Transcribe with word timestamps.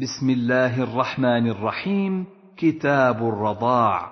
بسم 0.00 0.30
الله 0.30 0.82
الرحمن 0.82 1.50
الرحيم. 1.50 2.26
كتاب 2.56 3.16
الرضاع. 3.16 4.10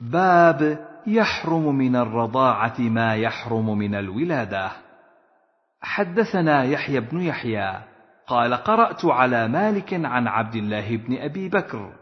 باب 0.00 0.86
يحرم 1.06 1.74
من 1.74 1.96
الرضاعة 1.96 2.80
ما 2.80 3.14
يحرم 3.14 3.78
من 3.78 3.94
الولادة. 3.94 4.70
حدثنا 5.80 6.64
يحيى 6.64 7.00
بن 7.00 7.20
يحيى. 7.20 7.78
قال 8.26 8.54
قرأت 8.54 9.04
على 9.04 9.48
مالك 9.48 9.94
عن 9.94 10.26
عبد 10.26 10.54
الله 10.54 10.96
بن 10.96 11.18
أبي 11.18 11.48
بكر. 11.48 11.92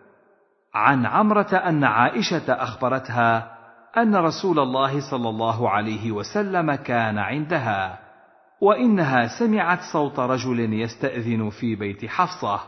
عن 0.74 1.06
عمرة 1.06 1.56
أن 1.56 1.84
عائشة 1.84 2.52
أخبرتها 2.52 3.56
أن 3.96 4.16
رسول 4.16 4.58
الله 4.58 5.10
صلى 5.10 5.28
الله 5.28 5.70
عليه 5.70 6.12
وسلم 6.12 6.74
كان 6.74 7.18
عندها. 7.18 8.03
وإنها 8.64 9.38
سمعت 9.38 9.78
صوت 9.92 10.20
رجل 10.20 10.72
يستأذن 10.72 11.50
في 11.50 11.74
بيت 11.74 12.06
حفصة. 12.06 12.60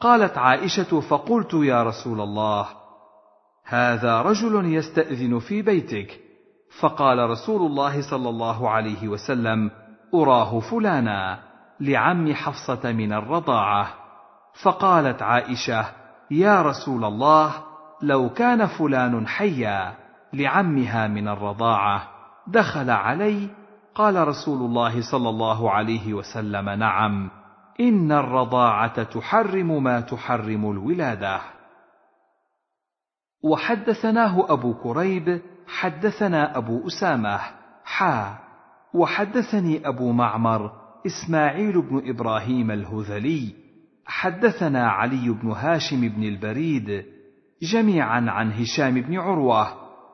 قالت 0.00 0.38
عائشة 0.38 1.00
فقلت 1.00 1.54
يا 1.54 1.82
رسول 1.82 2.20
الله 2.20 2.66
هذا 3.64 4.22
رجل 4.22 4.74
يستأذن 4.74 5.38
في 5.38 5.62
بيتك. 5.62 6.20
فقال 6.80 7.30
رسول 7.30 7.66
الله 7.66 8.10
صلى 8.10 8.28
الله 8.28 8.70
عليه 8.70 9.08
وسلم 9.08 9.70
أراه 10.14 10.60
فلانا 10.60 11.38
لعم 11.80 12.32
حفصة 12.32 12.92
من 12.92 13.12
الرضاعة. 13.12 13.88
فقالت 14.62 15.22
عائشة 15.22 15.86
يا 16.30 16.62
رسول 16.62 17.04
الله 17.04 17.52
لو 18.02 18.28
كان 18.28 18.66
فلان 18.66 19.26
حيا 19.26 19.94
لعمها 20.32 21.06
من 21.06 21.28
الرضاعة 21.28 22.08
دخل 22.46 22.90
علي 22.90 23.48
قال 23.94 24.28
رسول 24.28 24.58
الله 24.58 25.10
صلى 25.10 25.28
الله 25.28 25.70
عليه 25.70 26.14
وسلم 26.14 26.70
نعم 26.70 27.30
إن 27.80 28.12
الرضاعة 28.12 29.02
تحرم 29.02 29.82
ما 29.82 30.00
تحرم 30.00 30.70
الولادة. 30.70 31.40
وحدثناه 33.44 34.52
أبو 34.52 34.74
كريب 34.74 35.40
حدثنا 35.66 36.56
أبو 36.56 36.86
أسامة 36.86 37.40
حا 37.84 38.38
وحدثني 38.94 39.88
أبو 39.88 40.12
معمر 40.12 40.70
إسماعيل 41.06 41.82
بن 41.82 42.02
إبراهيم 42.10 42.70
الهذلي 42.70 43.54
حدثنا 44.06 44.90
علي 44.90 45.30
بن 45.30 45.50
هاشم 45.50 46.08
بن 46.08 46.22
البريد 46.22 47.04
جميعا 47.62 48.30
عن 48.30 48.52
هشام 48.52 48.94
بن 49.00 49.18
عروة 49.18 49.68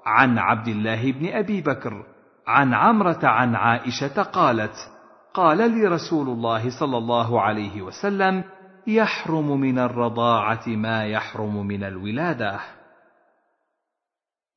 عن 0.07 0.39
عبد 0.39 0.69
الله 0.69 1.13
بن 1.13 1.29
أبي 1.29 1.61
بكر 1.61 2.07
عن 2.47 2.75
عمرة 2.75 3.27
عن 3.27 3.55
عائشة 3.55 4.23
قالت 4.23 4.91
قال 5.35 5.71
لي 5.71 5.87
رسول 5.87 6.29
الله 6.29 6.81
صلى 6.81 6.99
الله 6.99 7.41
عليه 7.41 7.83
وسلم 7.83 8.45
يحرم 8.87 9.61
من 9.61 9.79
الرضاعة 9.79 10.67
ما 10.67 11.05
يحرم 11.07 11.67
من 11.67 11.85
الولادة. 11.85 12.61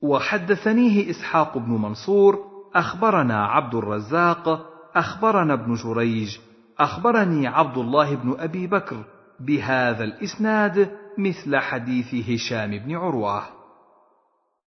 وحدثنيه 0.01 1.09
إسحاق 1.09 1.57
بن 1.57 1.71
منصور 1.71 2.39
أخبرنا 2.75 3.45
عبد 3.45 3.75
الرزاق 3.75 4.69
أخبرنا 4.95 5.53
ابن 5.53 5.73
جريج 5.73 6.37
أخبرني 6.79 7.47
عبد 7.47 7.77
الله 7.77 8.15
بن 8.15 8.35
أبي 8.39 8.67
بكر 8.67 9.05
بهذا 9.39 10.03
الإسناد 10.03 10.91
مثل 11.17 11.57
حديث 11.57 12.29
هشام 12.29 12.77
بن 12.77 12.95
عروة. 12.95 13.62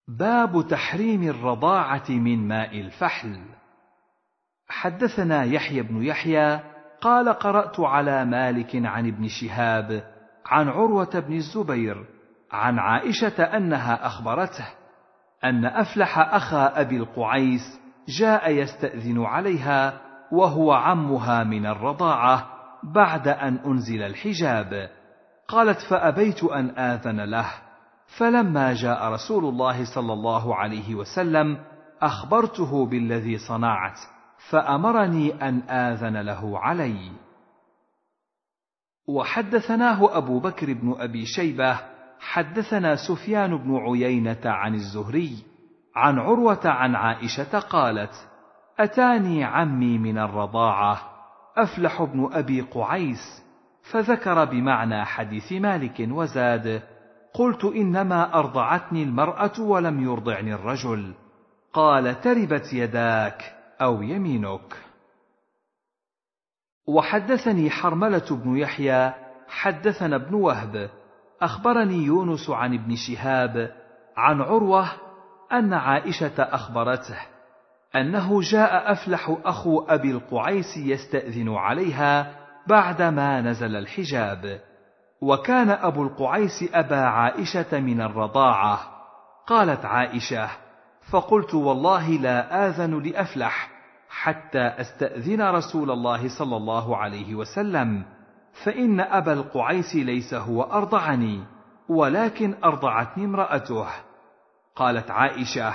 باب 0.09 0.69
تحريم 0.69 1.23
الرضاعة 1.23 2.11
من 2.11 2.49
ماء 2.49 2.81
الفحل. 2.81 3.41
حدثنا 4.69 5.45
يحيى 5.45 5.83
بن 5.83 6.03
يحيى 6.03 6.61
قال 7.01 7.29
قرأت 7.29 7.81
على 7.81 8.25
مالك 8.25 8.71
عن 8.75 9.07
ابن 9.07 9.29
شهاب 9.29 10.03
عن 10.47 10.69
عروة 10.69 11.21
بن 11.21 11.35
الزبير 11.35 12.05
عن 12.53 12.79
عائشة 12.79 13.43
أنها 13.43 14.07
أخبرته 14.07 14.69
أن 15.45 15.65
أفلح 15.65 16.19
أخا 16.19 16.81
أبي 16.81 16.97
القعيس 16.97 17.81
جاء 18.21 18.51
يستأذن 18.51 19.25
عليها 19.25 20.01
وهو 20.33 20.73
عمها 20.73 21.45
من 21.45 21.67
الرضاعة 21.67 22.47
بعد 22.83 23.29
أن 23.29 23.57
أنزل 23.57 24.03
الحجاب. 24.03 24.91
قالت 25.49 25.79
فأبيت 25.91 26.45
أن 26.45 26.79
آذن 26.79 27.21
له. 27.21 27.68
فلما 28.17 28.75
جاء 28.75 29.13
رسول 29.13 29.45
الله 29.45 29.95
صلى 29.95 30.13
الله 30.13 30.57
عليه 30.57 30.95
وسلم 30.95 31.59
أخبرته 32.03 32.87
بالذي 32.87 33.39
صنعت 33.39 33.99
فأمرني 34.51 35.49
أن 35.49 35.61
آذن 35.71 36.17
له 36.17 36.59
علي. 36.59 37.11
وحدثناه 39.09 40.19
أبو 40.19 40.41
بكر 40.41 40.73
بن 40.73 40.95
أبي 40.99 41.27
شيبة 41.27 41.79
حدثنا 42.21 42.97
سفيان 42.97 43.57
بن 43.57 43.77
عيينة 43.77 44.41
عن 44.45 44.75
الزهري 44.75 45.45
عن 45.97 46.19
عروة 46.19 46.61
عن 46.65 46.95
عائشة 46.95 47.59
قالت 47.59 48.29
أتاني 48.79 49.45
عمي 49.45 49.99
من 49.99 50.19
الرضاعة 50.19 51.01
أفلح 51.57 52.03
بن 52.03 52.29
أبي 52.33 52.61
قعيس 52.61 53.43
فذكر 53.91 54.45
بمعنى 54.45 55.05
حديث 55.05 55.53
مالك 55.53 56.07
وزاد. 56.11 56.83
قلت 57.35 57.65
إنما 57.65 58.35
أرضعتني 58.35 59.03
المرأة 59.03 59.61
ولم 59.61 60.03
يرضعني 60.03 60.55
الرجل. 60.55 61.15
قال 61.73 62.21
تربت 62.21 62.73
يداك 62.73 63.55
أو 63.81 64.03
يمينك. 64.03 64.77
وحدثني 66.87 67.71
حرملة 67.71 68.27
بن 68.31 68.57
يحيى 68.57 69.13
حدثنا 69.49 70.17
ابن 70.17 70.35
وهب. 70.35 70.91
أخبرني 71.43 72.05
يونس 72.05 72.51
عن 72.51 72.75
ابن 72.75 72.95
شهاب 72.97 73.75
عن 74.17 74.41
عروة 74.41 74.91
أن 75.53 75.73
عائشة 75.73 76.43
أخبرته 76.43 77.19
أنه 77.97 78.41
جاء 78.41 78.93
أفلح 78.93 79.37
أخو 79.45 79.81
أبي 79.81 80.11
القعيس 80.11 80.77
يستأذن 80.77 81.49
عليها 81.49 82.35
بعدما 82.67 83.41
نزل 83.41 83.77
الحجاب. 83.77 84.61
وكان 85.21 85.71
أبو 85.71 86.03
القعيس 86.03 86.65
أبا 86.75 87.01
عائشة 87.01 87.81
من 87.81 88.01
الرضاعة. 88.01 88.81
قالت 89.47 89.85
عائشة 89.85 90.49
فقلت 91.11 91.55
والله 91.55 92.11
لا 92.11 92.69
آذن 92.69 93.03
لأفلح 93.03 93.71
حتى 94.09 94.59
أستأذن 94.59 95.43
رسول 95.43 95.91
الله 95.91 96.29
صلى 96.39 96.57
الله 96.57 96.97
عليه 96.97 97.35
وسلم 97.35 98.03
فإن 98.65 99.01
أبا 99.01 99.33
القعيس 99.33 99.97
ليس 99.97 100.35
هو 100.35 100.63
أرضعني 100.63 101.45
ولكن 101.89 102.55
أرضعتني 102.65 103.25
امرأته. 103.25 103.87
قالت 104.77 105.11
عائشة 105.11 105.75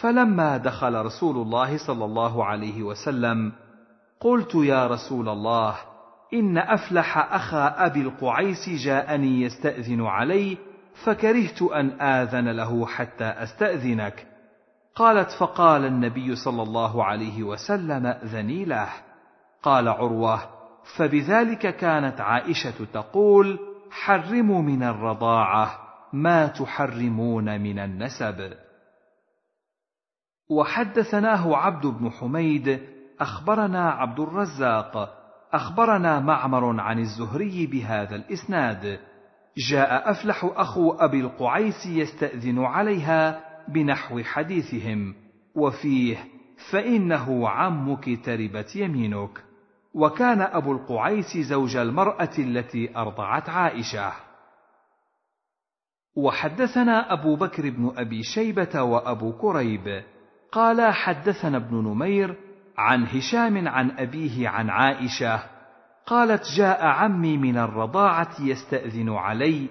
فلما 0.00 0.56
دخل 0.56 1.04
رسول 1.04 1.36
الله 1.36 1.78
صلى 1.86 2.04
الله 2.04 2.44
عليه 2.44 2.82
وسلم 2.82 3.52
قلت 4.20 4.54
يا 4.54 4.86
رسول 4.86 5.28
الله 5.28 5.74
إن 6.34 6.58
أفلح 6.58 7.34
أخا 7.34 7.86
أبي 7.86 8.00
القعيس 8.00 8.68
جاءني 8.84 9.42
يستأذن 9.42 10.06
علي 10.06 10.58
فكرهت 11.04 11.62
أن 11.62 12.00
آذن 12.00 12.48
له 12.48 12.86
حتى 12.86 13.24
أستأذنك. 13.24 14.26
قالت 14.94 15.30
فقال 15.30 15.84
النبي 15.84 16.36
صلى 16.36 16.62
الله 16.62 17.04
عليه 17.04 17.42
وسلم 17.42 18.06
اذني 18.06 18.64
له. 18.64 18.88
قال 19.62 19.88
عروة 19.88 20.40
فبذلك 20.96 21.76
كانت 21.76 22.20
عائشة 22.20 22.84
تقول 22.92 23.58
حرموا 23.90 24.62
من 24.62 24.82
الرضاعة 24.82 25.70
ما 26.12 26.46
تحرمون 26.46 27.60
من 27.60 27.78
النسب. 27.78 28.52
وحدثناه 30.50 31.56
عبد 31.56 31.86
بن 31.86 32.10
حميد 32.10 32.80
أخبرنا 33.20 33.90
عبد 33.90 34.20
الرزاق 34.20 35.17
أخبرنا 35.52 36.20
معمر 36.20 36.80
عن 36.80 36.98
الزهري 36.98 37.66
بهذا 37.66 38.16
الإسناد. 38.16 38.98
جاء 39.70 40.10
أفلح 40.10 40.50
أخو 40.56 40.92
أبي 40.92 41.20
القعيس 41.20 41.86
يستأذن 41.86 42.58
عليها 42.58 43.40
بنحو 43.68 44.22
حديثهم 44.22 45.14
وفيه 45.54 46.16
فإنه 46.70 47.48
عمك 47.48 48.24
تربت 48.24 48.76
يمينك. 48.76 49.44
وكان 49.94 50.40
أبو 50.40 50.72
القعيس 50.72 51.36
زوج 51.36 51.76
المرأة 51.76 52.30
التي 52.38 52.96
أرضعت 52.96 53.48
عائشة. 53.48 54.12
وحدثنا 56.16 57.12
أبو 57.12 57.36
بكر 57.36 57.70
بن 57.70 57.92
أبي 57.96 58.22
شيبة 58.22 58.82
وأبو 58.82 59.32
كريب. 59.32 60.02
قال 60.52 60.92
حدثنا 60.92 61.56
ابن 61.56 61.76
نمير 61.76 62.47
عن 62.78 63.06
هشام 63.06 63.68
عن 63.68 63.90
أبيه 63.90 64.48
عن 64.48 64.70
عائشة 64.70 65.40
قالت 66.06 66.46
جاء 66.56 66.86
عمي 66.86 67.36
من 67.36 67.58
الرضاعة 67.58 68.30
يستأذن 68.40 69.08
علي 69.08 69.68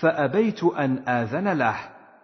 فأبيت 0.00 0.64
أن 0.64 1.08
آذن 1.08 1.48
له 1.48 1.76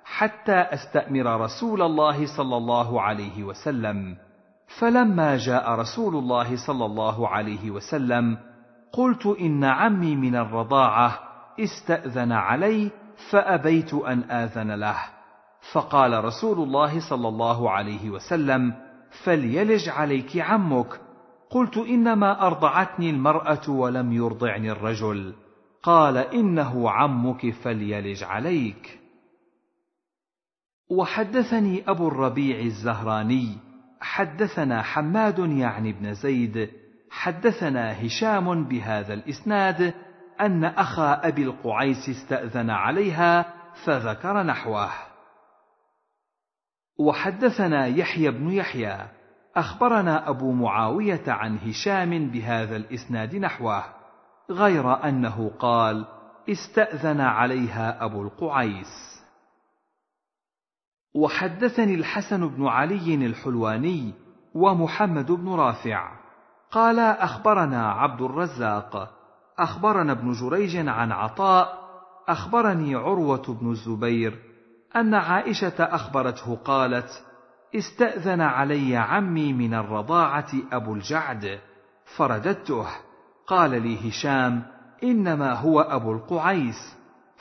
حتى 0.04 0.52
أستأمر 0.52 1.40
رسول 1.40 1.82
الله 1.82 2.36
صلى 2.36 2.56
الله 2.56 3.02
عليه 3.02 3.44
وسلم. 3.44 4.16
فلما 4.78 5.36
جاء 5.36 5.70
رسول 5.70 6.16
الله 6.16 6.66
صلى 6.66 6.84
الله 6.84 7.28
عليه 7.28 7.70
وسلم 7.70 8.38
قلت 8.92 9.26
إن 9.26 9.64
عمي 9.64 10.16
من 10.16 10.36
الرضاعة 10.36 11.18
استأذن 11.60 12.32
علي 12.32 12.90
فأبيت 13.30 13.94
أن 13.94 14.30
آذن 14.30 14.70
له. 14.70 14.96
فقال 15.72 16.24
رسول 16.24 16.58
الله 16.58 17.00
صلى 17.10 17.28
الله 17.28 17.70
عليه 17.70 18.10
وسلم 18.10 18.85
فليلج 19.24 19.88
عليك 19.88 20.36
عمك. 20.36 21.00
قلت 21.50 21.76
إنما 21.76 22.46
أرضعتني 22.46 23.10
المرأة 23.10 23.70
ولم 23.70 24.12
يرضعني 24.12 24.70
الرجل. 24.70 25.34
قال 25.82 26.16
إنه 26.16 26.90
عمك 26.90 27.50
فليلج 27.50 28.24
عليك. 28.24 28.98
وحدثني 30.90 31.90
أبو 31.90 32.08
الربيع 32.08 32.60
الزهراني. 32.60 33.58
حدثنا 34.00 34.82
حماد 34.82 35.38
يعني 35.38 35.92
بن 35.92 36.14
زيد. 36.14 36.70
حدثنا 37.10 38.06
هشام 38.06 38.64
بهذا 38.64 39.14
الإسناد 39.14 39.94
أن 40.40 40.64
أخا 40.64 41.28
أبي 41.28 41.42
القعيس 41.42 42.08
استأذن 42.08 42.70
عليها 42.70 43.54
فذكر 43.84 44.42
نحوه. 44.42 45.15
وحدثنا 46.98 47.86
يحيى 47.86 48.30
بن 48.30 48.50
يحيى 48.50 48.98
أخبرنا 49.56 50.28
أبو 50.28 50.52
معاوية 50.52 51.22
عن 51.26 51.58
هشام 51.58 52.30
بهذا 52.30 52.76
الإسناد 52.76 53.36
نحوه 53.36 53.84
غير 54.50 55.04
أنه 55.08 55.50
قال 55.58 56.06
استأذن 56.48 57.20
عليها 57.20 58.04
أبو 58.04 58.22
القعيس. 58.22 59.22
وحدثني 61.14 61.94
الحسن 61.94 62.48
بن 62.48 62.66
علي 62.66 63.14
الحلواني 63.14 64.14
ومحمد 64.54 65.32
بن 65.32 65.48
رافع 65.54 66.12
قال 66.70 66.98
أخبرنا 66.98 67.90
عبد 67.92 68.22
الرزاق 68.22 69.10
أخبرنا 69.58 70.12
ابن 70.12 70.32
جريج 70.32 70.76
عن 70.88 71.12
عطاء 71.12 71.86
أخبرني 72.28 72.94
عروة 72.94 73.58
بن 73.60 73.70
الزبير 73.70 74.45
أن 74.96 75.14
عائشة 75.14 75.74
أخبرته 75.78 76.56
قالت 76.56 77.24
استأذن 77.74 78.40
علي 78.40 78.96
عمي 78.96 79.52
من 79.52 79.74
الرضاعة 79.74 80.52
أبو 80.72 80.94
الجعد 80.94 81.60
فرددته. 82.16 82.86
قال 83.46 83.82
لي 83.82 84.08
هشام 84.08 84.62
إنما 85.02 85.52
هو 85.52 85.80
أبو 85.80 86.12
القعيس. 86.12 86.96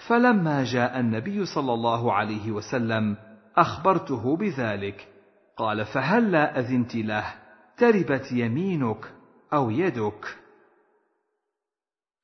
فلما 0.07 0.63
جاء 0.63 1.00
النبي 1.00 1.46
صلى 1.46 1.74
الله 1.74 2.13
عليه 2.13 2.52
وسلم 2.52 3.18
أخبرته 3.57 4.38
بذلك. 4.38 5.07
قال 5.57 5.86
فهلا 5.86 6.60
أذنت 6.60 6.96
له؟ 6.96 7.34
تربت 7.78 8.31
يمينك 8.31 9.13
أو 9.54 9.69
يدك. 9.69 10.38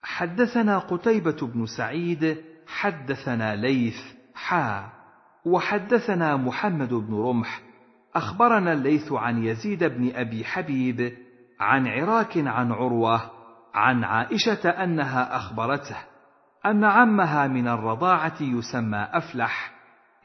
حدثنا 0.03 0.79
قتيبة 0.79 1.37
بن 1.41 1.65
سعيد 1.65 2.43
حدثنا 2.67 3.55
ليث 3.55 3.99
حا. 4.35 5.00
وحدثنا 5.45 6.37
محمد 6.37 6.93
بن 6.93 7.13
رمح 7.15 7.61
أخبرنا 8.15 8.73
الليث 8.73 9.11
عن 9.11 9.43
يزيد 9.43 9.83
بن 9.83 10.11
أبي 10.15 10.45
حبيب 10.45 11.17
عن 11.59 11.87
عراك 11.87 12.37
عن 12.37 12.71
عروة 12.71 13.21
عن 13.73 14.03
عائشة 14.03 14.69
أنها 14.69 15.35
أخبرته 15.35 15.97
أن 16.65 16.83
عمها 16.83 17.47
من 17.47 17.67
الرضاعة 17.67 18.41
يسمى 18.41 19.07
أفلح 19.13 19.71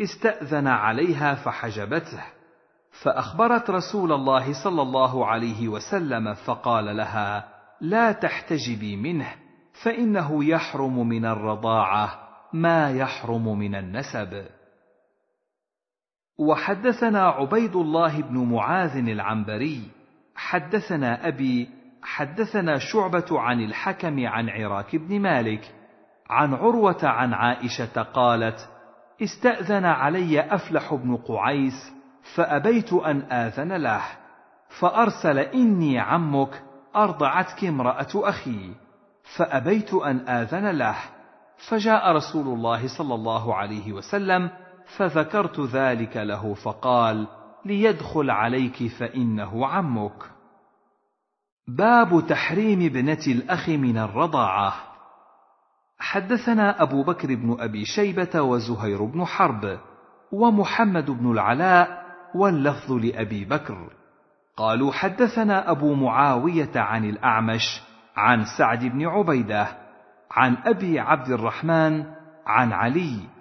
استأذن 0.00 0.66
عليها 0.66 1.34
فحجبته 1.34 2.24
فأخبرت 3.02 3.70
رسول 3.70 4.12
الله 4.12 4.64
صلى 4.64 4.82
الله 4.82 5.26
عليه 5.26 5.68
وسلم 5.68 6.34
فقال 6.34 6.96
لها 6.96 7.48
لا 7.80 8.12
تحتجبي 8.12 8.96
منه 8.96 9.34
فإنه 9.84 10.44
يحرم 10.44 11.08
من 11.08 11.24
الرضاعة 11.24 12.10
ما 12.52 12.90
يحرم 12.90 13.58
من 13.58 13.74
النسب. 13.74 14.46
وحدثنا 16.38 17.28
عبيد 17.28 17.76
الله 17.76 18.22
بن 18.22 18.38
معاذ 18.38 18.96
العنبري 18.96 19.82
حدثنا 20.34 21.28
أبي 21.28 21.68
حدثنا 22.02 22.78
شعبة 22.78 23.26
عن 23.30 23.60
الحكم 23.60 24.26
عن 24.26 24.48
عراك 24.48 24.96
بن 24.96 25.20
مالك 25.20 25.74
عن 26.30 26.54
عروة 26.54 26.98
عن 27.02 27.34
عائشة 27.34 28.02
قالت 28.02 28.68
استأذن 29.22 29.84
علي 29.84 30.40
أفلح 30.40 30.94
بن 30.94 31.16
قعيس 31.16 31.92
فأبيت 32.34 32.92
أن 32.92 33.32
آذن 33.32 33.72
له 33.72 34.02
فأرسل 34.80 35.38
إني 35.38 35.98
عمك 35.98 36.62
أرضعتك 36.96 37.64
امرأة 37.64 38.08
أخي 38.14 38.74
فأبيت 39.36 39.94
أن 39.94 40.28
آذن 40.28 40.70
له 40.70 40.96
فجاء 41.68 42.12
رسول 42.12 42.46
الله 42.46 42.98
صلى 42.98 43.14
الله 43.14 43.54
عليه 43.54 43.92
وسلم 43.92 44.50
فذكرت 44.96 45.60
ذلك 45.60 46.16
له 46.16 46.54
فقال 46.54 47.26
ليدخل 47.64 48.30
عليك 48.30 48.86
فإنه 48.86 49.66
عمك. 49.66 50.30
باب 51.68 52.26
تحريم 52.28 52.82
ابنة 52.82 53.22
الأخ 53.26 53.68
من 53.68 53.98
الرضاعة. 53.98 54.72
حدثنا 55.98 56.82
أبو 56.82 57.02
بكر 57.02 57.34
بن 57.34 57.56
أبي 57.60 57.84
شيبة 57.84 58.42
وزهير 58.42 59.04
بن 59.04 59.24
حرب 59.24 59.78
ومحمد 60.32 61.10
بن 61.10 61.30
العلاء 61.30 62.06
واللفظ 62.34 62.92
لأبي 62.92 63.44
بكر. 63.44 63.90
قالوا 64.56 64.92
حدثنا 64.92 65.70
أبو 65.70 65.94
معاوية 65.94 66.70
عن 66.76 67.04
الأعمش 67.04 67.82
عن 68.16 68.44
سعد 68.58 68.84
بن 68.84 69.06
عبيدة 69.06 69.68
عن 70.30 70.56
أبي 70.64 71.00
عبد 71.00 71.28
الرحمن 71.28 72.04
عن 72.46 72.72
علي 72.72 73.35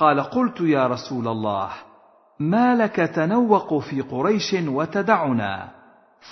قال 0.00 0.20
قلت 0.20 0.60
يا 0.60 0.86
رسول 0.86 1.28
الله 1.28 1.70
ما 2.38 2.74
لك 2.76 2.96
تنوق 2.96 3.78
في 3.78 4.00
قريش 4.00 4.54
وتدعنا؟ 4.66 5.70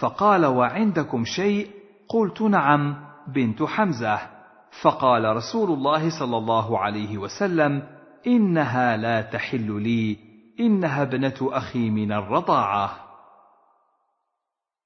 فقال 0.01 0.47
وعندكم 0.47 1.25
شيء؟ 1.25 1.71
قلت 2.09 2.43
نعم 2.43 2.97
بنت 3.35 3.63
حمزة. 3.63 4.19
فقال 4.83 5.37
رسول 5.37 5.71
الله 5.71 6.19
صلى 6.21 6.37
الله 6.37 6.79
عليه 6.79 7.19
وسلم 7.19 7.83
إنها 8.27 8.97
لا 8.97 9.23
تحل 9.23 9.83
لي 9.83 10.17
إنها 10.61 11.03
ابنة 11.03 11.37
أخي 11.43 11.91
من 11.91 12.13
الرضاعة. 12.13 12.91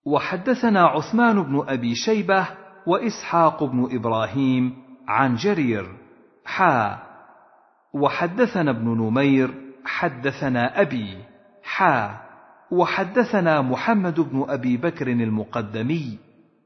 وحدثنا 0.06 0.86
عثمان 0.86 1.42
بن 1.42 1.64
أبي 1.68 1.94
شيبة 1.94 2.46
وإسحاق 2.86 3.64
بن 3.64 3.88
إبراهيم 3.92 4.74
عن 5.08 5.34
جرير. 5.34 5.96
حا 6.44 7.11
وحدثنا 7.94 8.70
ابن 8.70 8.88
نمير 8.88 9.54
حدثنا 9.84 10.80
أبي 10.80 11.18
حا 11.62 12.22
وحدثنا 12.70 13.60
محمد 13.62 14.20
بن 14.20 14.44
أبي 14.48 14.76
بكر 14.76 15.06
المقدمي 15.06 16.18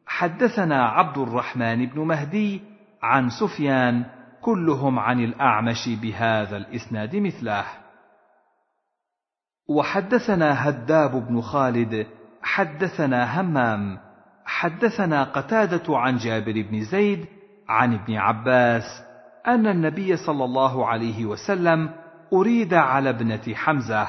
حدثنا 0.07 0.85
عبد 0.85 1.19
الرحمن 1.19 1.87
بن 1.87 2.01
مهدي 2.01 2.61
عن 3.03 3.31
سفيان 3.31 4.05
كلهم 4.41 4.99
عن 4.99 5.21
الأعمش 5.21 5.89
بهذا 6.03 6.57
الإسناد 6.57 7.17
مثله. 7.17 7.65
وحدثنا 9.69 10.69
هداب 10.69 11.29
بن 11.29 11.41
خالد 11.41 12.07
حدثنا 12.43 13.41
همام 13.41 13.99
حدثنا 14.45 15.25
قتادة 15.25 15.99
عن 15.99 16.17
جابر 16.17 16.53
بن 16.71 16.85
زيد 16.85 17.27
عن 17.69 17.95
ابن 17.95 18.15
عباس 18.15 18.85
أن 19.47 19.67
النبي 19.67 20.17
صلى 20.17 20.45
الله 20.45 20.87
عليه 20.87 21.25
وسلم 21.25 21.91
أريد 22.33 22.75
على 22.75 23.11
ابنة 23.11 23.55
حمزة 23.55 24.09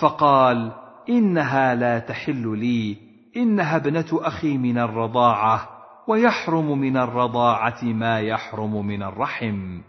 فقال 0.00 0.72
إنها 1.08 1.74
لا 1.74 1.98
تحل 1.98 2.58
لي 2.58 2.96
إنها 3.36 3.76
ابنة 3.76 4.06
أخي 4.12 4.58
من 4.58 4.78
الرضاعة 4.78 5.68
ويحرم 6.08 6.78
من 6.78 6.96
الرضاعة 6.96 7.82
ما 7.82 8.20
يحرم 8.20 8.86
من 8.86 9.02
الرحم. 9.02 9.80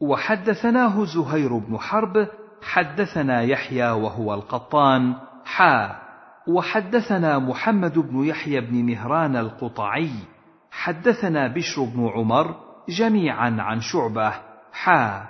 وحدثناه 0.00 1.04
زهير 1.04 1.58
بن 1.58 1.78
حرب 1.78 2.28
حدثنا 2.62 3.42
يحيى 3.42 3.90
وهو 3.90 4.34
القطان 4.34 5.14
حا 5.44 6.00
وحدثنا 6.48 7.38
محمد 7.38 7.98
بن 7.98 8.24
يحيى 8.24 8.60
بن 8.60 8.84
مهران 8.84 9.36
القطعي 9.36 10.10
حدثنا 10.70 11.48
بشر 11.48 11.84
بن 11.84 12.08
عمر 12.08 12.67
جميعا 12.88 13.56
عن 13.58 13.80
شعبة 13.80 14.34
حا 14.72 15.28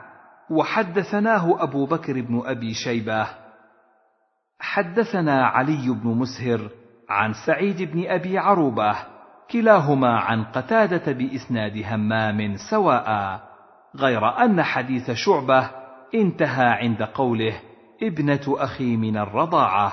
وحدثناه 0.51 1.63
أبو 1.63 1.87
بكر 1.87 2.21
بن 2.21 2.43
أبي 2.45 2.75
شيبة. 2.75 3.27
حدثنا 4.61 5.47
علي 5.47 5.91
بن 5.91 6.09
مسهر 6.09 6.71
عن 7.09 7.33
سعيد 7.47 7.83
بن 7.83 8.07
أبي 8.07 8.39
عروبة 8.39 8.97
كلاهما 9.51 10.19
عن 10.19 10.45
قتادة 10.45 11.13
بإسناد 11.13 11.83
همام 11.85 12.57
سواء 12.71 13.41
غير 13.97 14.45
أن 14.45 14.63
حديث 14.63 15.11
شعبة 15.11 15.71
انتهى 16.15 16.67
عند 16.67 17.03
قوله 17.03 17.61
ابنة 18.03 18.41
أخي 18.49 18.97
من 18.97 19.17
الرضاعة. 19.17 19.93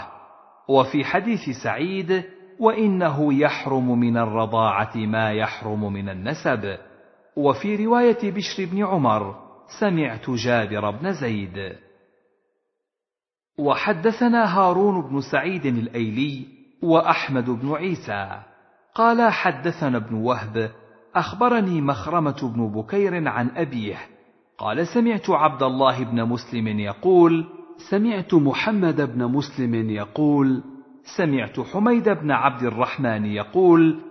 وفي 0.67 1.05
حديث 1.05 1.63
سعيد 1.63 2.23
وإنه 2.59 3.33
يحرم 3.33 3.99
من 3.99 4.17
الرضاعة 4.17 4.95
ما 4.95 5.31
يحرم 5.31 5.93
من 5.93 6.09
النسب. 6.09 6.77
وفي 7.37 7.85
رواية 7.85 8.31
بشر 8.31 8.65
بن 8.65 8.85
عمر 8.85 9.35
سمعت 9.79 10.29
جابر 10.29 10.91
بن 10.91 11.13
زيد. 11.13 11.75
وحدثنا 13.59 14.57
هارون 14.57 15.09
بن 15.09 15.21
سعيد 15.31 15.65
الأيلي 15.65 16.45
وأحمد 16.83 17.49
بن 17.49 17.71
عيسى. 17.71 18.41
قال 18.95 19.31
حدثنا 19.31 19.97
ابن 19.97 20.15
وهب 20.15 20.71
أخبرني 21.15 21.81
مخرمة 21.81 22.53
بن 22.55 22.67
بكير 22.67 23.27
عن 23.27 23.49
أبيه. 23.49 23.97
قال 24.57 24.87
سمعت 24.87 25.29
عبد 25.29 25.63
الله 25.63 26.03
بن 26.03 26.23
مسلم 26.23 26.67
يقول 26.79 27.45
سمعت 27.89 28.33
محمد 28.33 29.01
بن 29.01 29.25
مسلم 29.25 29.89
يقول 29.89 30.63
سمعت 31.17 31.59
حميد 31.59 32.09
بن 32.09 32.31
عبد 32.31 32.63
الرحمن 32.63 33.25
يقول 33.25 34.01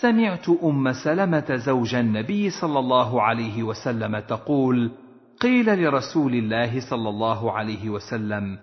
سمعت 0.00 0.48
أم 0.48 0.92
سلمة 1.04 1.56
زوج 1.56 1.94
النبي 1.94 2.50
صلى 2.50 2.78
الله 2.78 3.22
عليه 3.22 3.62
وسلم 3.62 4.18
تقول 4.18 4.90
قيل 5.40 5.84
لرسول 5.84 6.34
الله 6.34 6.90
صلى 6.90 7.08
الله 7.08 7.52
عليه 7.52 7.90
وسلم 7.90 8.58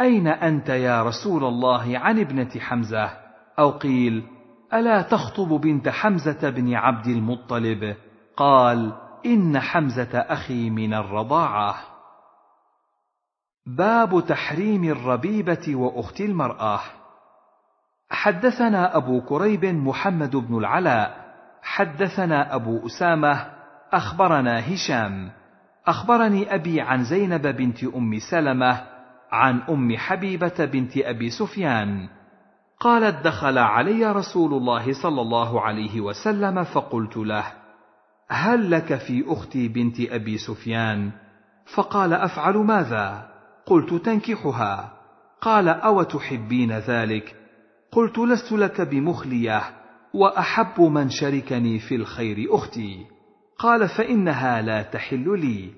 أين 0.00 0.26
أنت 0.26 0.68
يا 0.68 1.02
رسول 1.02 1.44
الله 1.44 1.98
عن 1.98 2.18
ابنة 2.18 2.50
حمزة؟ 2.60 3.10
أو 3.58 3.70
قيل 3.70 4.24
ألا 4.74 5.02
تخطب 5.02 5.48
بنت 5.48 5.88
حمزة 5.88 6.50
بن 6.50 6.74
عبد 6.74 7.06
المطلب؟ 7.06 7.96
قال 8.36 8.92
إن 9.26 9.60
حمزة 9.60 10.18
أخي 10.18 10.70
من 10.70 10.94
الرضاعة. 10.94 11.74
باب 13.66 14.24
تحريم 14.28 14.84
الربيبة 14.84 15.76
وأخت 15.76 16.20
المرأة. 16.20 16.80
حدثنا 18.10 18.96
أبو 18.96 19.20
كريب 19.20 19.64
محمد 19.64 20.36
بن 20.36 20.58
العلاء 20.58 21.20
حدثنا 21.62 22.54
أبو 22.54 22.86
أسامة 22.86 23.46
أخبرنا 23.92 24.74
هشام. 24.74 25.30
أخبرني 25.86 26.54
أبي 26.54 26.80
عن 26.80 27.04
زينب 27.04 27.46
بنت 27.46 27.84
أم 27.84 28.18
سلمة 28.30 28.80
عن 29.32 29.60
أم 29.68 29.96
حبيبة 29.96 30.64
بنت 30.64 30.96
أبي 30.96 31.30
سفيان. 31.30 32.08
قالت 32.80 33.24
دخل 33.24 33.58
علي 33.58 34.12
رسول 34.12 34.54
الله 34.54 35.02
صلى 35.02 35.20
الله 35.20 35.60
عليه 35.60 36.00
وسلم 36.00 36.64
فقلت 36.64 37.16
له 37.16 37.44
هل 38.28 38.70
لك 38.70 38.94
في 38.94 39.24
أختي 39.28 39.68
بنت 39.68 40.00
أبي 40.00 40.38
سفيان؟ 40.38 41.10
فقال 41.74 42.12
أفعل 42.12 42.56
ماذا؟ 42.56 43.30
قلت 43.66 43.94
تنكحها. 43.94 44.92
قال 45.40 45.68
أو 45.68 46.02
تحبين 46.02 46.72
ذلك؟ 46.72 47.39
قلت 47.92 48.18
لست 48.18 48.52
لك 48.52 48.80
بمخلية 48.80 49.62
وأحب 50.14 50.80
من 50.80 51.08
شركني 51.08 51.78
في 51.78 51.94
الخير 51.94 52.46
أختي. 52.50 53.06
قال 53.58 53.88
فإنها 53.88 54.62
لا 54.62 54.82
تحل 54.82 55.40
لي. 55.40 55.70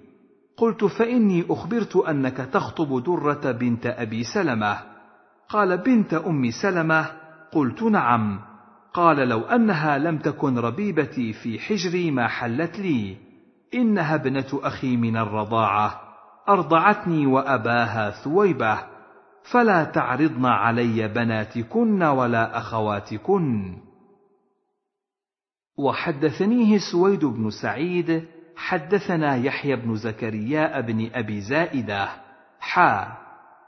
قلت 0.56 0.84
فإني 0.84 1.44
أخبرت 1.50 1.96
أنك 1.96 2.36
تخطب 2.36 3.02
درة 3.02 3.52
بنت 3.52 3.86
أبي 3.86 4.24
سلمة. 4.24 4.78
قال 5.48 5.78
بنت 5.78 6.14
أم 6.14 6.50
سلمة. 6.62 7.06
قلت 7.52 7.82
نعم. 7.82 8.40
قال 8.94 9.28
لو 9.28 9.40
أنها 9.40 9.98
لم 9.98 10.18
تكن 10.18 10.58
ربيبتي 10.58 11.32
في 11.32 11.58
حجري 11.58 12.10
ما 12.10 12.28
حلت 12.28 12.78
لي. 12.78 13.16
إنها 13.74 14.14
ابنة 14.14 14.48
أخي 14.52 14.96
من 14.96 15.16
الرضاعة. 15.16 16.00
أرضعتني 16.48 17.26
وأباها 17.26 18.10
ثويبة. 18.10 18.91
فلا 19.50 19.84
تعرضن 19.84 20.46
علي 20.46 21.08
بناتكن 21.08 22.02
ولا 22.02 22.58
أخواتكن. 22.58 23.76
وحدثنيه 25.78 26.78
سويد 26.92 27.24
بن 27.24 27.50
سعيد 27.50 28.24
حدثنا 28.56 29.36
يحيى 29.36 29.76
بن 29.76 29.96
زكريا 29.96 30.80
بن 30.80 31.10
أبي 31.14 31.40
زائدة 31.40 32.08
حا. 32.60 33.16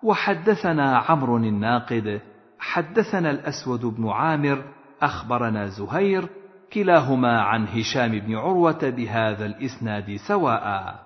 وحدثنا 0.03 0.99
عمرو 0.99 1.37
الناقد 1.37 2.21
حدثنا 2.59 3.31
الأسود 3.31 3.81
بن 3.81 4.09
عامر 4.09 4.65
أخبرنا 5.03 5.67
زهير 5.67 6.29
كلاهما 6.73 7.43
عن 7.43 7.67
هشام 7.67 8.19
بن 8.19 8.35
عروة 8.35 8.91
بهذا 8.91 9.47
الإسناد 9.47 10.17
سواء. 10.29 11.04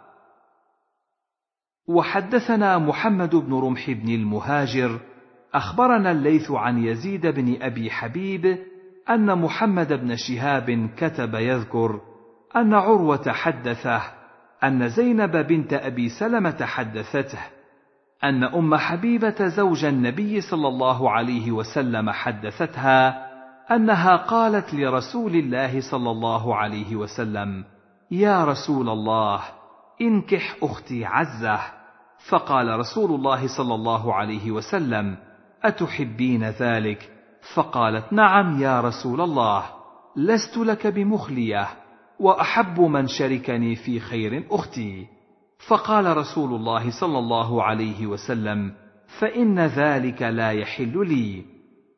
وحدثنا 1.88 2.78
محمد 2.78 3.36
بن 3.36 3.54
رمح 3.54 3.90
بن 3.90 4.08
المهاجر 4.14 5.00
أخبرنا 5.54 6.10
الليث 6.10 6.50
عن 6.50 6.84
يزيد 6.84 7.26
بن 7.26 7.62
أبي 7.62 7.90
حبيب 7.90 8.58
أن 9.10 9.38
محمد 9.38 9.92
بن 9.92 10.16
شهاب 10.16 10.90
كتب 10.96 11.34
يذكر 11.34 12.00
أن 12.56 12.74
عروة 12.74 13.32
حدثه 13.32 14.02
أن 14.64 14.88
زينب 14.88 15.36
بنت 15.36 15.72
أبي 15.72 16.08
سلمة 16.08 16.64
حدثته 16.64 17.38
أن 18.24 18.44
أم 18.44 18.74
حبيبة 18.74 19.46
زوج 19.46 19.84
النبي 19.84 20.40
صلى 20.40 20.68
الله 20.68 21.10
عليه 21.10 21.52
وسلم 21.52 22.10
حدثتها 22.10 23.28
أنها 23.74 24.16
قالت 24.16 24.74
لرسول 24.74 25.36
الله 25.36 25.80
صلى 25.90 26.10
الله 26.10 26.56
عليه 26.56 26.96
وسلم 26.96 27.64
يا 28.10 28.44
رسول 28.44 28.88
الله 28.88 29.42
إنكح 30.00 30.56
أختي 30.62 31.04
عزة. 31.04 31.77
فقال 32.26 32.78
رسول 32.78 33.10
الله 33.14 33.56
صلى 33.56 33.74
الله 33.74 34.14
عليه 34.14 34.50
وسلم 34.50 35.16
أتحبين 35.62 36.44
ذلك؟ 36.44 37.10
فقالت 37.54 38.12
نعم 38.12 38.62
يا 38.62 38.80
رسول 38.80 39.20
الله 39.20 39.64
لست 40.16 40.56
لك 40.56 40.86
بمخلية 40.86 41.68
وأحب 42.20 42.80
من 42.80 43.06
شركني 43.06 43.76
في 43.76 44.00
خير 44.00 44.46
أختي. 44.50 45.06
فقال 45.68 46.16
رسول 46.16 46.54
الله 46.54 47.00
صلى 47.00 47.18
الله 47.18 47.62
عليه 47.62 48.06
وسلم 48.06 48.72
فإن 49.20 49.60
ذلك 49.60 50.22
لا 50.22 50.50
يحل 50.50 51.08
لي. 51.08 51.44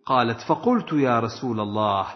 قالت 0.07 0.41
فقلت 0.41 0.93
يا 0.93 1.21
رسول 1.21 1.61
الله 1.61 2.07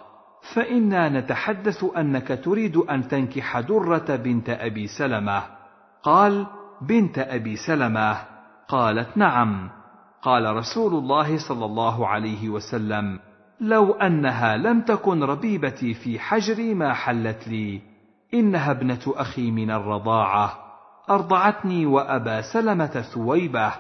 فإنا 0.54 1.08
نتحدث 1.08 1.84
أنك 1.96 2.40
تريد 2.44 2.76
أن 2.76 3.08
تنكح 3.08 3.60
درة 3.60 4.16
بنت 4.16 4.50
أبي 4.50 4.86
سلمة. 4.86 5.42
قال 6.02 6.46
بنت 6.86 7.18
أبي 7.18 7.56
سلمة 7.56 8.18
قالت 8.68 9.16
نعم. 9.16 9.70
قال 10.22 10.56
رسول 10.56 10.94
الله 10.94 11.48
صلى 11.48 11.64
الله 11.64 12.08
عليه 12.08 12.48
وسلم 12.48 13.18
لو 13.60 13.92
أنها 13.92 14.56
لم 14.56 14.80
تكن 14.80 15.22
ربيبتي 15.22 15.94
في 15.94 16.18
حجري 16.18 16.74
ما 16.74 16.92
حلت 16.92 17.48
لي. 17.48 17.80
إنها 18.34 18.70
ابنة 18.70 19.00
أخي 19.06 19.50
من 19.50 19.70
الرضاعة. 19.70 20.58
أرضعتني 21.10 21.86
وأبا 21.86 22.40
سلمة 22.52 23.02
ثويبة. 23.14 23.72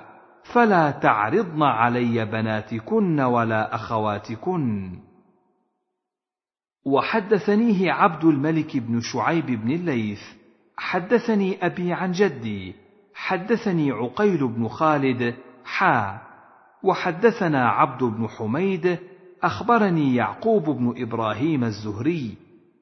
فلا 0.52 0.90
تعرضن 0.90 1.62
علي 1.62 2.24
بناتكن 2.24 3.20
ولا 3.20 3.74
أخواتكن. 3.74 4.98
وحدثنيه 6.86 7.92
عبد 7.92 8.24
الملك 8.24 8.76
بن 8.76 9.00
شعيب 9.00 9.46
بن 9.46 9.70
الليث. 9.70 10.20
حدثني 10.76 11.66
أبي 11.66 11.92
عن 11.92 12.12
جدي. 12.12 12.83
حدثني 13.14 13.90
عقيل 13.90 14.48
بن 14.48 14.68
خالد 14.68 15.34
حا 15.64 16.18
وحدثنا 16.82 17.68
عبد 17.68 18.04
بن 18.04 18.28
حميد 18.28 18.98
أخبرني 19.42 20.14
يعقوب 20.14 20.64
بن 20.64 20.94
إبراهيم 21.02 21.64
الزهري 21.64 22.34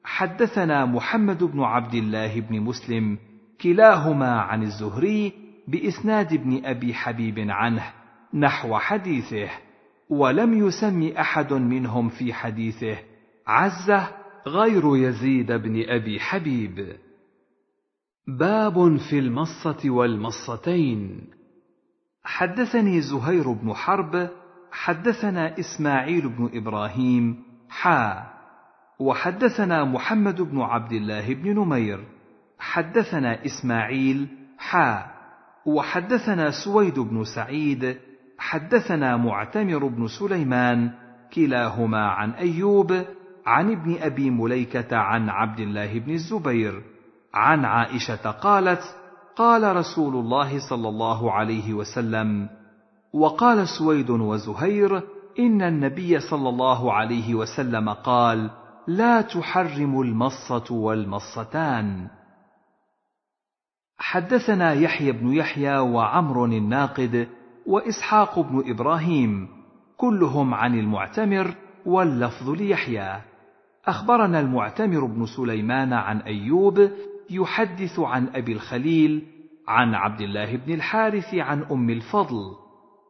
حدثنا 0.03 0.85
محمد 0.85 1.43
بن 1.43 1.63
عبد 1.63 1.93
الله 1.93 2.39
بن 2.39 2.59
مسلم 2.59 3.17
كلاهما 3.61 4.41
عن 4.41 4.63
الزهري 4.63 5.33
بإسناد 5.67 6.33
ابن 6.33 6.65
أبي 6.65 6.93
حبيب 6.93 7.39
عنه 7.49 7.83
نحو 8.33 8.77
حديثه 8.77 9.49
ولم 10.09 10.67
يسم 10.67 11.11
أحد 11.19 11.53
منهم 11.53 12.09
في 12.09 12.33
حديثه 12.33 12.97
عزه 13.47 14.07
غير 14.47 14.97
يزيد 14.97 15.51
بن 15.51 15.83
أبي 15.87 16.19
حبيب. 16.19 16.95
باب 18.27 18.97
في 18.97 19.19
المصة 19.19 19.79
والمصتين. 19.85 21.21
حدثني 22.23 23.01
زهير 23.01 23.51
بن 23.51 23.73
حرب 23.73 24.29
حدثنا 24.71 25.59
إسماعيل 25.59 26.29
بن 26.29 26.49
إبراهيم 26.53 27.43
حا. 27.69 28.23
وحدثنا 28.99 29.83
محمد 29.83 30.41
بن 30.41 30.61
عبد 30.61 30.91
الله 30.91 31.33
بن 31.33 31.59
نمير. 31.59 32.03
حدثنا 32.59 33.45
إسماعيل 33.45 34.27
حا. 34.57 35.05
وحدثنا 35.65 36.51
سويد 36.65 36.99
بن 36.99 37.23
سعيد 37.23 37.97
حدثنا 38.37 39.17
معتمر 39.17 39.87
بن 39.87 40.07
سليمان 40.07 40.91
كلاهما 41.33 42.07
عن 42.07 42.31
أيوب 42.31 43.05
عن 43.45 43.71
ابن 43.71 43.95
أبي 44.01 44.29
مليكة 44.29 44.97
عن 44.97 45.29
عبد 45.29 45.59
الله 45.59 45.99
بن 45.99 46.11
الزبير. 46.11 46.92
عن 47.33 47.65
عائشة 47.65 48.31
قالت 48.31 48.81
قال 49.35 49.75
رسول 49.75 50.15
الله 50.15 50.69
صلى 50.69 50.89
الله 50.89 51.31
عليه 51.31 51.73
وسلم 51.73 52.49
وقال 53.13 53.67
سويد 53.67 54.09
وزهير 54.09 55.01
إن 55.39 55.61
النبي 55.61 56.19
صلى 56.19 56.49
الله 56.49 56.93
عليه 56.93 57.35
وسلم 57.35 57.89
قال 57.89 58.49
لا 58.87 59.21
تحرم 59.21 60.01
المصة 60.01 60.73
والمصتان. 60.75 62.07
حدثنا 63.97 64.73
يحيى 64.73 65.11
بن 65.11 65.33
يحيى 65.33 65.77
وعمر 65.77 66.45
الناقد 66.45 67.27
وإسحاق 67.67 68.39
بن 68.39 68.63
إبراهيم 68.71 69.47
كلهم 69.97 70.53
عن 70.53 70.79
المعتمر 70.79 71.55
واللفظ 71.85 72.49
ليحيى. 72.49 73.21
أخبرنا 73.85 74.39
المعتمر 74.39 75.05
بن 75.05 75.25
سليمان 75.25 75.93
عن 75.93 76.19
أيوب 76.19 76.89
يحدث 77.33 77.99
عن 77.99 78.27
أبي 78.35 78.53
الخليل 78.53 79.23
عن 79.67 79.95
عبد 79.95 80.21
الله 80.21 80.55
بن 80.55 80.73
الحارث 80.73 81.35
عن 81.35 81.63
أم 81.71 81.89
الفضل. 81.89 82.55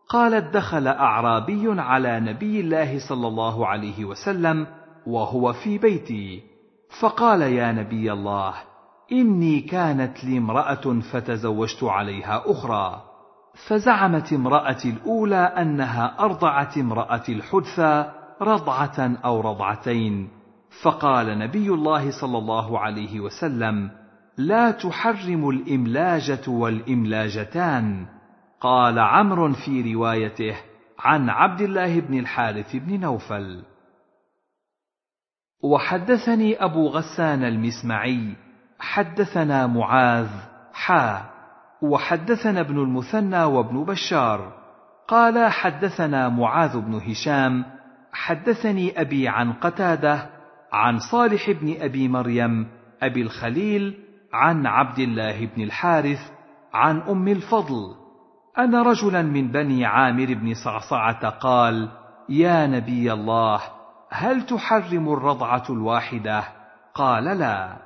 قالت 0.10 0.54
دخل 0.54 0.88
أعرابي 0.88 1.82
على 1.82 2.20
نبي 2.20 2.60
الله 2.60 3.10
صلى 3.10 3.28
الله 3.28 3.68
عليه 3.68 4.06
وسلم 4.06 4.68
وهو 5.08 5.54
في 5.54 5.78
بيتي. 5.78 6.44
فقال 7.00 7.42
يا 7.42 7.72
نبي 7.72 8.14
الله 8.14 8.54
إني 9.12 9.62
كانت 9.62 10.24
لي 10.24 10.38
امرأة 10.38 11.00
فتزوجت 11.12 11.84
عليها 11.84 12.44
أخرى. 12.46 13.02
فزعمت 13.68 14.34
امرأتي 14.34 14.90
الأولى 14.90 15.36
أنها 15.36 16.16
أرضعت 16.20 16.78
امراه 16.78 17.24
الحدثى 17.30 18.12
رضعة 18.42 19.18
أو 19.26 19.42
رضعتين. 19.42 20.30
فقال 20.82 21.40
نبي 21.40 21.70
الله 21.70 22.22
صلى 22.22 22.38
الله 22.38 22.80
عليه 22.80 23.20
وسلم 23.20 24.03
لا 24.38 24.72
تحرم 24.72 25.50
الإملاجة 25.50 26.50
والإملاجتان. 26.50 28.06
قال 28.62 29.00
عمرو 29.00 29.54
في 29.54 29.94
روايته 29.94 30.56
عن 31.00 31.30
عبد 31.30 31.62
الله 31.62 32.00
بن 32.00 32.20
الحارث 32.20 32.76
بن 32.76 33.00
نوفل. 33.00 33.64
وحدثني 35.64 36.64
أبو 36.64 36.88
غسان 36.88 37.44
المسمعي 37.44 38.36
حدثنا 38.80 39.68
معاذ 39.68 40.30
حا. 40.74 41.30
وحدثنا 41.82 42.60
ابن 42.60 42.80
المثنى 42.80 43.44
وابن 43.44 43.84
بشار. 43.84 44.54
قال 45.08 45.52
حدثنا 45.52 46.30
معاذ 46.30 46.80
بن 46.80 46.94
هشام 46.94 47.66
حدثني 48.14 49.02
أبي 49.02 49.28
عن 49.28 49.54
قتادة 49.54 50.30
عن 50.72 51.00
صالح 51.00 51.52
بن 51.52 51.76
أبي 51.82 52.08
مريم 52.08 52.68
أبي 53.02 53.22
الخليل 53.22 54.00
عن 54.34 54.68
عبد 54.68 55.00
الله 55.00 55.46
بن 55.46 55.62
الحارث 55.64 56.20
عن 56.74 57.02
أم 57.02 57.28
الفضل. 57.28 57.96
أن 58.60 58.76
رجلا 58.76 59.22
من 59.22 59.52
بني 59.52 59.86
عامر 59.86 60.34
بن 60.34 60.54
صعصعة 60.54 61.30
قال 61.30 61.90
يا 62.30 62.68
نبي 62.68 63.14
الله 63.14 63.62
هل 64.10 64.46
تحرم 64.46 65.14
الرضعة 65.14 65.64
الواحدة? 65.70 66.44
قال 66.96 67.24
لا. 67.24 67.78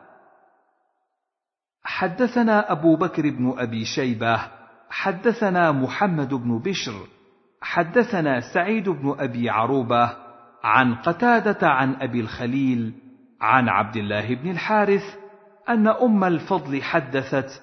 حدثنا 1.84 2.72
أبو 2.72 2.96
بكر 2.96 3.30
بن 3.30 3.54
أبي 3.58 3.86
شيبة 3.86 4.40
حدثنا 4.90 5.72
محمد 5.72 6.34
بن 6.34 6.60
بشر 6.60 7.08
حدثنا 7.62 8.54
سعيد 8.54 8.90
بن 8.90 9.16
أبي 9.20 9.50
عروبة 9.50 10.14
عن 10.64 10.96
قتادة 10.96 11.68
عن 11.68 11.96
أبي 12.02 12.20
الخليل 12.20 12.94
عن 13.42 13.70
عبد 13.70 13.96
الله 13.98 14.36
بن 14.36 14.52
الحارث 14.52 15.04
أن 15.70 15.88
أم 15.88 16.24
الفضل 16.24 16.84
حدثت 16.84 17.62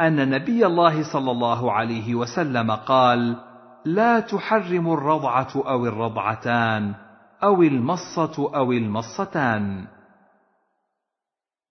أن 0.00 0.30
نبي 0.30 0.66
الله 0.66 1.12
صلى 1.12 1.30
الله 1.30 1.72
عليه 1.72 2.14
وسلم 2.14 2.70
قال 2.70 3.36
لا 3.84 4.20
تحرم 4.20 4.92
الرضعة 4.92 5.52
أو 5.56 5.86
الرضعتان 5.86 6.94
أو 7.42 7.62
المصة 7.62 8.56
أو 8.56 8.72
المصتان. 8.72 9.86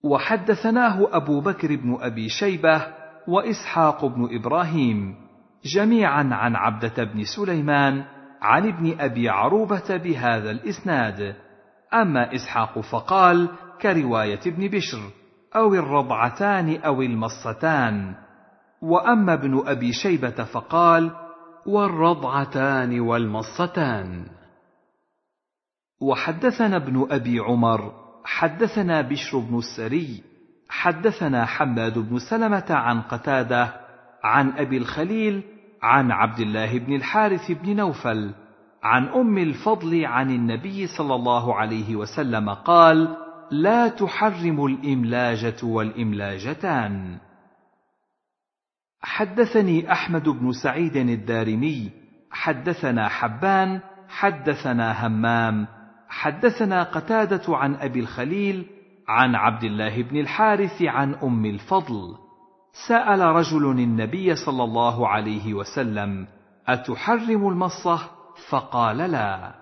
وحدثناه 0.03 1.07
أبو 1.11 1.41
بكر 1.41 1.75
بن 1.75 1.97
أبي 2.01 2.29
شيبة 2.29 2.87
وإسحاق 3.27 4.05
بن 4.05 4.35
إبراهيم 4.35 5.15
جميعا 5.75 6.29
عن 6.31 6.55
عبدة 6.55 7.03
بن 7.03 7.23
سليمان 7.35 8.05
عن 8.41 8.67
ابن 8.67 8.99
أبي 8.99 9.29
عروبة 9.29 9.97
بهذا 9.97 10.51
الإسناد. 10.51 11.35
أما 11.93 12.35
إسحاق 12.35 12.79
فقال 12.79 13.49
كرواية 13.81 14.39
ابن 14.47 14.67
بشر. 14.67 15.24
أو 15.55 15.73
الرضعتان 15.73 16.81
أو 16.81 17.01
المصتان. 17.01 18.15
وأما 18.81 19.33
ابن 19.33 19.63
أبي 19.67 19.93
شيبة 19.93 20.43
فقال 20.43 21.11
والرضعتان 21.65 22.99
والمصتان. 22.99 24.25
وحدثنا 26.01 26.75
ابن 26.75 27.07
أبي 27.11 27.39
عمر 27.39 27.91
حدثنا 28.25 29.01
بشر 29.01 29.39
بن 29.39 29.57
السري 29.57 30.23
حدثنا 30.69 31.45
حماد 31.45 31.99
بن 31.99 32.19
سلمة 32.29 32.65
عن 32.69 33.01
قتادة 33.01 33.73
عن 34.23 34.49
أبي 34.49 34.77
الخليل 34.77 35.43
عن 35.81 36.11
عبد 36.11 36.39
الله 36.39 36.79
بن 36.79 36.95
الحارث 36.95 37.51
بن 37.51 37.75
نوفل 37.75 38.31
عن 38.83 39.07
أم 39.07 39.37
الفضل 39.37 40.05
عن 40.05 40.31
النبي 40.31 40.87
صلى 40.87 41.15
الله 41.15 41.55
عليه 41.55 41.95
وسلم 41.95 42.49
قال 42.49 43.17
لا 43.51 43.87
تحرم 43.87 44.65
الإملاجة 44.65 45.63
والإملاجتان. 45.63 47.17
حدثني 49.01 49.91
أحمد 49.91 50.29
بن 50.29 50.51
سعيد 50.51 50.95
الدارمي 50.95 51.91
حدثنا 52.31 53.07
حبان 53.07 53.81
حدثنا 54.09 55.07
همام 55.07 55.67
حدثنا 56.09 56.83
قتادة 56.83 57.57
عن 57.57 57.75
أبي 57.75 57.99
الخليل 57.99 58.65
عن 59.07 59.35
عبد 59.35 59.63
الله 59.63 60.01
بن 60.01 60.17
الحارث 60.17 60.81
عن 60.81 61.13
أم 61.13 61.45
الفضل. 61.45 62.15
سأل 62.87 63.19
رجل 63.19 63.65
النبي 63.65 64.35
صلى 64.35 64.63
الله 64.63 65.07
عليه 65.07 65.53
وسلم 65.53 66.27
أتحرم 66.67 67.47
المصة؟ 67.47 67.99
فقال 68.49 68.97
لا. 68.97 69.53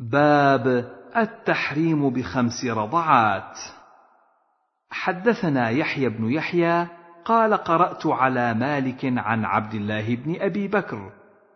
باب 0.00 0.92
التحريم 1.16 2.10
بخمس 2.10 2.64
رضعات. 2.64 3.58
حدثنا 4.90 5.70
يحيى 5.70 6.08
بن 6.08 6.30
يحيى 6.30 6.86
قال 7.24 7.54
قرأت 7.54 8.06
على 8.06 8.54
مالك 8.54 9.04
عن 9.04 9.44
عبد 9.44 9.74
الله 9.74 10.16
بن 10.16 10.36
أبي 10.40 10.68
بكر 10.68 11.12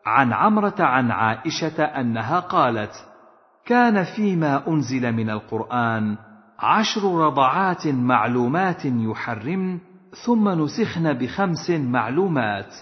عن 0.06 0.32
عمرة 0.32 0.74
عن 0.78 1.10
عائشة 1.10 1.84
أنها 1.84 2.40
قالت 2.40 2.92
كان 3.66 4.04
فيما 4.04 4.68
أنزل 4.68 5.12
من 5.12 5.30
القرآن 5.30 6.16
عشر 6.58 7.14
رضعات 7.26 7.86
معلومات 7.86 8.84
يحرمن 8.84 9.78
ثم 10.26 10.48
نسخن 10.48 11.12
بخمس 11.12 11.70
معلومات 11.70 12.74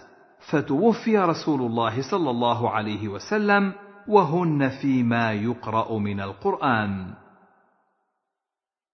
فتوفي 0.50 1.18
رسول 1.18 1.60
الله 1.60 2.10
صلى 2.10 2.30
الله 2.30 2.70
عليه 2.70 3.08
وسلم 3.08 3.72
وهن 4.08 4.68
فيما 4.68 5.32
يقرأ 5.32 5.98
من 5.98 6.20
القرآن. 6.20 7.14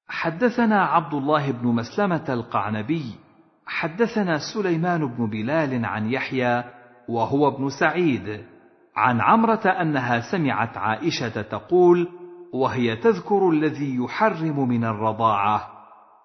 حدثنا 0.09 0.85
عبد 0.85 1.15
الله 1.15 1.51
بن 1.51 1.69
مسلمة 1.69 2.25
القعنبي 2.29 3.05
حدثنا 3.67 4.39
سليمان 4.55 5.07
بن 5.07 5.27
بلال 5.27 5.85
عن 5.85 6.11
يحيى 6.11 6.65
وهو 7.09 7.49
ابن 7.49 7.69
سعيد 7.69 8.45
عن 8.97 9.21
عمرة 9.21 9.69
أنها 9.69 10.21
سمعت 10.21 10.77
عائشة 10.77 11.43
تقول 11.43 12.09
وهي 12.53 12.97
تذكر 12.97 13.51
الذي 13.51 13.97
يحرم 13.97 14.69
من 14.69 14.85
الرضاعة 14.85 15.69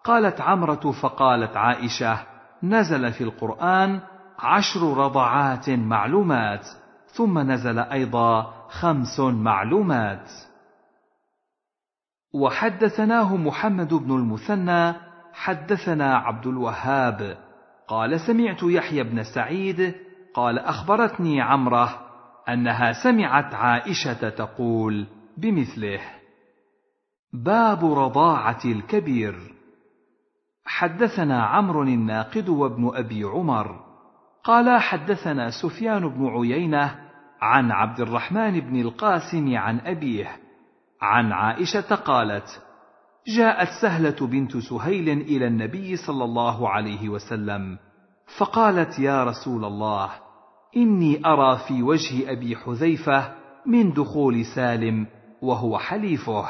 قالت 0.03 0.41
عمرة 0.41 0.91
فقالت 1.01 1.57
عائشة 1.57 2.19
نزل 2.63 3.11
في 3.11 3.23
القرآن 3.23 3.99
عشر 4.39 4.97
رضعات 4.97 5.69
معلومات 5.69 6.67
ثم 7.07 7.39
نزل 7.39 7.79
أيضا 7.79 8.53
خمس 8.69 9.19
معلومات. 9.19 10.29
وحدثناه 12.33 13.35
محمد 13.35 13.93
بن 13.93 14.11
المثنى 14.11 14.93
حدثنا 15.33 16.17
عبد 16.17 16.47
الوهاب. 16.47 17.37
قال 17.87 18.19
سمعت 18.19 18.63
يحيى 18.63 19.03
بن 19.03 19.23
سعيد. 19.23 19.95
قال 20.33 20.59
أخبرتني 20.59 21.41
عمرة 21.41 21.99
أنها 22.49 22.91
سمعت 23.03 23.53
عائشة 23.53 24.29
تقول 24.29 25.07
بمثله. 25.37 26.01
باب 27.33 27.85
رضاعة 27.85 28.59
الكبير. 28.65 29.35
حدثنا 30.65 31.43
عمرو 31.43 31.83
الناقد 31.83 32.49
وابن 32.49 32.91
أبي 32.95 33.23
عمر. 33.23 33.79
قال 34.43 34.81
حدثنا 34.81 35.49
سفيان 35.49 36.09
بن 36.09 36.27
عيينة 36.27 37.06
عن 37.41 37.71
عبد 37.71 37.99
الرحمن 37.99 38.59
بن 38.59 38.81
القاسم 38.81 39.57
عن 39.57 39.79
أبيه. 39.79 40.37
عن 41.01 41.31
عائشة 41.31 41.95
قالت 41.95 42.61
جاءت 43.27 43.67
سهلة 43.81 44.27
بنت 44.27 44.57
سهيل 44.57 45.09
إلى 45.09 45.47
النبي 45.47 45.95
صلى 45.95 46.23
الله 46.23 46.69
عليه 46.69 47.09
وسلم 47.09 47.77
فقالت 48.37 48.99
يا 48.99 49.23
رسول 49.23 49.65
الله 49.65 50.09
إني 50.77 51.25
أرى 51.25 51.59
في 51.67 51.83
وجه 51.83 52.31
أبي 52.31 52.55
حذيفة 52.55 53.35
من 53.65 53.93
دخول 53.93 54.45
سالم 54.45 55.07
وهو 55.41 55.77
حليفه. 55.77 56.45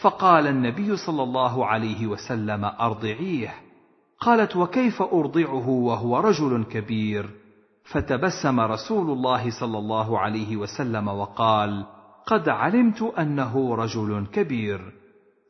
فقال 0.00 0.46
النبي 0.46 0.96
صلى 0.96 1.22
الله 1.22 1.66
عليه 1.66 2.06
وسلم 2.06 2.64
أرضعيه. 2.64 3.54
قالت 4.20 4.56
وكيف 4.56 5.02
أرضعه 5.02 5.68
وهو 5.68 6.18
رجل 6.18 6.64
كبير؟ 6.64 7.39
فتبسم 7.92 8.60
رسول 8.60 9.10
الله 9.10 9.60
صلى 9.60 9.78
الله 9.78 10.18
عليه 10.18 10.56
وسلم 10.56 11.08
وقال 11.08 11.86
قد 12.26 12.48
علمت 12.48 13.02
أنه 13.02 13.74
رجل 13.74 14.26
كبير. 14.26 14.92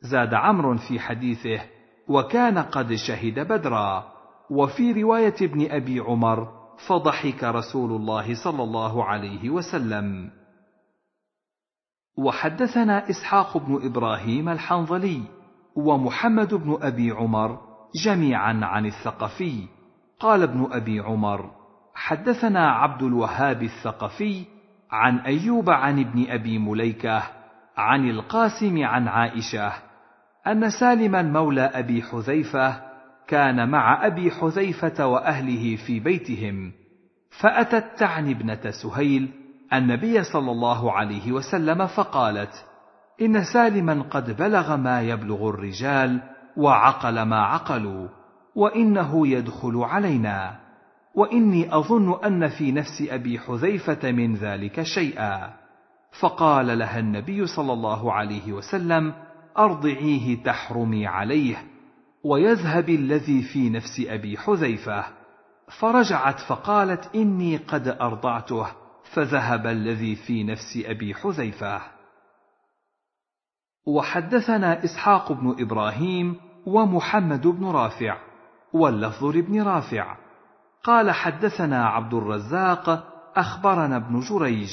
زاد 0.01 0.33
عمرو 0.33 0.77
في 0.77 0.99
حديثه 0.99 1.61
وكان 2.07 2.57
قد 2.57 2.93
شهد 2.93 3.39
بدرا. 3.39 4.11
وفي 4.49 5.03
رواية 5.03 5.35
ابن 5.41 5.71
أبي 5.71 5.99
عمر 5.99 6.47
فضحك 6.87 7.43
رسول 7.43 7.91
الله 7.91 8.43
صلى 8.43 8.63
الله 8.63 9.05
عليه 9.05 9.49
وسلم. 9.49 10.31
وحدثنا 12.17 13.09
إسحاق 13.09 13.57
بن 13.57 13.85
إبراهيم 13.85 14.49
الحنظلي 14.49 15.21
ومحمد 15.75 16.53
بن 16.53 16.77
أبي 16.81 17.11
عمر 17.11 17.59
جميعا 18.05 18.59
عن 18.63 18.85
الثقفي. 18.85 19.67
قال 20.19 20.43
ابن 20.43 20.67
أبي 20.71 20.99
عمر 20.99 21.60
حدثنا 21.95 22.71
عبد 22.71 23.03
الوهاب 23.03 23.63
الثقفي 23.63 24.45
عن 24.91 25.17
أيوب 25.17 25.69
عن 25.69 25.99
ابن 25.99 26.31
أبي 26.31 26.57
مليكة 26.57 27.23
عن 27.77 28.09
القاسم 28.09 28.83
عن 28.83 29.07
عائشة 29.07 29.73
أن 30.47 30.69
سالما 30.69 31.21
مولى 31.21 31.61
أبي 31.61 32.01
حذيفة 32.01 32.81
كان 33.27 33.69
مع 33.69 34.07
أبي 34.07 34.31
حذيفة 34.31 35.05
وأهله 35.05 35.75
في 35.75 35.99
بيتهم 35.99 36.71
فأتت 37.39 37.99
تعني 37.99 38.31
ابنة 38.31 38.71
سهيل 38.83 39.31
النبي 39.73 40.23
صلى 40.23 40.51
الله 40.51 40.91
عليه 40.91 41.31
وسلم 41.31 41.87
فقالت 41.87 42.65
إن 43.21 43.43
سالما 43.43 44.01
قد 44.01 44.37
بلغ 44.37 44.75
ما 44.75 45.01
يبلغ 45.01 45.49
الرجال 45.49 46.21
وعقل 46.57 47.21
ما 47.21 47.41
عقلوا 47.41 48.07
وإنه 48.55 49.27
يدخل 49.27 49.77
علينا. 49.77 50.59
وإني 51.15 51.75
أظن 51.75 52.23
أن 52.25 52.47
في 52.47 52.71
نفس 52.71 53.01
أبي 53.09 53.39
حذيفة 53.39 54.11
من 54.11 54.35
ذلك 54.35 54.83
شيئا. 54.83 55.53
فقال 56.19 56.79
لها 56.79 56.99
النبي 56.99 57.45
صلى 57.45 57.73
الله 57.73 58.13
عليه 58.13 58.53
وسلم 58.53 59.13
أرضعيه 59.57 60.43
تحرمي 60.43 61.07
عليه 61.07 61.63
ويذهب 62.23 62.89
الذي 62.89 63.43
في 63.43 63.69
نفس 63.69 64.01
أبي 64.07 64.37
حذيفة. 64.37 65.05
فرجعت 65.79 66.39
فقالت 66.39 67.15
إني 67.15 67.57
قد 67.57 67.87
أرضعته 67.87 68.67
فذهب 69.13 69.67
الذي 69.67 70.15
في 70.15 70.43
نفس 70.43 70.83
أبي 70.85 71.13
حذيفة. 71.13 71.81
وحدثنا 73.87 74.83
إسحاق 74.83 75.31
بن 75.31 75.55
إبراهيم 75.59 76.35
ومحمد 76.65 77.47
بن 77.47 77.65
رافع 77.65 78.17
واللفظ 78.73 79.25
لابن 79.25 79.61
رافع. 79.61 80.20
قال 80.83 81.11
حدثنا 81.11 81.85
عبد 81.87 82.13
الرزاق 82.13 83.03
أخبرنا 83.35 83.95
ابن 83.95 84.19
جريج 84.19 84.69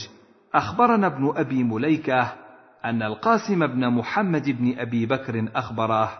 أخبرنا 0.54 1.06
ابن 1.06 1.32
أبي 1.36 1.64
مليكة 1.64 2.32
أن 2.84 3.02
القاسم 3.02 3.66
بن 3.66 3.88
محمد 3.88 4.50
بن 4.50 4.78
أبي 4.78 5.06
بكر 5.06 5.48
أخبره 5.54 6.10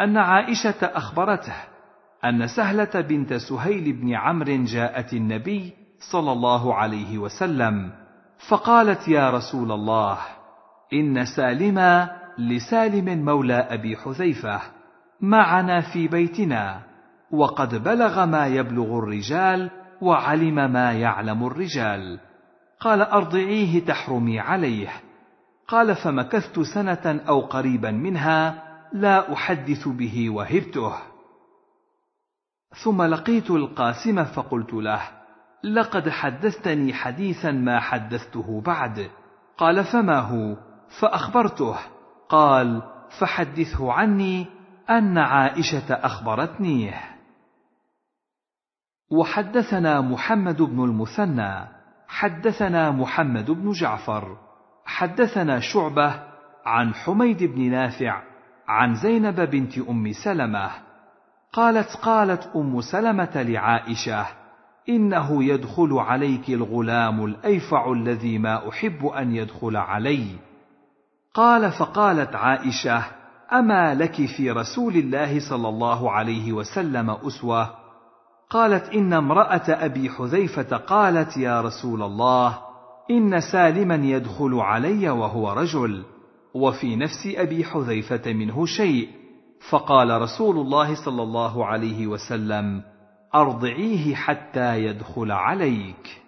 أن 0.00 0.16
عائشة 0.16 0.82
أخبرته 0.82 1.54
أن 2.24 2.46
سهلة 2.46 3.00
بنت 3.00 3.34
سهيل 3.34 3.92
بن 3.92 4.14
عمرو 4.14 4.64
جاءت 4.64 5.12
النبي 5.12 5.72
صلى 6.12 6.32
الله 6.32 6.74
عليه 6.74 7.18
وسلم 7.18 7.92
فقالت 8.48 9.08
يا 9.08 9.30
رسول 9.30 9.72
الله 9.72 10.18
إن 10.92 11.24
سالما 11.24 12.10
لسالم 12.38 13.24
مولى 13.24 13.54
أبي 13.54 13.96
حذيفة 13.96 14.60
معنا 15.20 15.80
في 15.80 16.08
بيتنا. 16.08 16.87
وقد 17.30 17.84
بلغ 17.84 18.26
ما 18.26 18.46
يبلغ 18.46 18.98
الرجال 18.98 19.70
وعلم 20.00 20.72
ما 20.72 20.92
يعلم 20.92 21.46
الرجال. 21.46 22.20
قال 22.80 23.02
أرضعيه 23.02 23.84
تحرمي 23.84 24.40
عليه. 24.40 24.88
قال 25.68 25.96
فمكثت 25.96 26.60
سنة 26.60 27.20
أو 27.28 27.40
قريبا 27.40 27.90
منها 27.90 28.62
لا 28.92 29.32
أحدث 29.32 29.88
به 29.88 30.30
وهبته. 30.30 30.92
ثم 32.84 33.02
لقيت 33.02 33.50
القاسم 33.50 34.24
فقلت 34.24 34.74
له 34.74 35.00
لقد 35.64 36.08
حدثتني 36.08 36.94
حديثا 36.94 37.50
ما 37.50 37.80
حدثته 37.80 38.60
بعد. 38.60 39.10
قال 39.58 39.84
فما 39.84 40.18
هو؟ 40.18 40.56
فأخبرته. 41.00 41.76
قال 42.28 42.82
فحدثه 43.20 43.92
عني 43.92 44.46
أن 44.90 45.18
عائشة 45.18 45.94
أخبرتنيه. 45.94 47.17
وحدثنا 49.10 50.00
محمد 50.00 50.62
بن 50.62 50.84
المثنى 50.84 51.68
حدثنا 52.08 52.90
محمد 52.90 53.50
بن 53.50 53.72
جعفر 53.72 54.36
حدثنا 54.84 55.60
شعبة 55.60 56.22
عن 56.66 56.94
حميد 56.94 57.44
بن 57.44 57.70
نافع 57.70 58.22
عن 58.68 58.94
زينب 58.94 59.40
بنت 59.40 59.78
أم 59.78 60.12
سلمة 60.24 60.70
قالت 61.52 61.96
قالت 61.96 62.50
أم 62.56 62.80
سلمة 62.80 63.42
لعائشة 63.42 64.26
إنه 64.88 65.44
يدخل 65.44 65.92
عليك 65.92 66.50
الغلام 66.50 67.24
الأيفع 67.24 67.92
الذي 67.92 68.38
ما 68.38 68.68
أحب 68.68 69.06
أن 69.06 69.34
يدخل 69.34 69.76
علي. 69.76 70.26
قال 71.34 71.72
فقالت 71.72 72.34
عائشة 72.34 73.04
أما 73.52 73.94
لك 73.94 74.26
في 74.36 74.50
رسول 74.50 74.96
الله 74.96 75.50
صلى 75.50 75.68
الله 75.68 76.12
عليه 76.12 76.52
وسلم 76.52 77.10
أسوة؟ 77.10 77.87
قالت 78.50 78.88
إن 78.94 79.12
امرأة 79.12 79.62
أبي 79.68 80.10
حذيفة 80.10 80.76
قالت 80.76 81.36
يا 81.36 81.60
رسول 81.60 82.02
الله 82.02 82.58
إن 83.10 83.40
سالما 83.40 83.94
يدخل 83.94 84.54
علي 84.54 85.10
وهو 85.10 85.52
رجل 85.52 86.04
وفي 86.54 86.96
نفس 86.96 87.26
أبي 87.26 87.64
حذيفة 87.64 88.32
منه 88.32 88.66
شيء. 88.66 89.08
فقال 89.70 90.22
رسول 90.22 90.56
الله 90.56 91.04
صلى 91.04 91.22
الله 91.22 91.66
عليه 91.66 92.06
وسلم 92.06 92.82
أرضعيه 93.34 94.14
حتى 94.14 94.84
يدخل 94.84 95.32
عليك. 95.32 96.22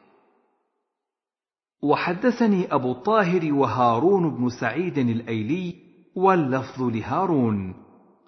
وحدثني 1.83 2.75
أبو 2.75 2.93
الطاهر 2.93 3.53
وهارون 3.53 4.37
بن 4.37 4.49
سعيد 4.49 4.99
الأيلي 4.99 5.75
واللفظ 6.17 6.83
لهارون. 6.83 7.75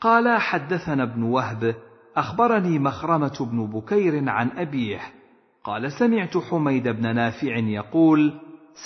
قال 0.00 0.40
حدثنا 0.40 1.02
ابن 1.02 1.22
وهب 1.22 1.74
أخبرني 2.16 2.78
مخرمة 2.78 3.48
بن 3.50 3.66
بكير 3.66 4.28
عن 4.28 4.50
أبيه. 4.50 5.00
قال 5.64 5.92
سمعت 5.92 6.38
حميد 6.38 6.88
بن 6.88 7.14
نافع 7.14 7.56
يقول 7.56 8.32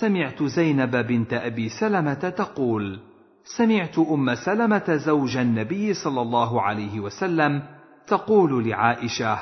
سمعت 0.00 0.42
زينب 0.42 0.96
بنت 0.96 1.32
أبي 1.32 1.68
سلمة 1.68 2.14
تقول 2.14 3.00
سمعت 3.44 3.98
أم 3.98 4.34
سلمة 4.34 4.96
زوج 4.96 5.36
النبي 5.36 5.94
صلى 5.94 6.22
الله 6.22 6.62
عليه 6.62 7.00
وسلم 7.00 7.62
تقول 8.06 8.68
لعائشة 8.68 9.38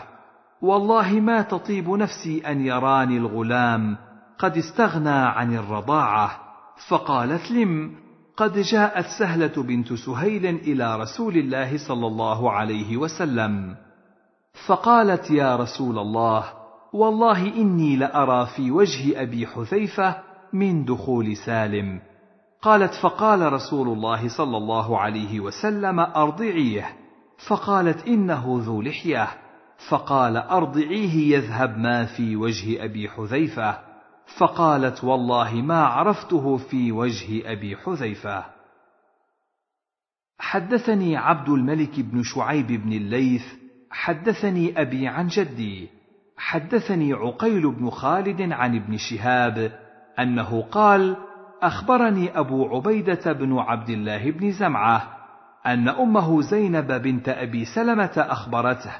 والله 0.63 1.21
ما 1.21 1.43
تطيب 1.43 1.91
نفسي 1.91 2.43
أن 2.47 2.61
يراني 2.61 3.17
الغلام 3.17 3.97
قد 4.39 4.57
استغنى 4.57 5.09
عن 5.11 5.55
الرضاعة. 5.57 6.31
فقالت 6.89 7.51
لم 7.51 7.95
قد 8.37 8.59
جاءت 8.59 9.07
سهلة 9.19 9.63
بنت 9.63 9.93
سهيل 9.93 10.47
إلى 10.47 10.97
رسول 10.97 11.37
الله 11.37 11.89
صلى 11.89 12.07
الله 12.07 12.51
عليه 12.51 12.97
وسلم. 12.97 13.77
فقالت 14.67 15.31
يا 15.31 15.57
رسول 15.57 15.99
الله 15.99 16.45
والله 16.93 17.47
إني 17.57 17.97
لأرى 17.97 18.47
في 18.57 18.71
وجه 18.71 19.23
أبي 19.23 19.47
حذيفة 19.47 20.17
من 20.53 20.85
دخول 20.85 21.37
سالم. 21.37 22.01
قالت 22.63 22.95
فقال 22.95 23.53
رسول 23.53 23.89
الله 23.89 24.29
صلى 24.29 24.57
الله 24.57 24.99
عليه 24.99 25.41
وسلم 25.41 26.01
أرضعيه. 26.01 26.87
فقالت 27.49 28.09
إنه 28.09 28.61
ذو 28.65 28.83
لحية. 28.83 29.29
فقال 29.89 30.37
أرضعيه 30.37 31.37
يذهب 31.37 31.79
ما 31.79 32.05
في 32.05 32.37
وجه 32.37 32.85
أبي 32.85 33.09
حذيفة. 33.09 33.94
فقالت 34.39 35.05
والله 35.05 35.55
ما 35.55 35.85
عرفته 35.85 36.57
في 36.57 36.93
وجه 36.93 37.53
أبي 37.53 37.77
حذيفة. 37.77 38.45
حدثني 40.39 41.17
عبد 41.17 41.49
الملك 41.49 42.01
بن 42.01 42.23
شعيب 42.23 42.67
بن 42.67 42.93
الليث 42.93 43.45
حدثني 43.91 44.81
أبي 44.81 45.09
عن 45.09 45.27
جدي 45.27 45.89
حدثني 46.37 47.13
عقيل 47.13 47.71
بن 47.71 47.91
خالد 47.91 48.53
عن 48.53 48.77
ابن 48.77 48.97
شهاب 48.97 49.81
أنه 50.19 50.63
قال 50.63 51.17
أخبرني 51.63 52.39
أبو 52.39 52.77
عبيدة 52.77 53.33
بن 53.33 53.59
عبد 53.59 53.91
الله 53.91 54.31
بن 54.31 54.51
زمعة 54.51 55.17
أن 55.67 55.89
أمه 55.89 56.41
زينب 56.41 56.93
بنت 56.93 57.29
أبي 57.29 57.65
سلمة 57.65 58.13
أخبرته. 58.17 58.93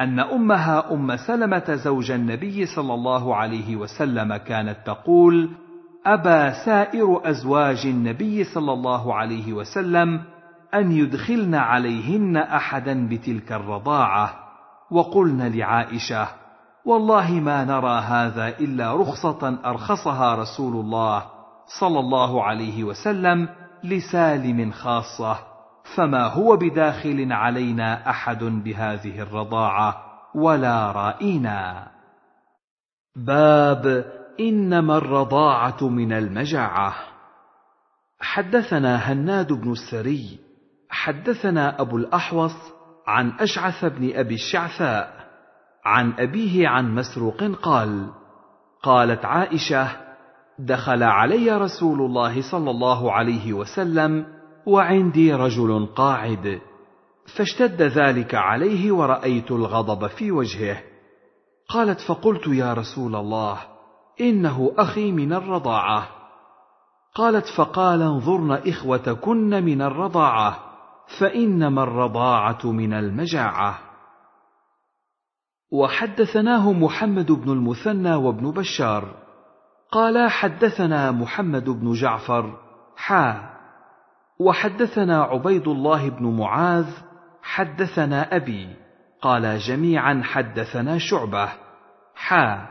أن 0.00 0.20
أمها 0.20 0.92
أم 0.92 1.16
سلمة 1.16 1.74
زوج 1.74 2.10
النبي 2.10 2.66
صلى 2.66 2.94
الله 2.94 3.36
عليه 3.36 3.76
وسلم 3.76 4.36
كانت 4.36 4.76
تقول 4.86 5.50
ابى 6.06 6.54
سائر 6.64 7.30
أزواج 7.30 7.86
النبي 7.86 8.44
صلى 8.44 8.72
الله 8.72 9.14
عليه 9.14 9.52
وسلم 9.52 10.20
أن 10.74 10.92
يدخلن 10.92 11.54
عليهن 11.54 12.36
احدا 12.36 13.08
بتلك 13.08 13.52
الرضاعة. 13.52 14.34
وقلن 14.90 15.42
لعائشة 15.42 16.28
والله 16.84 17.32
ما 17.32 17.64
نرى 17.64 18.00
هذا 18.00 18.48
إلا 18.48 18.94
رخصة 18.94 19.58
أرخصها 19.64 20.34
رسول 20.34 20.74
الله 20.74 21.22
صلى 21.80 22.00
الله 22.00 22.44
عليه 22.44 22.84
وسلم 22.84 23.48
لسالم 23.84 24.72
خاصة. 24.72 25.55
فما 25.94 26.26
هو 26.26 26.56
بداخل 26.56 27.32
علينا 27.32 28.10
أحد 28.10 28.44
بهذه 28.44 29.20
الرضاعة 29.20 30.02
ولا 30.34 30.92
رائنا 30.92 31.88
باب 33.16 34.04
إنما 34.40 34.96
الرضاعة 34.96 35.88
من 35.88 36.12
المجاعة. 36.12 36.94
حدثنا 38.20 38.96
هناد 38.96 39.52
بن 39.52 39.72
السري 39.72 40.38
حدثنا 40.90 41.80
أبو 41.80 41.96
الأحوص 41.96 42.56
عن 43.06 43.32
أشعث 43.40 43.84
بن 43.84 44.16
أبي 44.16 44.34
الشعثاء 44.34 45.26
عن 45.84 46.12
أبيه 46.18 46.68
عن 46.68 46.94
مسروق 46.94 47.42
قال 47.62 48.10
قالت 48.82 49.24
عائشة 49.24 49.88
دخل 50.58 51.02
علي 51.02 51.50
رسول 51.50 52.00
الله 52.00 52.50
صلى 52.50 52.70
الله 52.70 53.12
عليه 53.12 53.52
وسلم 53.52 54.35
وعندي 54.66 55.34
رجل 55.34 55.86
قاعد. 55.86 56.60
فاشتد 57.36 57.82
ذلك 57.82 58.34
عليه 58.34 58.92
ورأيت 58.92 59.50
الغضب 59.50 60.06
في 60.06 60.32
وجهه. 60.32 60.82
قالت 61.68 62.00
فقلت 62.00 62.46
يا 62.46 62.74
رسول 62.74 63.16
الله 63.16 63.58
إنه 64.20 64.72
أخي 64.78 65.12
من 65.12 65.32
الرضاعة. 65.32 66.08
قالت 67.14 67.46
فقال 67.56 68.02
انظرن 68.02 68.52
إخوتكن 68.52 69.64
من 69.64 69.82
الرضاعة 69.82 70.58
فإنما 71.20 71.82
الرضاعة 71.82 72.66
من 72.66 72.92
المجاعة. 72.92 73.78
وحدثناه 75.72 76.72
محمد 76.72 77.32
بن 77.32 77.52
المثنى 77.52 78.14
وابن 78.14 78.50
بشار. 78.50 79.14
قالا 79.92 80.28
حدثنا 80.28 81.10
محمد 81.10 81.70
بن 81.70 81.92
جعفر 81.92 82.58
حا 82.96 83.55
وحدثنا 84.40 85.22
عبيد 85.22 85.68
الله 85.68 86.08
بن 86.08 86.36
معاذ 86.36 86.86
حدثنا 87.42 88.36
أبي 88.36 88.76
قال 89.22 89.58
جميعا 89.58 90.22
حدثنا 90.24 90.98
شعبة 90.98 91.48
حا. 92.14 92.68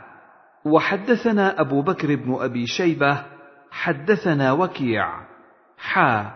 وحدثنا 0.66 1.62
أبو 1.62 1.82
بكر 1.82 2.16
بن 2.16 2.36
أبي 2.40 2.68
شيبة 2.68 3.26
حدثنا 3.72 4.52
وكيع 4.52 5.08
حا. 5.78 6.32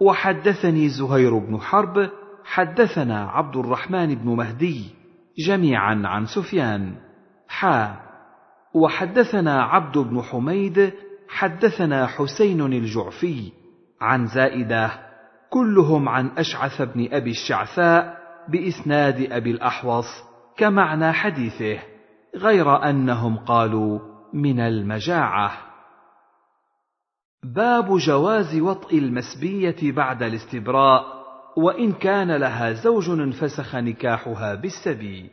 وحدثني 0.00 0.88
زهير 0.88 1.38
بن 1.38 1.60
حرب 1.60 2.10
حدثنا 2.44 3.30
عبد 3.30 3.56
الرحمن 3.56 4.14
بن 4.14 4.36
مهدي 4.36 4.94
جميعا 5.46 6.02
عن 6.04 6.26
سفيان 6.26 6.94
حا. 7.48 7.96
وحدثنا 8.74 9.62
عبد 9.62 9.98
بن 9.98 10.22
حميد 10.22 10.92
حدثنا 11.28 12.06
حسين 12.06 12.60
الجعفي 12.60 13.61
عن 14.02 14.26
زائدة 14.26 14.90
كلهم 15.50 16.08
عن 16.08 16.30
أشعث 16.38 16.82
بن 16.82 17.08
أبي 17.12 17.30
الشعثاء 17.30 18.18
بإسناد 18.48 19.32
أبي 19.32 19.50
الأحوص 19.50 20.06
كمعنى 20.56 21.12
حديثه 21.12 21.78
غير 22.36 22.90
أنهم 22.90 23.36
قالوا 23.36 23.98
من 24.32 24.60
المجاعة. 24.60 25.52
باب 27.44 27.96
جواز 27.98 28.60
وطء 28.60 28.98
المسبية 28.98 29.92
بعد 29.92 30.22
الاستبراء 30.22 31.04
وإن 31.56 31.92
كان 31.92 32.36
لها 32.36 32.72
زوج 32.72 33.10
انفسخ 33.10 33.74
نكاحها 33.74 34.54
بالسبي. 34.54 35.30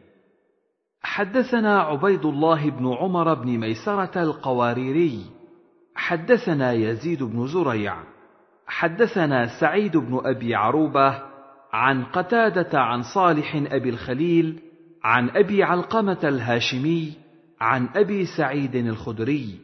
حدثنا 1.01 1.81
عبيد 1.81 2.25
الله 2.25 2.69
بن 2.69 2.93
عمر 2.93 3.33
بن 3.33 3.57
ميسرة 3.57 4.23
القواريري. 4.23 5.25
حدثنا 5.95 6.71
يزيد 6.73 7.23
بن 7.23 7.47
زريع. 7.47 8.08
حدثنا 8.69 9.59
سعيد 9.59 9.97
بن 9.97 10.21
أبي 10.25 10.55
عروبة 10.55 11.21
عن 11.73 12.03
قتادة 12.03 12.79
عن 12.79 13.03
صالح 13.03 13.55
أبي 13.71 13.89
الخليل 13.89 14.59
عن 15.03 15.29
أبي 15.29 15.63
علقمة 15.63 16.17
الهاشمي 16.23 17.13
عن 17.61 17.89
أبي 17.95 18.25
سعيد 18.25 18.75
الخدري 18.75 19.59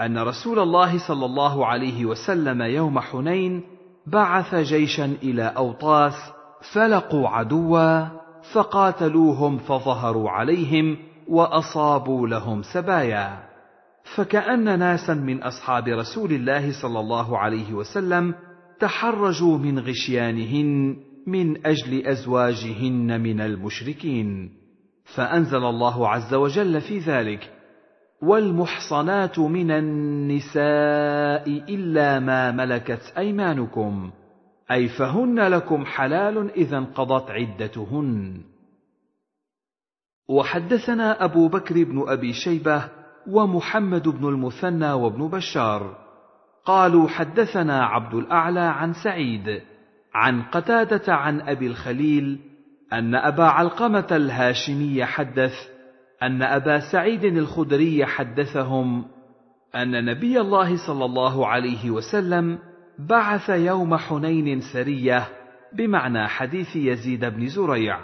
أن 0.00 0.18
رسول 0.18 0.58
الله 0.58 1.08
صلى 1.08 1.26
الله 1.26 1.66
عليه 1.66 2.04
وسلم 2.04 2.62
يوم 2.62 3.00
حنين 3.00 3.62
بعث 4.06 4.54
جيشا 4.54 5.04
إلى 5.04 5.42
أوطاس 5.42 6.14
فلقوا 6.72 7.28
عدوا 7.28 8.06
فقاتلوهم 8.52 9.58
فظهروا 9.58 10.30
عليهم 10.30 10.96
وأصابوا 11.28 12.28
لهم 12.28 12.62
سبايا. 12.62 13.49
فكأن 14.16 14.78
ناسا 14.78 15.14
من 15.14 15.42
أصحاب 15.42 15.88
رسول 15.88 16.32
الله 16.32 16.82
صلى 16.82 17.00
الله 17.00 17.38
عليه 17.38 17.72
وسلم 17.72 18.34
تحرجوا 18.80 19.58
من 19.58 19.78
غشيانهن 19.78 20.96
من 21.26 21.66
أجل 21.66 22.06
أزواجهن 22.06 23.20
من 23.20 23.40
المشركين. 23.40 24.50
فأنزل 25.16 25.64
الله 25.64 26.08
عز 26.08 26.34
وجل 26.34 26.80
في 26.80 26.98
ذلك 26.98 27.50
والمحصنات 28.22 29.38
من 29.38 29.70
النساء 29.70 31.48
إلا 31.74 32.18
ما 32.18 32.50
ملكت 32.50 33.12
أيمانكم 33.18 34.10
أي 34.70 34.88
فهن 34.88 35.40
لكم 35.40 35.84
حلال 35.84 36.50
إذا 36.50 36.78
انقضت 36.78 37.30
عدتهن. 37.30 38.40
وحدثنا 40.28 41.24
أبو 41.24 41.48
بكر 41.48 41.84
بن 41.84 42.04
أبي 42.08 42.32
شيبة 42.32 42.99
ومحمد 43.30 44.08
بن 44.08 44.28
المثنى 44.28 44.92
وابن 44.92 45.28
بشار. 45.28 45.96
قالوا 46.64 47.08
حدثنا 47.08 47.84
عبد 47.84 48.14
الأعلى 48.14 48.60
عن 48.60 48.92
سعيد 48.92 49.60
عن 50.14 50.42
قتادة 50.42 51.14
عن 51.14 51.40
أبي 51.40 51.66
الخليل 51.66 52.38
أن 52.92 53.14
أبا 53.14 53.44
علقمة 53.44 54.06
الهاشمي 54.10 55.04
حدث 55.04 55.52
أن 56.22 56.42
أبا 56.42 56.92
سعيد 56.92 57.24
الخدري 57.24 58.06
حدثهم 58.06 59.04
أن 59.74 60.04
نبي 60.04 60.40
الله 60.40 60.86
صلى 60.86 61.04
الله 61.04 61.46
عليه 61.46 61.90
وسلم 61.90 62.58
بعث 62.98 63.48
يوم 63.50 63.96
حنين 63.96 64.60
سرية 64.72 65.28
بمعنى 65.72 66.28
حديث 66.28 66.76
يزيد 66.76 67.24
بن 67.24 67.46
زريع 67.46 67.98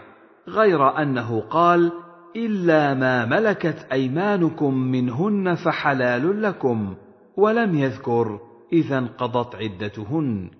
غير 0.48 1.02
أنه 1.02 1.40
قال 1.40 1.92
إلا 2.36 2.94
ما 2.94 3.24
ملكت 3.26 3.86
أيمانكم 3.92 4.74
منهن 4.74 5.54
فحلال 5.54 6.42
لكم 6.42 6.96
ولم 7.36 7.74
يذكر 7.74 8.40
إذا 8.72 8.98
انقضت 8.98 9.54
عدتهن. 9.54 10.50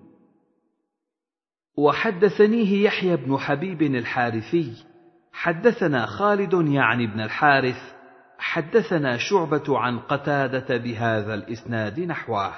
وحدثنيه 1.77 2.85
يحيى 2.85 3.15
بن 3.15 3.37
حبيب 3.37 3.81
الحارثي 3.81 4.85
حدثنا 5.31 6.05
خالد 6.05 6.53
يعني 6.53 7.05
ابن 7.05 7.19
الحارث 7.19 7.93
حدثنا 8.37 9.17
شعبة 9.17 9.79
عن 9.79 9.99
قتادة 9.99 10.77
بهذا 10.77 11.33
الإسناد 11.33 11.99
نحوه. 11.99 12.53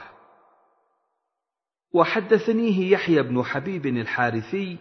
وحدثنيه 1.93 2.91
يحيى 2.91 3.23
بن 3.23 3.43
حبيب 3.43 3.85
الحارثي 3.85 4.77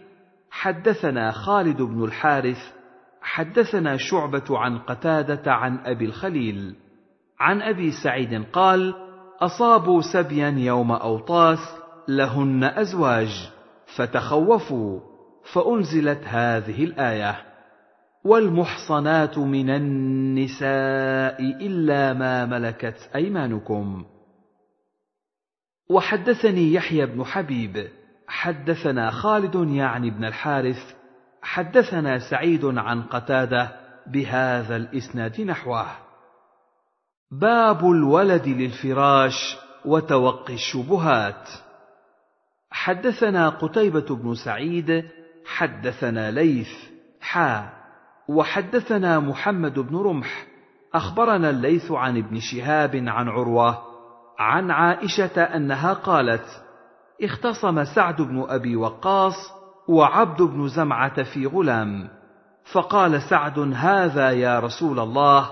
حدثنا 0.51 1.31
خالد 1.31 1.81
بن 1.81 2.03
الحارث 2.03 2.78
حدثنا 3.21 3.97
شعبة 3.97 4.57
عن 4.57 4.79
قتادة 4.79 5.53
عن 5.53 5.77
أبي 5.77 6.05
الخليل 6.05 6.75
عن 7.39 7.61
أبي 7.61 7.91
سعيد 8.03 8.45
قال: 8.53 8.93
أصابوا 9.41 10.01
سبيا 10.13 10.49
يوم 10.49 10.91
أوطاس 10.91 11.59
لهن 12.07 12.63
أزواج 12.63 13.51
فتخوفوا 13.97 14.99
فأنزلت 15.53 16.23
هذه 16.25 16.83
الآية: 16.83 17.35
والمحصنات 18.23 19.37
من 19.37 19.69
النساء 19.69 21.41
إلا 21.41 22.13
ما 22.13 22.45
ملكت 22.45 23.09
أيمانكم. 23.15 24.05
وحدثني 25.89 26.73
يحيى 26.73 27.05
بن 27.05 27.23
حبيب 27.23 27.87
حدثنا 28.27 29.11
خالد 29.11 29.55
يعني 29.55 30.07
ابن 30.07 30.25
الحارث 30.25 30.98
حدثنا 31.41 32.19
سعيد 32.19 32.65
عن 32.65 33.01
قتادة 33.01 33.71
بهذا 34.07 34.75
الإسناد 34.75 35.41
نحوه. 35.41 35.85
باب 37.31 37.91
الولد 37.91 38.47
للفراش 38.47 39.57
وتوقي 39.85 40.53
الشبهات. 40.53 41.49
حدثنا 42.71 43.49
قتيبة 43.49 44.15
بن 44.15 44.35
سعيد 44.35 45.09
حدثنا 45.45 46.31
ليث 46.31 46.71
حا. 47.21 47.69
وحدثنا 48.27 49.19
محمد 49.19 49.79
بن 49.79 49.97
رمح. 49.97 50.45
أخبرنا 50.93 51.49
الليث 51.49 51.91
عن 51.91 52.17
ابن 52.17 52.39
شهاب 52.39 52.95
عن 52.95 53.29
عروة 53.29 53.81
عن 54.39 54.71
عائشة 54.71 55.41
أنها 55.41 55.93
قالت 55.93 56.63
اختصم 57.23 57.83
سعد 57.83 58.21
بن 58.21 58.45
أبي 58.49 58.75
وقاص 58.75 59.35
وعبد 59.89 60.41
بن 60.41 60.67
زمعة 60.67 61.23
في 61.23 61.45
غلام 61.45 62.09
فقال 62.71 63.21
سعد 63.21 63.59
هذا 63.59 64.31
يا 64.31 64.59
رسول 64.59 64.99
الله 64.99 65.49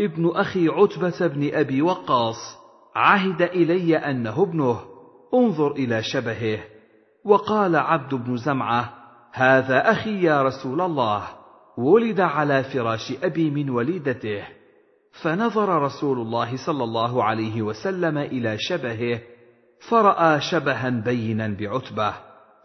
ابن 0.00 0.30
أخي 0.36 0.68
عتبة 0.68 1.26
بن 1.26 1.54
أبي 1.54 1.82
وقاص 1.82 2.36
عهد 2.96 3.42
إلي 3.42 3.96
أنه 3.96 4.42
ابنه 4.42 4.80
انظر 5.34 5.72
إلى 5.72 6.02
شبهه. 6.02 6.58
وقال 7.24 7.76
عبد 7.76 8.14
بن 8.14 8.36
زمعة 8.36 8.92
هذا 9.32 9.90
أخي 9.90 10.22
يا 10.22 10.42
رسول 10.42 10.80
الله 10.80 11.22
ولد 11.78 12.20
على 12.20 12.64
فراش 12.64 13.12
أبي 13.22 13.50
من 13.50 13.70
وليدته. 13.70 14.42
فنظر 15.22 15.82
رسول 15.82 16.18
الله 16.18 16.66
صلى 16.66 16.84
الله 16.84 17.24
عليه 17.24 17.62
وسلم 17.62 18.18
إلى 18.18 18.56
شبهه 18.58 19.20
فرأى 19.90 20.40
شبها 20.40 20.90
بينا 20.90 21.56
بعتبة 21.60 22.14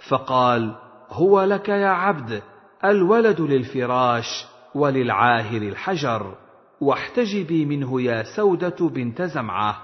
فقال 0.09 0.75
هو 1.11 1.43
لك 1.43 1.69
يا 1.69 1.87
عبد 1.87 2.41
الولد 2.85 3.41
للفراش 3.41 4.45
وللعاهر 4.75 5.61
الحجر 5.61 6.35
واحتجبي 6.81 7.65
منه 7.65 8.01
يا 8.01 8.23
سودة 8.35 8.89
بنت 8.89 9.21
زمعة. 9.21 9.77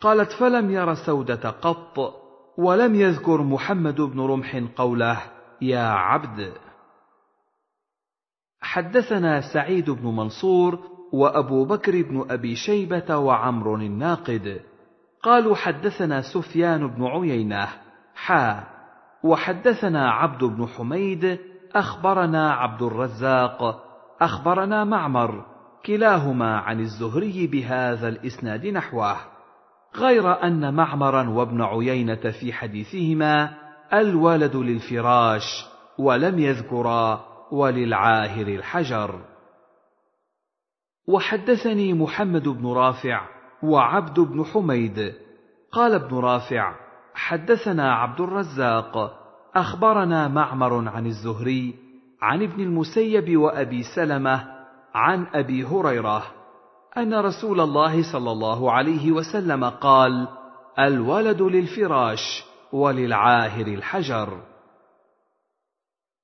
قالت 0.00 0.32
فلم 0.32 0.70
ير 0.70 0.94
سودة 0.94 1.50
قط 1.50 2.14
ولم 2.58 2.94
يذكر 2.94 3.42
محمد 3.42 4.00
بن 4.00 4.20
رمح 4.20 4.62
قوله 4.76 5.22
يا 5.60 5.88
عبد. 5.88 6.52
حدثنا 8.60 9.40
سعيد 9.52 9.90
بن 9.90 10.06
منصور 10.06 10.78
وأبو 11.12 11.64
بكر 11.64 12.02
بن 12.02 12.26
أبي 12.30 12.56
شيبة 12.56 13.16
وعمر 13.16 13.74
الناقد. 13.74 14.60
قالوا 15.22 15.56
حدثنا 15.56 16.22
سفيان 16.22 16.86
بن 16.86 17.04
عيينة 17.04 17.68
حا 18.14 18.77
وحدثنا 19.24 20.10
عبد 20.10 20.44
بن 20.44 20.66
حميد 20.66 21.38
أخبرنا 21.74 22.52
عبد 22.52 22.82
الرزاق 22.82 23.84
أخبرنا 24.20 24.84
معمر 24.84 25.44
كلاهما 25.86 26.58
عن 26.58 26.80
الزهري 26.80 27.46
بهذا 27.46 28.08
الإسناد 28.08 28.66
نحوه. 28.66 29.16
غير 29.96 30.42
أن 30.42 30.74
معمرا 30.74 31.28
وابن 31.28 31.62
عيينة 31.62 32.32
في 32.40 32.52
حديثهما 32.52 33.54
الولد 33.92 34.56
للفراش 34.56 35.66
ولم 35.98 36.38
يذكرا 36.38 37.24
وللعاهر 37.52 38.46
الحجر. 38.46 39.20
وحدثني 41.08 41.92
محمد 41.92 42.48
بن 42.48 42.66
رافع 42.66 43.28
وعبد 43.62 44.20
بن 44.20 44.44
حميد. 44.44 45.14
قال 45.72 45.94
ابن 45.94 46.16
رافع 46.16 46.87
حدثنا 47.18 47.94
عبد 47.94 48.20
الرزاق 48.20 49.18
أخبرنا 49.54 50.28
معمر 50.28 50.88
عن 50.88 51.06
الزهري 51.06 51.74
عن 52.22 52.42
ابن 52.42 52.62
المسيب 52.62 53.36
وأبي 53.36 53.82
سلمة 53.82 54.44
عن 54.94 55.26
أبي 55.34 55.64
هريرة 55.64 56.22
أن 56.96 57.14
رسول 57.14 57.60
الله 57.60 58.12
صلى 58.12 58.32
الله 58.32 58.72
عليه 58.72 59.12
وسلم 59.12 59.64
قال 59.64 60.28
الولد 60.78 61.42
للفراش 61.42 62.44
وللعاهر 62.72 63.66
الحجر. 63.66 64.38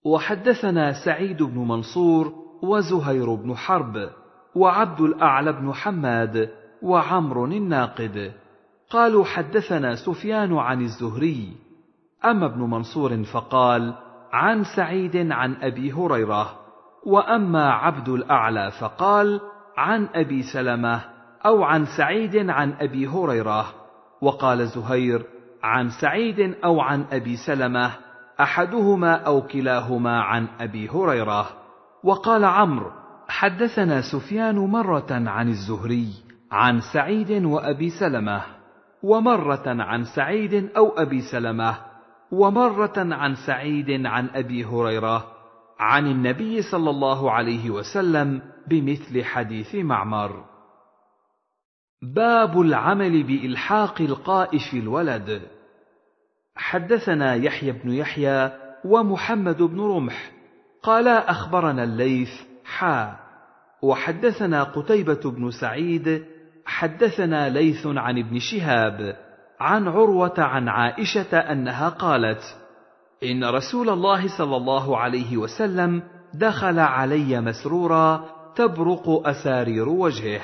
وحدثنا 0.06 1.04
سعيد 1.04 1.42
بن 1.42 1.58
منصور 1.58 2.32
وزهير 2.62 3.34
بن 3.34 3.56
حرب 3.56 4.10
وعبد 4.54 5.00
الأعلى 5.00 5.52
بن 5.52 5.72
حماد 5.72 6.50
وعمر 6.82 7.44
الناقد. 7.44 8.43
قالوا 8.94 9.24
حدثنا 9.24 9.94
سفيان 9.94 10.56
عن 10.56 10.80
الزهري 10.80 11.56
أما 12.24 12.46
ابن 12.46 12.60
منصور 12.60 13.22
فقال 13.22 13.94
عن 14.32 14.64
سعيد 14.76 15.32
عن 15.32 15.54
أبي 15.62 15.92
هريرة 15.92 16.58
وأما 17.06 17.70
عبد 17.70 18.08
الأعلى 18.08 18.70
فقال 18.70 19.40
عن 19.76 20.08
أبي 20.14 20.42
سلمة 20.42 21.00
أو 21.46 21.64
عن 21.64 21.84
سعيد 21.84 22.50
عن 22.50 22.72
أبي 22.72 23.06
هريرة. 23.06 23.66
وقال 24.20 24.66
زهير 24.66 25.26
عن 25.62 25.88
سعيد 25.88 26.54
أو 26.64 26.80
عن 26.80 27.04
أبي 27.12 27.36
سلمة 27.36 27.90
أحدهما 28.40 29.14
أو 29.14 29.42
كلاهما 29.42 30.20
عن 30.20 30.46
أبي 30.60 30.88
هريرة. 30.88 31.46
وقال 32.04 32.44
عمرو 32.44 32.90
حدثنا 33.28 34.00
سفيان 34.12 34.56
مرة 34.56 35.06
عن 35.10 35.48
الزهري 35.48 36.08
عن 36.52 36.80
سعيد 36.92 37.44
وأبي 37.44 37.90
سلمة. 37.90 38.63
ومرة 39.04 39.62
عن 39.66 40.04
سعيد 40.04 40.70
أو 40.76 40.88
أبي 40.88 41.20
سلمة 41.32 41.76
ومرة 42.32 42.92
عن 42.96 43.34
سعيد 43.46 44.06
عن 44.06 44.28
أبي 44.34 44.64
هريرة 44.64 45.26
عن 45.78 46.06
النبي 46.06 46.62
صلى 46.62 46.90
الله 46.90 47.30
عليه 47.30 47.70
وسلم 47.70 48.42
بمثل 48.68 49.24
حديث 49.24 49.74
معمر. 49.74 50.44
باب 52.14 52.60
العمل 52.60 53.22
بإلحاق 53.22 54.00
القائف 54.00 54.74
الولد. 54.74 55.42
حدثنا 56.56 57.34
يحيى 57.34 57.72
بن 57.72 57.90
يحيى 57.90 58.52
ومحمد 58.84 59.62
بن 59.62 59.80
رمح 59.80 60.30
قالا 60.82 61.30
أخبرنا 61.30 61.84
الليث 61.84 62.30
حا 62.64 63.16
وحدثنا 63.82 64.62
قتيبة 64.62 65.30
بن 65.30 65.50
سعيد 65.50 66.24
حدثنا 66.66 67.48
ليث 67.48 67.86
عن 67.86 68.18
ابن 68.18 68.38
شهاب 68.38 69.16
عن 69.60 69.88
عروة 69.88 70.34
عن 70.38 70.68
عائشة 70.68 71.38
أنها 71.38 71.88
قالت 71.88 72.42
إن 73.22 73.44
رسول 73.44 73.88
الله 73.90 74.38
صلى 74.38 74.56
الله 74.56 74.98
عليه 74.98 75.36
وسلم 75.36 76.02
دخل 76.34 76.78
علي 76.78 77.40
مسرورا 77.40 78.24
تبرق 78.56 79.28
أسارير 79.28 79.88
وجهه 79.88 80.40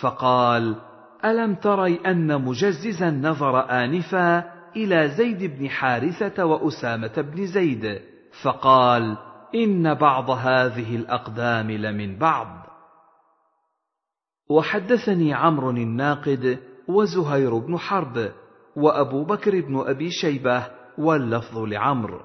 فقال 0.00 0.76
ألم 1.24 1.54
تري 1.54 2.00
أن 2.06 2.44
مجززا 2.44 3.10
نظر 3.10 3.70
آنفا 3.70 4.44
إلى 4.76 5.08
زيد 5.08 5.58
بن 5.58 5.68
حارثة 5.68 6.44
وأسامة 6.44 7.12
بن 7.16 7.46
زيد؟ 7.46 8.00
فقال 8.42 9.16
إن 9.54 9.94
بعض 9.94 10.30
هذه 10.30 10.96
الأقدام 10.96 11.70
لمن 11.70 12.18
بعض. 12.18 12.61
وحدثني 14.48 15.34
عمرو 15.34 15.70
الناقد 15.70 16.58
وزهير 16.88 17.58
بن 17.58 17.78
حرب 17.78 18.32
وأبو 18.76 19.24
بكر 19.24 19.60
بن 19.60 19.80
أبي 19.86 20.10
شيبة 20.10 20.66
واللفظ 20.98 21.58
لعمرو. 21.58 22.20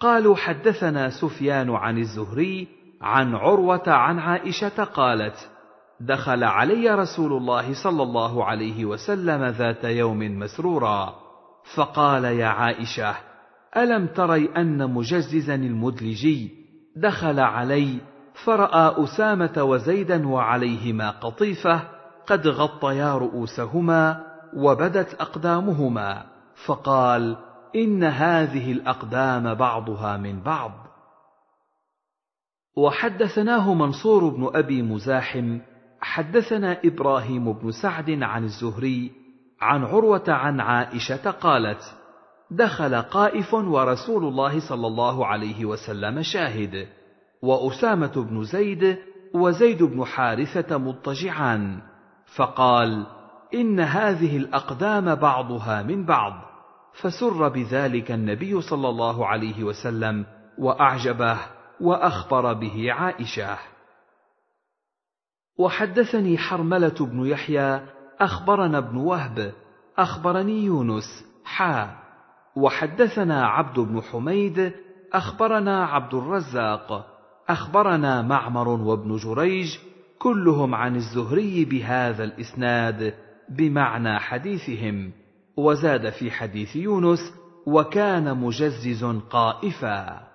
قالوا 0.00 0.36
حدثنا 0.36 1.10
سفيان 1.10 1.70
عن 1.70 1.98
الزهري 1.98 2.68
عن 3.02 3.34
عروة 3.34 3.88
عن 3.88 4.18
عائشة 4.18 4.84
قالت 4.84 5.50
دخل 6.00 6.44
علي 6.44 6.90
رسول 6.90 7.32
الله 7.32 7.82
صلى 7.84 8.02
الله 8.02 8.44
عليه 8.44 8.84
وسلم 8.84 9.44
ذات 9.44 9.84
يوم 9.84 10.38
مسرورا. 10.38 11.14
فقال 11.74 12.24
يا 12.24 12.46
عائشة 12.46 13.16
ألم 13.76 14.06
تري 14.06 14.48
أن 14.56 14.94
مجززا 14.94 15.54
المدلجي 15.54 16.50
دخل 16.96 17.40
علي 17.40 17.98
فرأى 18.44 19.04
أسامة 19.04 19.62
وزيدا 19.62 20.28
وعليهما 20.28 21.10
قطيفة 21.10 21.82
قد 22.26 22.46
غطيا 22.46 23.14
رؤوسهما 23.14 24.26
وبدت 24.56 25.14
أقدامهما 25.14 26.26
فقال 26.66 27.36
إن 27.76 28.04
هذه 28.04 28.72
الأقدام 28.72 29.54
بعضها 29.54 30.16
من 30.16 30.42
بعض. 30.42 30.72
وحدثناه 32.76 33.74
منصور 33.74 34.28
بن 34.28 34.50
أبي 34.54 34.82
مزاحم 34.82 35.58
حدثنا 36.00 36.80
إبراهيم 36.84 37.52
بن 37.52 37.70
سعد 37.70 38.10
عن 38.22 38.44
الزهري 38.44 39.12
عن 39.60 39.84
عروة 39.84 40.24
عن 40.28 40.60
عائشة 40.60 41.30
قالت 41.30 41.94
دخل 42.50 43.02
قائف 43.02 43.54
ورسول 43.54 44.24
الله 44.24 44.68
صلى 44.68 44.86
الله 44.86 45.26
عليه 45.26 45.64
وسلم 45.64 46.22
شاهد. 46.22 46.88
وأسامة 47.46 48.12
بن 48.16 48.42
زيد 48.42 48.98
وزيد 49.34 49.82
بن 49.82 50.04
حارثة 50.04 50.78
مضطجعان 50.78 51.82
فقال 52.36 53.06
إن 53.54 53.80
هذه 53.80 54.36
الأقدام 54.36 55.14
بعضها 55.14 55.82
من 55.82 56.06
بعض 56.06 56.32
فسر 57.02 57.48
بذلك 57.48 58.10
النبي 58.10 58.60
صلى 58.60 58.88
الله 58.88 59.26
عليه 59.26 59.64
وسلم 59.64 60.26
وأعجبه 60.58 61.38
وأخبر 61.80 62.52
به 62.52 62.92
عائشة. 62.92 63.58
وحدثني 65.58 66.38
حرملة 66.38 66.94
بن 67.00 67.26
يحيى 67.26 67.80
أخبرنا 68.20 68.78
ابن 68.78 68.96
وهب 68.96 69.52
أخبرني 69.98 70.64
يونس 70.64 71.24
حا. 71.44 71.96
وحدثنا 72.56 73.46
عبد 73.46 73.80
بن 73.80 74.02
حميد 74.02 74.72
أخبرنا 75.12 75.86
عبد 75.86 76.14
الرزاق. 76.14 77.15
أخبرنا 77.48 78.22
معمر 78.22 78.68
وابن 78.68 79.16
جريج 79.16 79.78
كلهم 80.18 80.74
عن 80.74 80.96
الزهري 80.96 81.64
بهذا 81.64 82.24
الإسناد 82.24 83.14
بمعنى 83.48 84.18
حديثهم 84.18 85.12
وزاد 85.56 86.10
في 86.10 86.30
حديث 86.30 86.76
يونس 86.76 87.18
وكان 87.66 88.36
مجزز 88.36 89.04
قائفا. 89.04 90.26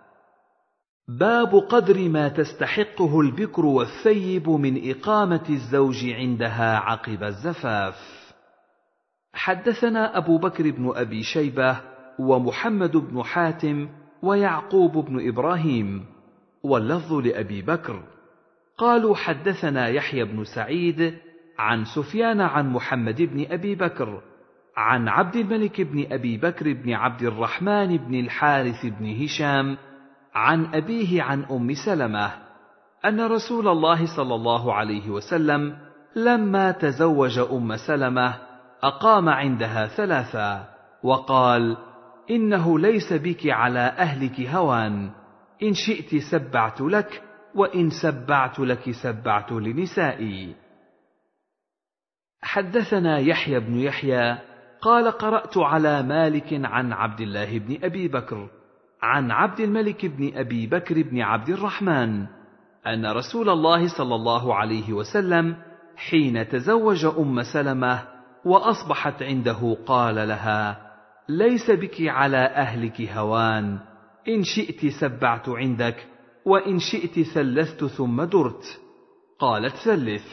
باب 1.19 1.55
قدر 1.55 2.09
ما 2.09 2.27
تستحقه 2.27 3.21
البكر 3.21 3.65
والثيب 3.65 4.49
من 4.49 4.89
إقامة 4.91 5.43
الزوج 5.49 6.05
عندها 6.05 6.77
عقب 6.77 7.23
الزفاف. 7.23 7.95
حدثنا 9.33 10.17
أبو 10.17 10.37
بكر 10.37 10.71
بن 10.71 10.91
أبي 10.95 11.23
شيبة 11.23 11.81
ومحمد 12.19 12.97
بن 12.97 13.23
حاتم 13.23 13.89
ويعقوب 14.23 15.05
بن 15.05 15.27
إبراهيم. 15.27 16.05
واللفظ 16.63 17.13
لأبي 17.13 17.61
بكر. 17.61 18.03
قالوا 18.77 19.15
حدثنا 19.15 19.87
يحيى 19.87 20.23
بن 20.23 20.43
سعيد 20.43 21.13
عن 21.59 21.85
سفيان 21.85 22.41
عن 22.41 22.69
محمد 22.69 23.21
بن 23.21 23.45
أبي 23.51 23.75
بكر 23.75 24.21
عن 24.77 25.07
عبد 25.07 25.35
الملك 25.35 25.81
بن 25.81 26.05
أبي 26.11 26.37
بكر 26.37 26.73
بن 26.73 26.93
عبد 26.93 27.21
الرحمن 27.21 27.97
بن 27.97 28.19
الحارث 28.19 28.85
بن 28.85 29.23
هشام 29.23 29.77
عن 30.33 30.65
أبيه 30.75 31.23
عن 31.23 31.43
أم 31.43 31.73
سلمة 31.85 32.31
أن 33.05 33.21
رسول 33.21 33.67
الله 33.67 34.15
صلى 34.15 34.35
الله 34.35 34.73
عليه 34.73 35.09
وسلم 35.09 35.77
لما 36.15 36.71
تزوج 36.71 37.39
أم 37.39 37.77
سلمة 37.87 38.33
أقام 38.83 39.29
عندها 39.29 39.87
ثلاثا 39.87 40.67
وقال 41.03 41.77
إنه 42.29 42.79
ليس 42.79 43.13
بك 43.13 43.47
على 43.47 43.79
أهلك 43.79 44.41
هوان 44.41 45.09
إن 45.63 45.73
شئت 45.73 46.15
سبعت 46.31 46.81
لك 46.81 47.23
وإن 47.55 47.89
سبعت 47.89 48.59
لك 48.59 48.91
سبعت 48.91 49.51
لنسائي. 49.51 50.55
حدثنا 52.41 53.17
يحيى 53.19 53.59
بن 53.59 53.79
يحيى 53.79 54.37
قال 54.81 55.11
قرأت 55.11 55.57
على 55.57 56.03
مالك 56.03 56.53
عن 56.53 56.93
عبد 56.93 57.21
الله 57.21 57.59
بن 57.59 57.77
أبي 57.83 58.07
بكر 58.07 58.49
عن 59.01 59.31
عبد 59.31 59.59
الملك 59.59 60.05
بن 60.05 60.37
أبي 60.37 60.67
بكر 60.67 61.01
بن 61.01 61.21
عبد 61.21 61.49
الرحمن 61.49 62.25
أن 62.87 63.05
رسول 63.05 63.49
الله 63.49 63.97
صلى 63.97 64.15
الله 64.15 64.55
عليه 64.55 64.93
وسلم 64.93 65.55
حين 65.95 66.47
تزوج 66.47 67.05
أم 67.05 67.43
سلمة 67.53 68.07
وأصبحت 68.45 69.23
عنده 69.23 69.77
قال 69.85 70.15
لها 70.15 70.91
ليس 71.29 71.71
بك 71.71 72.01
على 72.01 72.37
أهلك 72.37 73.01
هوان 73.01 73.79
إن 74.27 74.43
شئت 74.43 74.85
سبعت 74.85 75.49
عندك 75.49 76.07
وإن 76.45 76.79
شئت 76.79 77.19
ثلثت 77.19 77.85
ثم 77.85 78.23
درت. 78.23 78.81
قالت 79.41 79.75
ثلث 79.75 80.25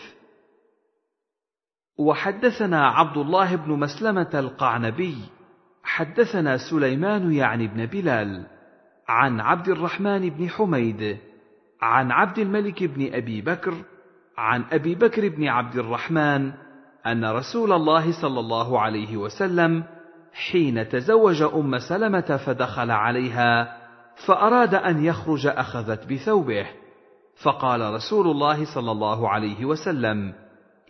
وحدثنا 1.98 2.86
عبد 2.86 3.16
الله 3.16 3.56
بن 3.56 3.72
مسلمة 3.72 4.30
القعنبي 4.34 5.16
حدثنا 5.82 6.56
سليمان 6.70 7.32
يعني 7.32 7.66
بن 7.66 7.86
بلال 7.86 8.46
عن 9.08 9.40
عبد 9.40 9.68
الرحمن 9.68 10.28
بن 10.30 10.48
حميد 10.48 11.18
عن 11.82 12.10
عبد 12.10 12.38
الملك 12.38 12.84
بن 12.84 13.14
أبي 13.14 13.40
بكر 13.40 13.74
عن 14.38 14.64
أبي 14.72 14.94
بكر 14.94 15.28
بن 15.28 15.48
عبد 15.48 15.76
الرحمن 15.76 16.52
أن 17.06 17.24
رسول 17.24 17.72
الله 17.72 18.22
صلى 18.22 18.40
الله 18.40 18.80
عليه 18.80 19.16
وسلم 19.16 19.84
حين 20.50 20.88
تزوج 20.88 21.42
أم 21.42 21.78
سلمة 21.78 22.40
فدخل 22.46 22.90
عليها 22.90 23.77
فأراد 24.26 24.74
أن 24.74 25.04
يخرج 25.04 25.46
أخذت 25.46 26.12
بثوبه. 26.12 26.66
فقال 27.42 27.94
رسول 27.94 28.26
الله 28.26 28.74
صلى 28.74 28.90
الله 28.90 29.28
عليه 29.28 29.64
وسلم 29.64 30.34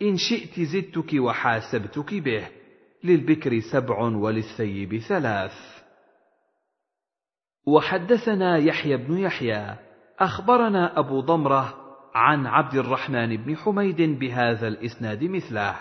إن 0.01 0.17
شئت 0.17 0.59
زدتك 0.59 1.13
وحاسبتك 1.13 2.13
به 2.13 2.47
للبكر 3.03 3.59
سبع 3.59 3.99
وللثيب 3.99 4.97
ثلاث. 4.97 5.53
وحدثنا 7.65 8.57
يحيى 8.57 8.97
بن 8.97 9.17
يحيى 9.17 9.75
أخبرنا 10.19 10.99
أبو 10.99 11.21
ضمرة 11.21 11.75
عن 12.15 12.45
عبد 12.45 12.73
الرحمن 12.73 13.37
بن 13.37 13.57
حميد 13.57 14.01
بهذا 14.01 14.67
الإسناد 14.67 15.23
مثله. 15.23 15.75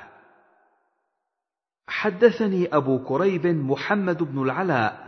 حدثني 1.88 2.66
أبو 2.76 3.04
كريب 3.04 3.46
محمد 3.46 4.22
بن 4.22 4.42
العلاء 4.42 5.07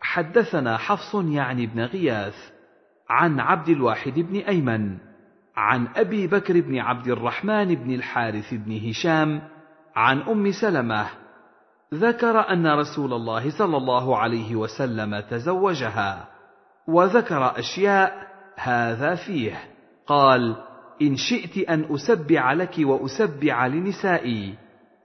حدثنا 0.00 0.76
حفص 0.76 1.14
يعني 1.14 1.66
بن 1.66 1.80
غياث 1.80 2.34
عن 3.08 3.40
عبد 3.40 3.68
الواحد 3.68 4.18
بن 4.18 4.36
أيمن 4.36 4.98
عن 5.56 5.88
أبي 5.96 6.26
بكر 6.26 6.60
بن 6.60 6.78
عبد 6.78 7.08
الرحمن 7.08 7.74
بن 7.74 7.94
الحارث 7.94 8.54
بن 8.54 8.88
هشام 8.88 9.42
عن 9.96 10.20
أم 10.20 10.52
سلمة 10.52 11.06
ذكر 11.94 12.40
أن 12.52 12.66
رسول 12.66 13.12
الله 13.12 13.50
صلى 13.50 13.76
الله 13.76 14.18
عليه 14.18 14.56
وسلم 14.56 15.20
تزوجها 15.20 16.28
وذكر 16.86 17.58
أشياء 17.58 18.28
هذا 18.56 19.14
فيه. 19.14 19.64
قال 20.06 20.56
إن 21.02 21.16
شئت 21.16 21.68
أن 21.68 21.94
أسبع 21.94 22.52
لك 22.52 22.74
وأسبع 22.78 23.66
لنسائي 23.66 24.54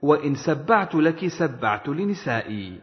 وإن 0.02 0.34
سبعت 0.34 0.94
لك 0.94 1.28
سبعت 1.28 1.88
لنسائي. 1.88 2.80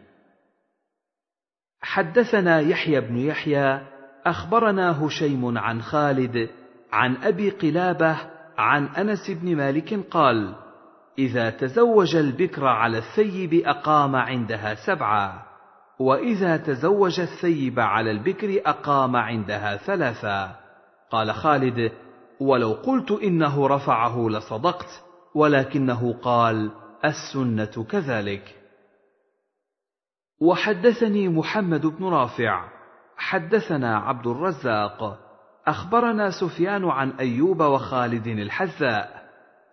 حدثنا 1.84 2.60
يحيى 2.60 3.00
بن 3.00 3.16
يحيى 3.16 3.80
أخبرنا 4.26 5.06
هشيم 5.06 5.58
عن 5.58 5.82
خالد 5.82 6.48
عن 6.92 7.16
أبي 7.16 7.50
قلابة 7.50 8.16
عن 8.58 8.86
أنس 8.86 9.30
بن 9.30 9.56
مالك 9.56 9.94
قال 10.10 10.54
إذا 11.18 11.50
تزوج 11.50 12.16
البكر 12.16 12.66
على 12.66 12.98
الثيب 12.98 13.54
أقام 13.66 14.16
عندها 14.16 14.74
سبعا 14.74 15.42
وإذا 15.98 16.56
تزوج 16.56 17.20
الثيب 17.20 17.80
على 17.80 18.10
البكر 18.10 18.60
أقام 18.66 19.16
عندها 19.16 19.76
ثلاثا 19.76 20.56
قال 21.10 21.34
خالد 21.34 21.92
ولو 22.40 22.72
قلت 22.72 23.10
إنه 23.10 23.66
رفعه 23.66 24.28
لصدقت 24.28 25.02
ولكنه 25.34 26.12
قال 26.22 26.70
السنة 27.04 27.86
كذلك. 27.90 28.63
وحدثني 30.40 31.28
محمد 31.28 31.86
بن 31.86 32.04
رافع. 32.04 32.68
حدثنا 33.16 33.98
عبد 33.98 34.26
الرزاق. 34.26 35.18
أخبرنا 35.66 36.30
سفيان 36.30 36.84
عن 36.84 37.10
أيوب 37.10 37.60
وخالد 37.60 38.26
الحذاء. 38.26 39.24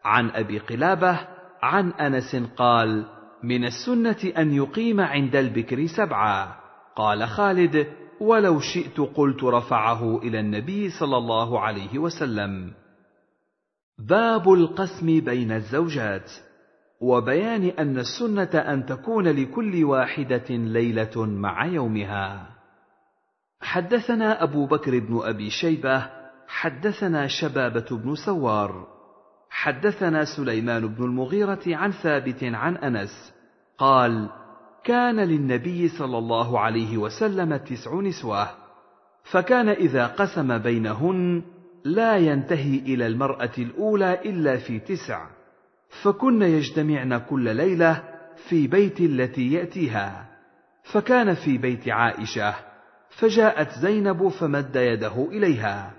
عن 0.06 0.30
أبي 0.30 0.60
قلابة 0.60 1.20
عن 1.62 1.92
أنس 1.92 2.36
قال 2.58 3.06
من 3.44 3.66
السنة 3.66 4.34
أن 4.38 4.54
يقيم 4.54 5.00
عند 5.00 5.36
البكر 5.36 5.88
سبعا 5.88 6.56
قال 6.96 7.28
خالد 7.28 7.88
ولو 8.22 8.60
شئت 8.60 9.00
قلت 9.00 9.44
رفعه 9.44 10.18
إلى 10.18 10.40
النبي 10.40 10.90
صلى 10.90 11.18
الله 11.18 11.60
عليه 11.60 12.00
وسلم 12.00 12.74
باب 14.00 14.54
القسم 14.54 15.06
بين 15.06 15.52
الزوجات. 15.52 16.32
وبيان 17.02 17.64
أن 17.64 17.98
السنة 17.98 18.60
أن 18.60 18.86
تكون 18.86 19.28
لكل 19.28 19.84
واحدة 19.84 20.50
ليلة 20.50 21.26
مع 21.26 21.66
يومها. 21.66 22.48
حدثنا 23.62 24.44
أبو 24.44 24.66
بكر 24.66 25.00
بن 25.00 25.20
أبي 25.24 25.50
شيبة 25.50 26.10
حدثنا 26.48 27.28
شبابة 27.28 27.86
بن 27.92 28.16
سوار 28.16 28.88
حدثنا 29.50 30.26
سليمان 30.26 30.88
بن 30.88 31.04
المغيرة 31.04 31.62
عن 31.68 31.92
ثابت 31.92 32.44
عن 32.44 32.78
أنس 32.78 33.34
قال 33.78 34.30
كان 34.84 35.20
للنبي 35.20 35.88
صلى 35.88 36.18
الله 36.18 36.60
عليه 36.60 36.98
وسلم 36.98 37.56
تسع 37.56 37.96
نسوة 37.96 38.50
فكان 39.24 39.70
إذا 39.70 40.08
قسم 40.08 40.58
بينهن 40.58 41.44
لا 41.84 42.18
ينتهي 42.18 42.80
إلى 42.80 43.08
المرأة 43.08 43.52
الأولى 43.58 44.22
إلا 44.26 44.58
في 44.58 44.80
تسع. 44.80 45.41
فكن 46.04 46.42
يجتمعن 46.42 47.18
كل 47.18 47.56
ليلة 47.56 48.04
في 48.50 48.68
بيت 48.68 49.00
التي 49.00 49.54
يأتيها. 49.54 50.26
فكان 50.84 51.34
في 51.34 51.58
بيت 51.58 51.90
عائشة 51.90 52.56
فجاءت 53.10 53.72
زينب 53.80 54.28
فمد 54.28 54.76
يده 54.76 55.28
إليها 55.32 55.94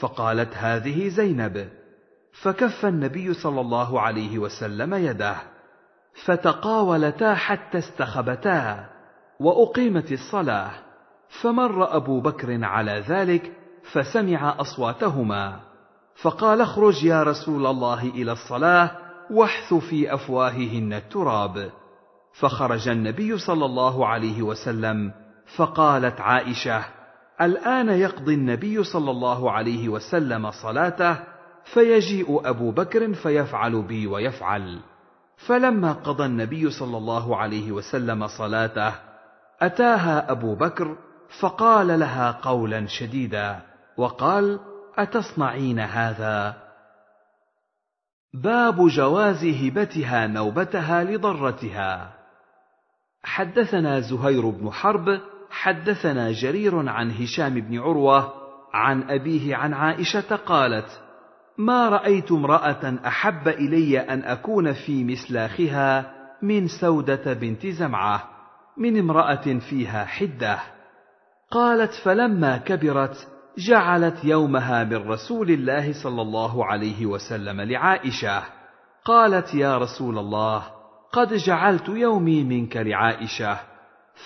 فقالت 0.00 0.54
هذه 0.56 1.08
زينب. 1.08 1.68
فكف 2.42 2.86
النبي 2.86 3.34
صلى 3.34 3.60
الله 3.60 4.00
عليه 4.00 4.38
وسلم 4.38 4.94
يده 4.94 5.36
فتقاولتا 6.24 7.34
حتى 7.34 7.78
استخبتا 7.78 8.88
وأقيمت 9.40 10.12
الصلاة. 10.12 10.70
فمر 11.28 11.96
أبو 11.96 12.20
بكر 12.20 12.64
على 12.64 13.04
ذلك 13.08 13.52
فسمع 13.92 14.60
أصواتهما 14.60 15.60
فقال 16.22 16.60
اخرج 16.60 17.04
يا 17.04 17.22
رسول 17.22 17.66
الله 17.66 18.02
إلى 18.02 18.32
الصلاة 18.32 18.90
واحث 19.30 19.74
في 19.74 20.14
أفواههن 20.14 20.92
التراب. 20.92 21.70
فخرج 22.32 22.88
النبي 22.88 23.38
صلى 23.38 23.64
الله 23.64 24.06
عليه 24.06 24.42
وسلم 24.42 25.12
فقالت 25.56 26.20
عائشة 26.20 26.84
الآن 27.40 27.88
يقضي 27.88 28.34
النبي 28.34 28.84
صلى 28.84 29.10
الله 29.10 29.50
عليه 29.50 29.88
وسلم 29.88 30.50
صلاته 30.50 31.16
فيجيء 31.64 32.48
أبو 32.48 32.70
بكر 32.70 33.14
فيفعل 33.14 33.82
بي 33.82 34.06
ويفعل. 34.06 34.80
فلما 35.36 35.92
قضى 35.92 36.24
النبي 36.24 36.70
صلى 36.70 36.96
الله 36.96 37.36
عليه 37.36 37.72
وسلم 37.72 38.26
صلاته 38.26 38.92
أتاها 39.62 40.30
أبو 40.30 40.54
بكر 40.54 40.96
فقال 41.40 42.00
لها 42.00 42.30
قولا 42.30 42.86
شديدا 42.86 43.60
وقال 43.96 44.60
أتصنعين 44.98 45.78
هذا؟ 45.78 46.67
باب 48.34 48.88
جواز 48.88 49.44
هبتها 49.44 50.26
نوبتها 50.26 51.04
لضرتها. 51.04 52.14
حدثنا 53.22 54.00
زهير 54.00 54.50
بن 54.50 54.70
حرب 54.70 55.20
حدثنا 55.50 56.32
جرير 56.32 56.88
عن 56.88 57.10
هشام 57.10 57.54
بن 57.54 57.78
عروة 57.78 58.32
عن 58.74 59.10
أبيه 59.10 59.56
عن 59.56 59.74
عائشة 59.74 60.36
قالت 60.36 61.00
ما 61.58 61.88
رأيت 61.88 62.32
امرأة 62.32 62.98
أحب 63.06 63.48
إلي 63.48 64.00
أن 64.00 64.22
أكون 64.22 64.72
في 64.72 65.04
مسلاخها 65.04 66.14
من 66.42 66.66
سودة 66.80 67.32
بنت 67.32 67.66
زمعة 67.66 68.28
من 68.76 68.98
امرأة 68.98 69.58
فيها 69.70 70.04
حدة. 70.04 70.58
قالت 71.50 71.92
فلما 72.04 72.58
كبرت 72.58 73.28
جعلت 73.58 74.24
يومها 74.24 74.84
من 74.84 75.08
رسول 75.08 75.50
الله 75.50 76.02
صلى 76.02 76.22
الله 76.22 76.64
عليه 76.64 77.06
وسلم 77.06 77.60
لعائشة. 77.60 78.42
قالت 79.04 79.54
يا 79.54 79.78
رسول 79.78 80.18
الله 80.18 80.62
قد 81.12 81.34
جعلت 81.34 81.88
يومي 81.88 82.44
منك 82.44 82.76
لعائشة. 82.76 83.58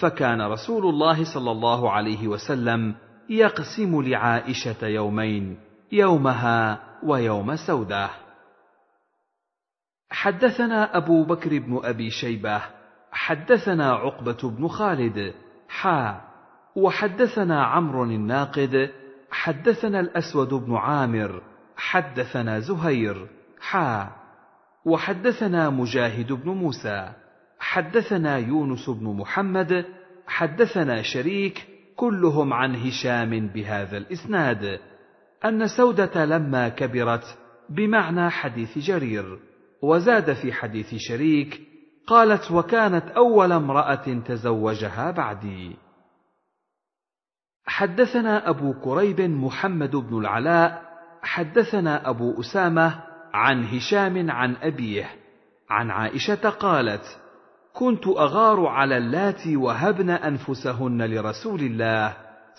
فكان 0.01 0.43
رسول 0.43 0.87
الله 0.87 1.35
صلى 1.35 1.51
الله 1.51 1.91
عليه 1.91 2.28
وسلم 2.28 2.95
يقسم 3.30 4.03
لعائشة 4.03 4.87
يومين 4.87 5.59
يومها 5.93 6.80
ويوم 7.03 7.57
سودة. 7.57 8.11
حدثنا 10.11 10.97
أبو 10.97 11.24
بكر 11.24 11.59
بن 11.59 11.80
أبي 11.85 12.11
شيبة 12.11 12.62
حدثنا 13.12 13.93
عقبة 13.93 14.51
بن 14.51 14.68
خالد 14.68 15.35
حا 15.68 16.20
وحدثنا 16.76 17.64
عمرو 17.64 18.05
الناقد 18.05 18.91
حدثنا 19.33 20.01
الأسود 20.01 20.49
بن 20.49 20.74
عامر 20.76 21.43
حدثنا 21.76 22.61
زهير 22.61 23.26
حا 23.61 24.11
وحدثنا 24.85 25.70
مجاهد 25.70 26.33
بن 26.33 26.51
موسى 26.51 27.12
حدثنا 27.59 28.37
يونس 28.37 28.91
بن 28.91 29.16
محمد 29.16 29.85
حدثنا 30.26 31.03
شريك 31.03 31.66
كلهم 31.97 32.53
عن 32.53 32.74
هشام 32.74 33.49
بهذا 33.49 33.97
الإسناد 33.97 34.80
أن 35.45 35.66
سودة 35.66 36.24
لما 36.24 36.68
كبرت 36.68 37.39
بمعنى 37.70 38.30
حديث 38.30 38.78
جرير 38.78 39.39
وزاد 39.83 40.33
في 40.33 40.53
حديث 40.53 40.95
شريك 40.95 41.61
قالت 42.07 42.51
وكانت 42.51 43.09
أول 43.09 43.53
امرأة 43.53 44.22
تزوجها 44.26 45.11
بعدي. 45.11 45.76
حدثنا 47.67 48.49
أبو 48.49 48.73
كريب 48.73 49.21
محمد 49.21 49.97
بن 49.97 50.19
العلاء 50.19 50.83
حدثنا 51.23 52.09
أبو 52.11 52.41
أسامة 52.41 53.01
عن 53.35 53.65
هشام 53.65 54.31
عن 54.31 54.57
أبيه 54.63 55.11
عن 55.71 55.91
عائشة 55.91 56.51
قالت 56.51 57.19
كنت 57.73 58.07
أغار 58.07 58.67
على 58.67 58.97
اللاتي 58.97 59.57
وهبن 59.57 60.11
أنفسهن 60.11 61.03
لرسول 61.03 61.61
الله 61.61 62.17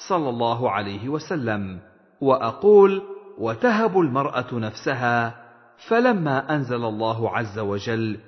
صلى 0.10 0.30
الله 0.30 0.72
عليه 0.72 1.10
وسلم 1.10 1.80
وأقول 2.22 3.01
وتهب 3.38 3.99
المرأة 3.99 4.54
نفسها 4.54 5.36
فلما 5.88 6.56
أنزل 6.56 6.86
الله 6.86 7.38
عز 7.38 7.60
وجل 7.60 8.20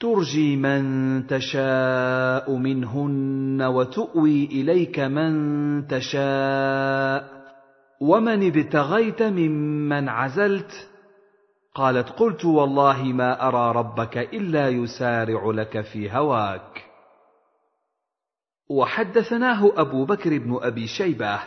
ترجي 0.00 0.56
من 0.56 1.26
تشاء 1.26 2.56
منهن 2.56 3.62
وتؤوي 3.62 4.44
إليك 4.44 5.00
من 5.00 5.86
تشاء. 5.86 7.40
ومن 8.00 8.46
ابتغيت 8.46 9.22
ممن 9.22 10.08
عزلت؟ 10.08 10.88
قالت 11.74 12.08
قلت 12.08 12.44
والله 12.44 13.02
ما 13.02 13.48
أرى 13.48 13.78
ربك 13.78 14.18
إلا 14.18 14.68
يسارع 14.68 15.50
لك 15.50 15.80
في 15.80 16.10
هواك. 16.10 16.84
وحدثناه 18.70 19.72
أبو 19.76 20.04
بكر 20.04 20.38
بن 20.38 20.58
أبي 20.62 20.86
شيبة. 20.86 21.40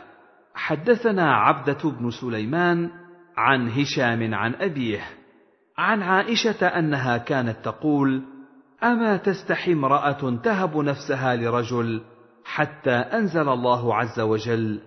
حدثنا 0.53 1.35
عبدة 1.35 1.89
بن 1.89 2.09
سليمان 2.21 2.89
عن 3.37 3.69
هشام 3.69 4.33
عن 4.33 4.55
أبيه. 4.55 5.01
عن 5.77 6.01
عائشة 6.01 6.67
أنها 6.67 7.17
كانت 7.17 7.57
تقول 7.63 8.32
أما 8.83 9.17
تستحي 9.17 9.73
امرأة 9.73 10.39
تهب 10.43 10.77
نفسها 10.77 11.35
لرجل 11.35 12.01
حتى 12.45 12.91
أنزل 12.91 13.49
الله 13.49 13.95
عز 13.95 14.19
وجل؟ 14.19 14.79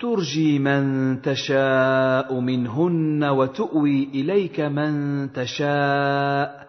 ترجي 0.00 0.58
من 0.58 1.22
تشاء 1.22 2.40
منهن 2.40 3.24
وتؤوي 3.24 4.04
إليك 4.04 4.60
من 4.60 4.92
تشاء. 5.32 6.68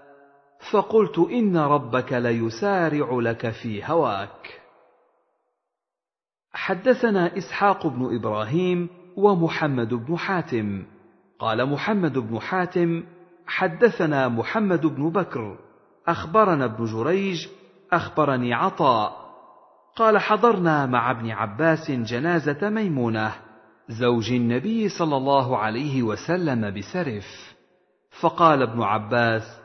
فقلت 0.72 1.20
إن 1.20 1.58
ربك 1.58 2.14
ليسارع 2.14 3.20
لك 3.20 3.50
في 3.50 3.86
هواك. 3.86 4.62
حدثنا 6.54 7.38
إسحاق 7.38 7.88
بن 7.88 8.16
إبراهيم 8.16 8.90
ومحمد 9.18 9.94
بن 9.94 10.18
حاتم. 10.18 10.84
قال 11.40 11.66
محمد 11.66 12.18
بن 12.18 12.40
حاتم 12.40 13.04
حدثنا 13.50 14.28
محمد 14.28 14.86
بن 14.86 15.10
بكر 15.10 15.58
أخبرنا 16.08 16.66
ابن 16.66 16.86
جريج 16.86 17.48
أخبرني 17.92 18.54
عطاء. 18.54 19.30
قال 19.96 20.18
حضرنا 20.18 20.86
مع 20.86 21.12
ابن 21.12 21.32
عباس 21.32 21.92
جنازة 21.92 22.70
ميمونة 22.70 23.32
زوج 23.90 24.32
النبي 24.32 24.90
صلى 24.90 25.18
الله 25.18 25.58
عليه 25.58 26.04
وسلم 26.04 26.74
بسرف. 26.74 27.56
فقال 28.22 28.62
ابن 28.62 28.82
عباس 28.82 29.60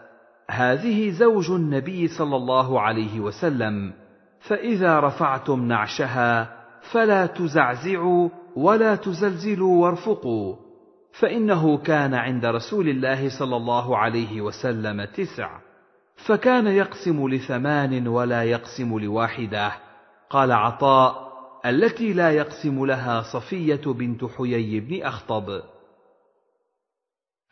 هذه 0.50 1.10
زوج 1.10 1.50
النبي 1.50 2.08
صلى 2.08 2.36
الله 2.36 2.80
عليه 2.80 3.20
وسلم 3.20 3.92
فإذا 4.40 5.00
رفعتم 5.00 5.64
نعشها 5.64 6.56
فلا 6.92 7.26
تزعزعوا 7.26 8.28
ولا 8.56 8.96
تزلزلوا 8.96 9.82
وارفقوا. 9.82 10.63
فإنه 11.20 11.78
كان 11.78 12.14
عند 12.14 12.46
رسول 12.46 12.88
الله 12.88 13.38
صلى 13.38 13.56
الله 13.56 13.98
عليه 13.98 14.40
وسلم 14.40 15.04
تسع. 15.04 15.58
فكان 16.26 16.66
يقسم 16.66 17.28
لثمان 17.28 18.08
ولا 18.08 18.42
يقسم 18.42 18.98
لواحدة. 18.98 19.72
قال 20.30 20.52
عطاء 20.52 21.32
التي 21.66 22.12
لا 22.12 22.30
يقسم 22.30 22.86
لها 22.86 23.22
صفية 23.22 23.80
بنت 23.86 24.24
حيي 24.24 24.80
بن 24.80 25.02
أخطب. 25.02 25.62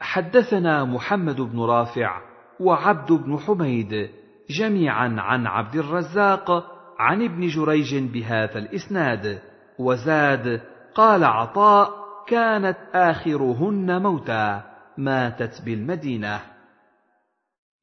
حدثنا 0.01 0.85
محمد 0.85 1.41
بن 1.41 1.61
رافع 1.61 2.21
وعبد 2.61 3.13
بن 3.13 3.39
حميد 3.39 4.11
جميعا 4.51 5.17
عن 5.19 5.47
عبد 5.47 5.77
الرزاق 5.77 6.51
عن 6.99 7.23
ابن 7.23 7.47
جريج 7.47 7.97
بهذا 7.97 8.59
الإسناد. 8.59 9.43
وزاد 9.79 10.61
قال 10.95 11.25
عطاء 11.25 12.02
كانت 12.27 12.79
آخرهن 12.95 14.03
موتا 14.03 14.63
ماتت 14.99 15.63
بالمدينة. 15.65 16.41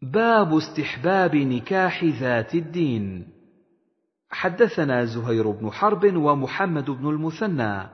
باب 0.02 0.54
استحباب 0.54 1.36
نكاح 1.36 2.04
ذات 2.04 2.56
الدين. 2.56 3.28
حدثنا 4.32 5.06
زهير 5.06 5.52
بن 5.52 5.72
حرب 5.72 6.16
ومحمد 6.16 6.90
بن 6.90 7.10
المثنى 7.10 7.90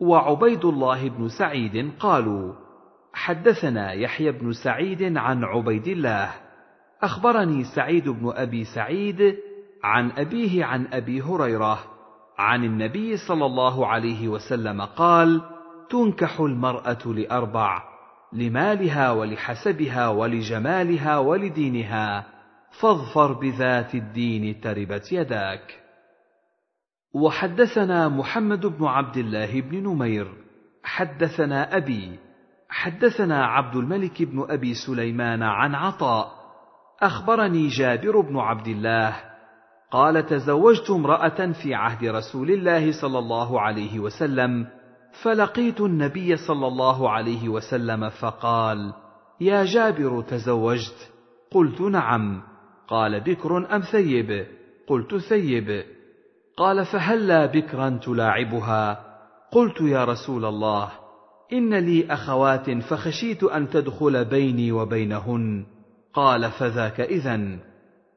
وعبيد 0.00 0.64
الله 0.64 1.08
بن 1.08 1.28
سعيد 1.28 1.92
قالوا 2.00 2.54
حدثنا 3.12 3.92
يحيى 3.92 4.32
بن 4.32 4.52
سعيد 4.52 5.16
عن 5.16 5.44
عبيد 5.44 5.86
الله. 5.86 6.30
أخبرني 7.02 7.64
سعيد 7.64 8.08
بن 8.08 8.32
أبي 8.34 8.64
سعيد 8.64 9.36
عن 9.84 10.10
أبيه 10.10 10.64
عن 10.64 10.86
أبي 10.92 11.22
هريرة 11.22 11.78
عن 12.38 12.64
النبي 12.64 13.16
صلى 13.16 13.46
الله 13.46 13.86
عليه 13.86 14.28
وسلم 14.28 14.82
قال 14.82 15.42
تنكح 15.90 16.40
المرأة 16.40 17.06
لأربع 17.06 17.82
لمالها 18.32 19.10
ولحسبها 19.10 20.08
ولجمالها 20.08 21.18
ولدينها 21.18 22.26
فاظفر 22.80 23.32
بذات 23.32 23.94
الدين 23.94 24.60
تربت 24.60 25.12
يداك. 25.12 25.80
وحدثنا 27.14 28.08
محمد 28.08 28.66
بن 28.66 28.84
عبد 28.84 29.16
الله 29.16 29.60
بن 29.60 29.76
نمير 29.76 30.28
حدثنا 30.84 31.76
أبي 31.76 32.18
حدثنا 32.68 33.46
عبد 33.46 33.76
الملك 33.76 34.22
بن 34.22 34.46
أبي 34.50 34.74
سليمان 34.86 35.42
عن 35.42 35.74
عطاء 35.74 36.32
أخبرني 37.02 37.68
جابر 37.68 38.20
بن 38.20 38.36
عبد 38.36 38.66
الله 38.68 39.16
قال 39.90 40.26
تزوجت 40.26 40.90
امرأة 40.90 41.52
في 41.62 41.74
عهد 41.74 42.04
رسول 42.04 42.50
الله 42.50 43.00
صلى 43.02 43.18
الله 43.18 43.60
عليه 43.60 43.98
وسلم 43.98 44.66
فلقيت 45.22 45.80
النبي 45.80 46.36
صلى 46.36 46.66
الله 46.66 47.10
عليه 47.10 47.48
وسلم 47.48 48.08
فقال 48.08 48.92
يا 49.40 49.64
جابر 49.64 50.22
تزوجت. 50.22 51.10
قلت 51.50 51.80
نعم. 51.80 52.42
قال 52.88 53.20
بكر 53.20 53.76
أم 53.76 53.80
ثيب؟ 53.80 54.46
قلت 54.86 55.16
ثيب. 55.16 55.84
قال 56.56 56.86
فهلا 56.86 57.46
بكرا 57.46 58.00
تلاعبها؟ 58.02 59.00
قلت 59.52 59.80
يا 59.80 60.04
رسول 60.04 60.44
الله 60.44 60.92
إن 61.52 61.74
لي 61.74 62.06
أخوات 62.12 62.70
فخشيت 62.70 63.44
أن 63.44 63.70
تدخل 63.70 64.24
بيني 64.24 64.72
وبينهن. 64.72 65.66
قال 66.14 66.50
فذاك 66.50 67.00
إذن. 67.00 67.58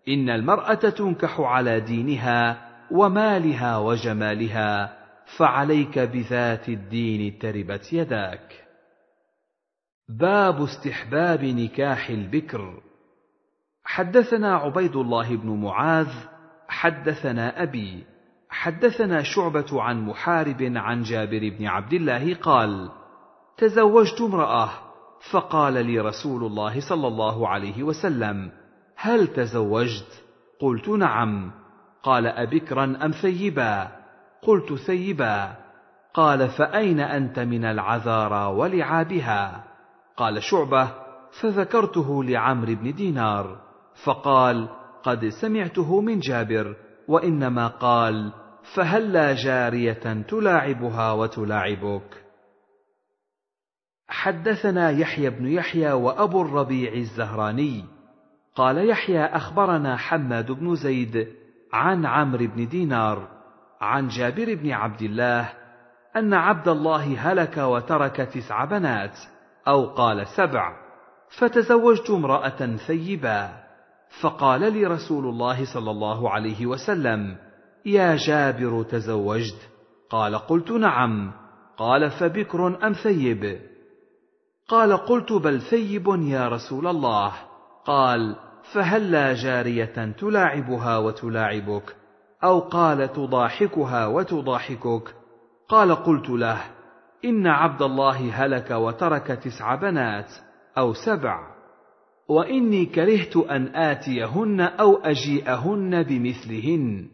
إن 0.07 0.29
المرأة 0.29 0.73
تنكح 0.73 1.39
على 1.39 1.79
دينها 1.79 2.69
ومالها 2.91 3.77
وجمالها. 3.77 5.02
فعليك 5.37 5.99
بذات 5.99 6.69
الدين 6.69 7.39
تربت 7.39 7.93
يداك. 7.93 8.65
باب 10.09 10.63
استحباب 10.63 11.43
نكاح 11.43 12.09
البكر. 12.09 12.81
حدثنا 13.83 14.55
عبيد 14.55 14.95
الله 14.95 15.35
بن 15.35 15.61
معاذ 15.61 16.09
حدثنا 16.67 17.63
أبي 17.63 18.03
حدثنا 18.49 19.23
شعبة 19.23 19.81
عن 19.81 20.05
محارب 20.05 20.61
عن 20.75 21.03
جابر 21.03 21.55
بن 21.59 21.65
عبد 21.65 21.93
الله 21.93 22.35
قال 22.35 22.89
تزوجت 23.57 24.21
امرأة 24.21 24.69
فقال 25.31 25.85
لي 25.85 25.99
رسول 25.99 26.43
الله 26.43 26.89
صلى 26.89 27.07
الله 27.07 27.47
عليه 27.47 27.83
وسلم 27.83 28.51
هل 28.95 29.27
تزوجت؟ 29.27 30.23
قلت 30.61 30.89
نعم. 30.89 31.51
قال 32.03 32.27
أبكرا 32.27 32.83
أم 32.83 33.11
ثيبا؟ 33.11 34.02
قلت 34.47 34.73
ثيبا 34.73 35.55
قال 36.13 36.49
فأين 36.49 36.99
أنت 36.99 37.39
من 37.39 37.65
العذارى 37.65 38.45
ولعابها؟ 38.45 39.63
قال 40.17 40.43
شعبة 40.43 40.91
فذكرته 41.41 42.23
لعمرو 42.23 42.75
بن 42.75 42.93
دينار 42.93 43.61
فقال 44.05 44.69
قد 45.03 45.27
سمعته 45.41 46.01
من 46.01 46.19
جابر 46.19 46.75
وإنما 47.07 47.67
قال 47.67 48.31
فهلا 48.75 49.33
جارية 49.33 50.23
تلاعبها 50.29 51.11
وتلاعبك؟ 51.11 52.23
حدثنا 54.07 54.89
يحيى 54.89 55.29
بن 55.29 55.47
يحيى 55.47 55.91
وأبو 55.91 56.41
الربيع 56.41 56.93
الزهراني. 56.93 57.85
قال 58.55 58.89
يحيى 58.89 59.25
أخبرنا 59.25 59.97
حماد 59.97 60.51
بن 60.51 60.75
زيد 60.75 61.27
عن 61.73 62.05
عمرو 62.05 62.47
بن 62.47 62.67
دينار. 62.67 63.32
عن 63.83 64.07
جابر 64.07 64.55
بن 64.55 64.71
عبد 64.71 65.01
الله 65.01 65.49
أن 66.15 66.33
عبد 66.33 66.67
الله 66.67 67.31
هلك 67.31 67.57
وترك 67.57 68.15
تسع 68.15 68.65
بنات 68.65 69.17
أو 69.67 69.85
قال 69.85 70.27
سبع 70.27 70.83
فتزوجت 71.39 72.09
امرأة 72.09 72.75
ثيبا 72.87 73.49
فقال 74.21 74.73
لي 74.73 74.85
رسول 74.85 75.25
الله 75.25 75.73
صلى 75.73 75.91
الله 75.91 76.29
عليه 76.29 76.65
وسلم 76.65 77.37
يا 77.85 78.15
جابر 78.27 78.83
تزوجت؟ 78.83 79.69
قال 80.09 80.35
قلت 80.35 80.71
نعم. 80.71 81.31
قال 81.77 82.11
فبكر 82.11 82.87
أم 82.87 82.93
ثيب؟ 82.93 83.59
قال 84.67 84.97
قلت 84.97 85.33
بل 85.33 85.61
ثيب 85.61 86.07
يا 86.07 86.47
رسول 86.49 86.87
الله. 86.87 87.33
قال 87.85 88.35
فهلا 88.73 89.33
جارية 89.33 90.13
تلاعبها 90.19 90.97
وتلاعبك. 90.97 91.95
أو 92.43 92.59
قال 92.59 93.11
تضاحكها 93.13 94.07
وتضاحكك. 94.07 95.15
قال 95.69 95.95
قلت 95.95 96.29
له 96.29 96.61
إن 97.25 97.47
عبد 97.47 97.81
الله 97.81 98.45
هلك 98.45 98.71
وترك 98.71 99.27
تسع 99.27 99.75
بنات 99.75 100.31
أو 100.77 100.93
سبع 100.93 101.53
وإني 102.27 102.85
كرهت 102.85 103.37
أن 103.37 103.75
آتيهن 103.75 104.61
أو 104.61 104.95
أجيئهن 104.95 106.03
بمثلهن 106.03 107.07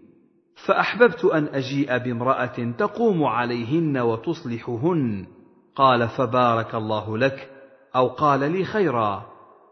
فأحببت 0.66 1.26
أن 1.26 1.48
أجيء 1.48 1.98
بامرأة 1.98 2.72
تقوم 2.78 3.24
عليهن 3.24 3.98
وتصلحهن. 3.98 5.28
قال 5.76 6.08
فبارك 6.08 6.76
الله 6.76 7.18
لك 7.18 7.50
أو 7.96 8.08
قال 8.08 8.52
لي 8.52 8.64
خيرا. 8.64 9.26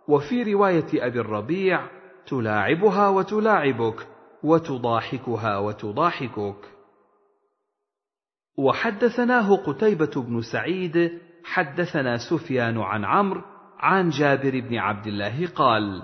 وفي 0.08 0.54
رواية 0.54 0.88
أبي 0.94 1.20
الربيع 1.20 1.82
تلاعبها 2.28 3.10
وتلاعبك. 3.10 4.08
وتضاحكها 4.44 5.58
وتضاحكك. 5.58 6.78
وحدثناه 8.58 9.56
قتيبة 9.56 10.12
بن 10.16 10.42
سعيد 10.42 11.20
حدثنا 11.44 12.18
سفيان 12.18 12.78
عن 12.78 13.06
عمرو 13.06 13.42
عن 13.80 14.10
جابر 14.10 14.60
بن 14.60 14.76
عبد 14.76 15.08
الله 15.08 15.48
قال 15.48 16.02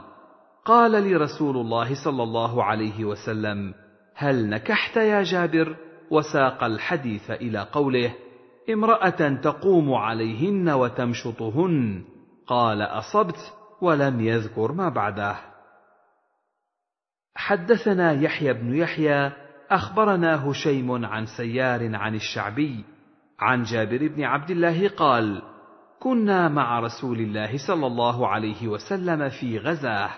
قال 0.66 0.92
لي 0.92 1.16
رسول 1.16 1.58
الله 1.58 2.04
صلى 2.06 2.24
الله 2.24 2.64
عليه 2.64 3.06
وسلم 3.06 3.74
هل 4.16 4.50
نكحت 4.50 4.98
يا 4.98 5.24
جابر؟ 5.24 5.76
وساق 6.12 6.64
الحديث 6.64 7.32
إلى 7.32 7.68
قوله 7.72 8.16
امرأة 8.70 9.36
تقوم 9.42 9.94
عليهن 9.94 10.70
وتمشطهن. 10.70 12.04
قال 12.48 12.82
أصبت 12.82 13.54
ولم 13.82 14.22
يذكر 14.22 14.72
ما 14.72 14.90
بعده. 14.90 15.53
حدثنا 17.36 18.12
يحيى 18.12 18.54
بن 18.54 18.76
يحيى 18.76 19.32
أخبرنا 19.70 20.50
هشيم 20.50 21.06
عن 21.06 21.26
سيار 21.26 21.96
عن 21.96 22.16
الشعبي 22.16 22.86
عن 23.40 23.64
جابر 23.64 24.08
بن 24.08 24.24
عبد 24.24 24.52
الله 24.52 24.88
قال 24.90 25.42
كنا 26.00 26.50
مع 26.50 26.80
رسول 26.80 27.20
الله 27.20 27.68
صلى 27.68 27.88
الله 27.88 28.28
عليه 28.28 28.68
وسلم 28.68 29.30
في 29.30 29.58
غزاة 29.58 30.10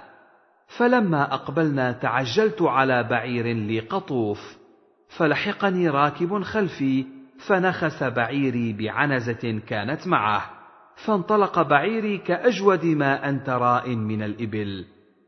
فلما 0.77 1.33
أقبلنا 1.33 1.91
تعجلت 1.91 2.61
على 2.61 3.03
بعير 3.03 3.45
لي 3.45 3.79
قطوف 3.79 4.57
فلحقني 5.17 5.89
راكب 5.89 6.43
خلفي 6.43 7.05
فنخس 7.47 8.03
بعيري 8.03 8.73
بعنزة 8.73 9.61
كانت 9.67 10.07
معه 10.07 10.49
فانطلق 11.05 11.61
بعيري 11.61 12.17
كأجود 12.17 12.85
ما 12.85 13.29
انت 13.29 13.49
راء 13.49 13.95
من 13.95 14.23
الإبل. 14.23 14.85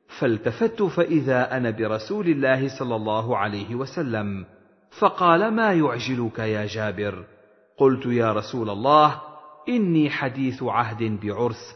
فالتفت 0.07 0.83
فإذا 0.83 1.57
أنا 1.57 1.69
برسول 1.69 2.27
الله 2.27 2.79
صلى 2.79 2.95
الله 2.95 3.37
عليه 3.37 3.75
وسلم 3.75 4.45
فقال 4.99 5.51
ما 5.51 5.73
يعجلك 5.73 6.39
يا 6.39 6.65
جابر؟ 6.65 7.23
قلت 7.77 8.05
يا 8.05 8.33
رسول 8.33 8.69
الله 8.69 9.21
إني 9.69 10.09
حديث 10.09 10.63
عهد 10.63 11.19
بعرس. 11.19 11.75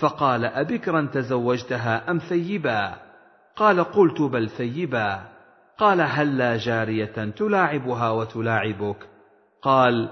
فقال 0.00 0.44
أبكرا 0.44 1.08
تزوجتها 1.12 2.10
أم 2.10 2.18
ثيبا؟ 2.18 2.94
قال 3.56 3.84
قلت 3.84 4.22
بل 4.22 4.48
ثيبا. 4.48 5.22
قال 5.78 6.00
هلا 6.00 6.56
جارية 6.56 7.30
تلاعبها 7.36 8.10
وتلاعبك؟ 8.10 8.96
قال 9.62 10.08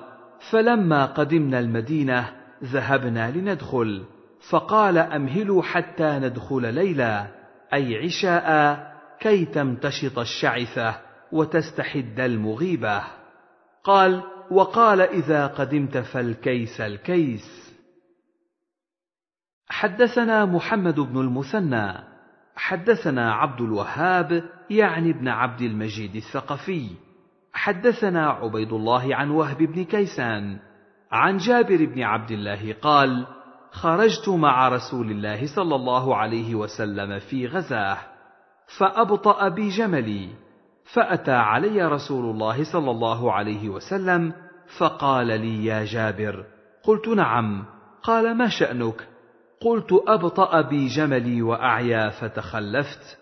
فلما 0.51 1.07
قدمنا 1.07 1.59
المدينة 1.59 2.33
ذهبنا 2.65 3.31
لندخل. 3.31 4.05
فقال 4.51 4.99
أمهلوا 4.99 5.63
حتى 5.63 6.19
ندخل 6.19 6.75
ليلا 6.75 7.40
أي 7.75 8.05
عشاء 8.05 8.81
كي 9.21 9.45
تمتشط 9.45 10.19
الشعثة 10.19 11.01
وتستحد 11.33 12.21
المغيبة. 12.21 13.03
قال 13.85 14.23
وقال 14.51 15.01
إذا 15.01 15.47
قدمت 15.47 15.99
فالكيس 15.99 16.81
الكيس. 16.81 17.77
حدثنا 19.69 20.45
محمد 20.45 21.01
بن 21.01 21.21
المثنى. 21.21 21.93
حدثنا 22.57 23.35
عبد 23.35 23.61
الوهاب 23.61 24.45
يعني 24.71 25.11
ابن 25.11 25.29
عبد 25.29 25.61
المجيد 25.61 26.17
الثقفي. 26.17 26.91
حدثنا 27.53 28.31
عبيد 28.31 28.73
الله 28.73 29.17
عن 29.17 29.31
وهب 29.31 29.59
بن 29.59 29.85
كيسان. 29.85 30.59
عن 31.13 31.37
جابر 31.37 31.85
بن 31.85 32.03
عبد 32.03 32.31
الله 32.31 32.73
قال 32.73 33.27
خرجت 33.73 34.29
مع 34.29 34.69
رسول 34.69 35.11
الله 35.11 35.47
صلى 35.47 35.75
الله 35.75 36.17
عليه 36.17 36.55
وسلم 36.55 37.19
في 37.19 37.47
غزاة 37.47 37.99
فأبطأ 38.79 39.49
بي 39.49 39.69
جملي 39.69 40.29
فأتى 40.93 41.33
علي 41.33 41.83
رسول 41.83 42.31
الله 42.31 42.65
صلى 42.73 42.91
الله 42.91 43.33
عليه 43.33 43.69
وسلم 43.69 44.33
فقال 44.79 45.27
لي 45.27 45.65
يا 45.65 45.85
جابر 45.85 46.45
قلت 46.85 47.09
نعم 47.09 47.65
قال 48.03 48.37
ما 48.37 48.49
شأنك؟ 48.49 49.09
قلت 49.61 49.93
أبطأ 50.09 50.61
بي 50.61 50.87
جملي 50.87 51.43
وأعيا 51.43 52.11
فتخلفت 52.11 53.19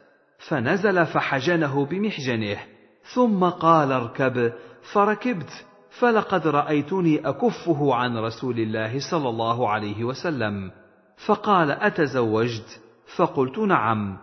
فنزل 0.48 1.06
فحجنه 1.06 1.86
بمحجنه 1.86 2.58
ثم 3.14 3.44
قال 3.44 3.92
اركب 3.92 4.52
فركبت 4.92 5.66
فلقد 6.00 6.46
رأيتني 6.46 7.28
أكفه 7.28 7.94
عن 7.94 8.16
رسول 8.16 8.58
الله 8.58 8.98
صلى 9.10 9.28
الله 9.28 9.68
عليه 9.68 10.04
وسلم. 10.04 10.70
فقال 11.26 11.70
أتزوجت؟ 11.70 12.80
فقلت 13.16 13.58
نعم. 13.58 14.18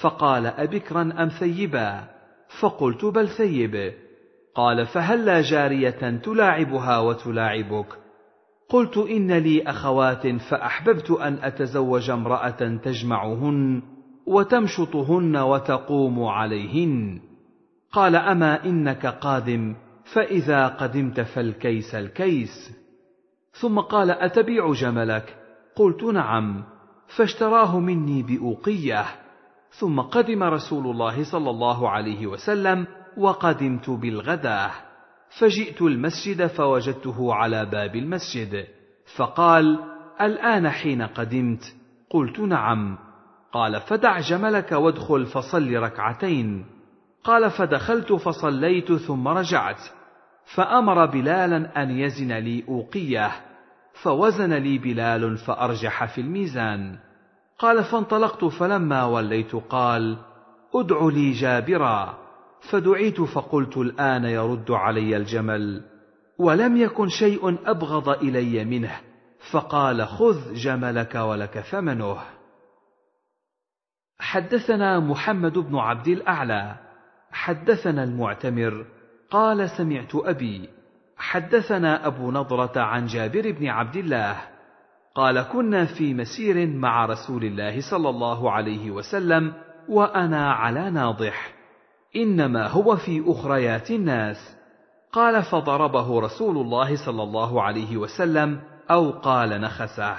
فقال 0.00 0.46
أبكرا 0.46 1.02
أم 1.22 1.28
ثيبا؟ 1.28 2.04
فقلت 2.60 3.04
بل 3.04 3.28
ثيب. 3.28 3.92
قال 4.54 4.86
فهلا 4.86 5.40
جارية 5.40 6.20
تلاعبها 6.24 6.98
وتلاعبك؟ 6.98 7.86
قلت 8.68 8.96
إن 8.96 9.32
لي 9.32 9.62
أخوات 9.62 10.26
فأحببت 10.26 11.10
أن 11.10 11.38
أتزوج 11.42 12.10
امرأة 12.10 12.78
تجمعهن 12.84 13.82
وتمشطهن 14.26 15.36
وتقوم 15.36 16.24
عليهن. 16.24 17.20
قال 17.92 18.16
أما 18.16 18.64
إنك 18.64 19.06
قادم 19.06 19.74
فإذا 20.12 20.68
قدمت 20.68 21.20
فالكيس 21.20 21.94
الكيس. 21.94 22.70
ثم 23.52 23.80
قال 23.80 24.10
أتبيع 24.10 24.72
جملك؟ 24.72 25.36
قلت 25.76 26.04
نعم 26.04 26.64
فاشتراه 27.16 27.78
مني 27.78 28.22
بأوقية. 28.22 29.04
ثم 29.70 30.00
قدم 30.00 30.42
رسول 30.42 30.86
الله 30.86 31.24
صلى 31.24 31.50
الله 31.50 31.90
عليه 31.90 32.26
وسلم 32.26 32.86
وقدمت 33.16 33.90
بالغداة. 33.90 34.70
فجئت 35.40 35.82
المسجد 35.82 36.46
فوجدته 36.46 37.34
على 37.34 37.66
باب 37.66 37.96
المسجد. 37.96 38.66
فقال 39.16 39.78
الآن 40.20 40.70
حين 40.70 41.02
قدمت؟ 41.02 41.74
قلت 42.10 42.40
نعم. 42.40 42.98
قال 43.52 43.80
فدع 43.80 44.20
جملك 44.20 44.72
وادخل 44.72 45.26
فصل 45.26 45.74
ركعتين. 45.74 46.66
قال 47.24 47.50
فدخلت 47.50 48.12
فصليت 48.12 48.92
ثم 48.92 49.28
رجعت. 49.28 49.97
فأمر 50.54 51.06
بلالا 51.06 51.82
أن 51.82 51.90
يزن 51.90 52.32
لي 52.32 52.64
أوقية 52.68 53.30
فوزن 54.02 54.52
لي 54.52 54.78
بلال 54.78 55.36
فأرجح 55.36 56.04
في 56.14 56.20
الميزان. 56.20 56.98
قال 57.58 57.84
فانطلقت 57.84 58.44
فلما 58.44 59.04
وليت 59.04 59.56
قال 59.56 60.18
أدع 60.74 61.06
لي 61.06 61.32
جابرا 61.32 62.18
فدعيت 62.70 63.20
فقلت 63.20 63.76
الآن 63.76 64.24
يرد 64.24 64.70
علي 64.70 65.16
الجمل 65.16 65.82
ولم 66.38 66.76
يكن 66.76 67.08
شيء 67.08 67.70
أبغض 67.70 68.08
إلي 68.08 68.64
منه 68.64 69.00
فقال 69.50 70.06
خذ 70.06 70.54
جملك 70.54 71.14
ولك 71.14 71.60
ثمنه 71.60 72.16
حدثنا 74.18 75.00
محمد 75.00 75.58
بن 75.58 75.76
عبد 75.76 76.08
الأعلى 76.08 76.76
حدثنا 77.30 78.04
المعتمر 78.04 78.86
قال 79.30 79.70
سمعت 79.70 80.14
أبي 80.14 80.68
حدثنا 81.16 82.06
أبو 82.06 82.30
نضرة 82.30 82.80
عن 82.80 83.06
جابر 83.06 83.52
بن 83.52 83.66
عبد 83.66 83.96
الله 83.96 84.36
قال 85.14 85.42
كنا 85.42 85.84
في 85.84 86.14
مسير 86.14 86.66
مع 86.66 87.06
رسول 87.06 87.44
الله 87.44 87.90
صلى 87.90 88.08
الله 88.08 88.52
عليه 88.52 88.90
وسلم 88.90 89.52
وأنا 89.88 90.52
على 90.52 90.90
ناضح 90.90 91.54
إنما 92.16 92.66
هو 92.66 92.96
في 92.96 93.24
أخريات 93.26 93.90
الناس. 93.90 94.56
قال 95.12 95.42
فضربه 95.42 96.20
رسول 96.20 96.56
الله 96.56 97.06
صلى 97.06 97.22
الله 97.22 97.62
عليه 97.62 97.96
وسلم 97.96 98.60
أو 98.90 99.10
قال 99.10 99.60
نخسه. 99.60 100.16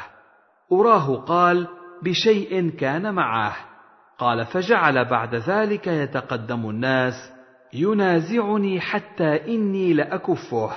أراه 0.71 1.15
قال 1.15 1.67
بشيء 2.03 2.69
كان 2.69 3.13
معه. 3.13 3.55
قال 4.17 4.45
فجعل 4.45 5.05
بعد 5.05 5.35
ذلك 5.35 5.87
يتقدم 5.87 6.69
الناس 6.69 7.38
ينازعني 7.73 8.79
حتى 8.79 9.55
إني 9.55 9.93
لأكفه. 9.93 10.71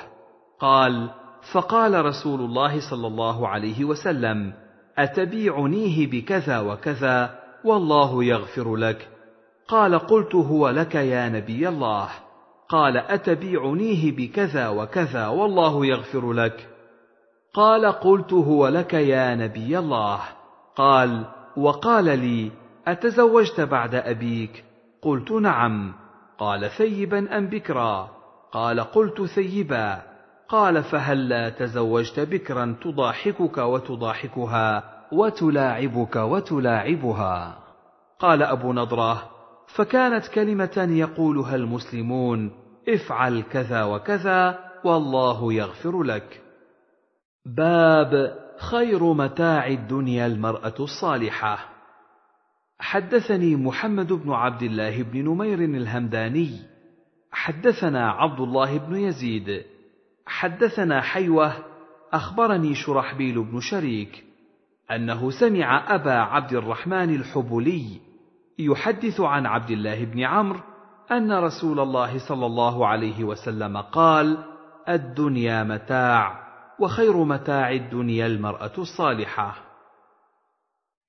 قال 0.61 1.11
فقال 1.53 2.05
رسول 2.05 2.41
الله 2.41 2.91
صلى 2.91 3.07
الله 3.07 3.49
عليه 3.49 3.85
وسلم 3.85 4.53
أتبيعنيه 4.99 6.11
بكذا 6.11 6.61
وكذا 6.61 7.39
والله 7.65 8.25
يغفر 8.25 8.77
لك. 8.77 9.09
قال 9.69 9.99
قلت 9.99 10.35
هو 10.35 10.69
لك 10.69 10.95
يا 10.95 11.29
نبي 11.29 11.69
الله. 11.69 12.09
قال 12.69 12.97
أتبيعنيه 12.97 14.17
بكذا 14.17 14.69
وكذا 14.69 15.27
والله 15.27 15.87
يغفر 15.87 16.33
لك. 16.33 16.69
قال 17.55 17.87
قلت 17.87 18.33
هو 18.33 18.69
لك 18.69 18.95
يا 18.95 19.35
نبي 19.35 19.79
الله. 19.79 20.21
قال 20.77 21.25
وقال 21.57 22.05
لي 22.05 22.51
أتزوجت 22.87 23.61
بعد 23.61 23.95
أبيك؟ 23.95 24.65
قلت 25.03 25.31
نعم. 25.33 26.02
قال 26.43 26.71
ثيبا 26.71 27.39
أم 27.39 27.47
بكرا؟ 27.47 28.11
قال 28.53 28.81
قلت 28.81 29.23
ثيبا. 29.23 30.03
قال 30.49 30.83
فهلا 30.83 31.49
تزوجت 31.49 32.21
بكرا 32.21 32.77
تضاحكك 32.83 33.59
وتضاحكها 33.59 34.85
وتلاعبك 35.13 36.17
وتلاعبها؟ 36.17 37.59
قال 38.19 38.43
أبو 38.43 38.73
نضرة 38.73 39.31
فكانت 39.75 40.27
كلمه 40.27 40.89
يقولها 40.91 41.55
المسلمون 41.57 42.51
افعل 42.89 43.43
كذا 43.43 43.85
وكذا 43.85 44.59
والله 44.85 45.53
يغفر 45.53 46.03
لك. 46.03 46.41
باب 47.47 48.39
خير 48.59 49.13
متاع 49.13 49.67
الدنيا 49.67 50.27
المرأة 50.27 50.75
الصالحة. 50.81 51.72
حدثني 52.83 53.57
محمد 53.57 54.13
بن 54.13 54.33
عبد 54.33 54.63
الله 54.63 55.03
بن 55.03 55.25
نمير 55.25 55.59
الهمداني. 55.59 56.51
حدثنا 57.33 58.11
عبد 58.11 58.41
الله 58.41 58.79
بن 58.79 58.97
يزيد. 58.97 59.63
حدثنا 60.27 61.01
حيوة. 61.01 61.53
أخبرني 62.13 62.75
شرحبيل 62.75 63.43
بن 63.43 63.61
شريك 63.61 64.25
أنه 64.91 65.31
سمع 65.31 65.95
أبا 65.95 66.13
عبد 66.13 66.53
الرحمن 66.53 67.15
الحبلي 67.15 68.01
يحدث 68.59 69.21
عن 69.21 69.47
عبد 69.47 69.71
الله 69.71 70.05
بن 70.05 70.21
عمرو 70.21 70.61
أن 71.13 71.33
رسول 71.33 71.81
الله 71.81 72.29
صلى 72.29 72.47
الله 72.47 72.87
عليه 72.87 73.25
وسلم 73.25 73.77
قال 73.77 74.39
الدنيا 74.89 75.65
متاع 75.65 76.43
وخير 76.79 77.25
متاع 77.25 77.71
الدنيا 77.71 78.27
المرأة 78.27 78.73
الصالحة. 78.79 79.72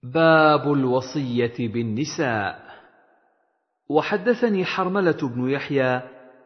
باب 0.04 0.74
الوصية 0.74 1.74
بالنساء. 1.74 2.64
وحدثني 3.90 4.66
حرملة 4.66 5.18
بن 5.36 5.50
يحيى 5.50 6.02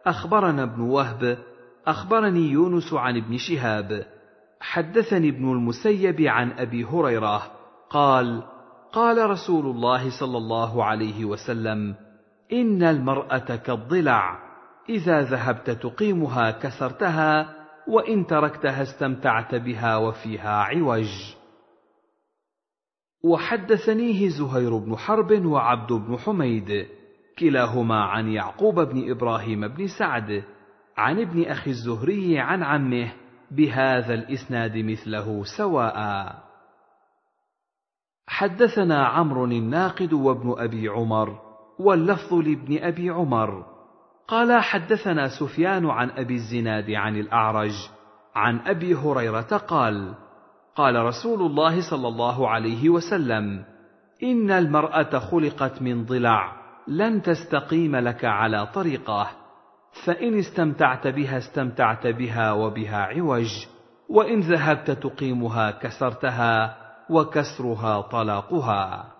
أخبرنا 0.05 0.63
ابن 0.63 0.81
وهب 0.81 1.37
أخبرني 1.87 2.49
يونس 2.49 2.93
عن 2.93 3.17
ابن 3.17 3.37
شهاب. 3.37 4.05
حدثني 4.61 5.29
ابن 5.29 5.51
المسيب 5.51 6.21
عن 6.21 6.51
أبي 6.51 6.83
هريرة 6.83 7.51
قال 7.89 8.43
قال 8.93 9.29
رسول 9.29 9.65
الله 9.65 10.19
صلى 10.19 10.37
الله 10.37 10.83
عليه 10.83 11.25
وسلم 11.25 11.95
إن 12.53 12.83
المرأة 12.83 13.55
كالضلع 13.55 14.39
إذا 14.89 15.21
ذهبت 15.21 15.69
تقيمها 15.69 16.51
كسرتها 16.51 17.55
وإن 17.87 18.27
تركتها 18.27 18.81
استمتعت 18.81 19.55
بها 19.55 19.97
وفيها 19.97 20.57
عوج. 20.63 21.07
وحدثنيه 23.27 24.29
زهير 24.29 24.77
بن 24.77 24.95
حرب 24.95 25.45
وعبد 25.45 25.93
بن 25.93 26.17
حميد 26.17 26.87
كلاهما 27.39 28.03
عن 28.03 28.27
يعقوب 28.27 28.79
بن 28.79 29.11
إبراهيم 29.11 29.67
بن 29.67 29.87
سعد 29.99 30.43
عن 30.97 31.19
ابن 31.19 31.43
أخي 31.43 31.71
الزهري 31.71 32.39
عن 32.39 32.63
عمه 32.63 33.13
بهذا 33.51 34.13
الإسناد 34.13 34.77
مثله 34.77 35.43
سواء. 35.57 35.97
حدثنا 38.27 39.05
عمرو 39.05 39.45
الناقد 39.45 40.13
وابن 40.13 40.55
أبي 40.57 40.87
عمر 40.87 41.39
واللفظ 41.79 42.33
لابن 42.33 42.77
أبي 42.77 43.09
عمر. 43.09 43.65
قال 44.27 44.63
حدثنا 44.63 45.27
سفيان 45.39 45.85
عن 45.85 46.09
أبي 46.09 46.33
الزناد 46.33 46.91
عن 46.91 47.15
الأعرج 47.15 47.73
عن 48.35 48.59
أبي 48.59 48.95
هريرة 48.95 49.57
قال 49.57 50.15
قال 50.77 50.95
رسول 50.95 51.41
الله 51.41 51.89
صلى 51.89 52.07
الله 52.07 52.49
عليه 52.49 52.89
وسلم 52.89 53.65
إن 54.23 54.51
المرأة 54.51 55.19
خلقت 55.19 55.81
من 55.81 56.05
ضلع 56.05 56.53
لن 56.87 57.21
تستقيم 57.21 57.95
لك 57.95 58.25
على 58.25 58.67
طريقه 58.67 59.29
فإن 60.05 60.39
استمتعت 60.39 61.07
بها 61.07 61.37
استمتعت 61.37 62.07
بها 62.07 62.51
وبها 62.51 62.97
عوج 62.97 63.65
وإن 64.09 64.39
ذهبت 64.39 64.91
تقيمها 64.91 65.71
كسرتها 65.71 66.77
وكسرها 67.09 68.01
طلاقها. 68.01 69.13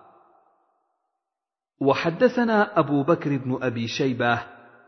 وحدثنا 1.80 2.78
أبو 2.78 3.02
بكر 3.02 3.36
بن 3.36 3.58
أبي 3.62 3.86
شيبة 3.86 4.38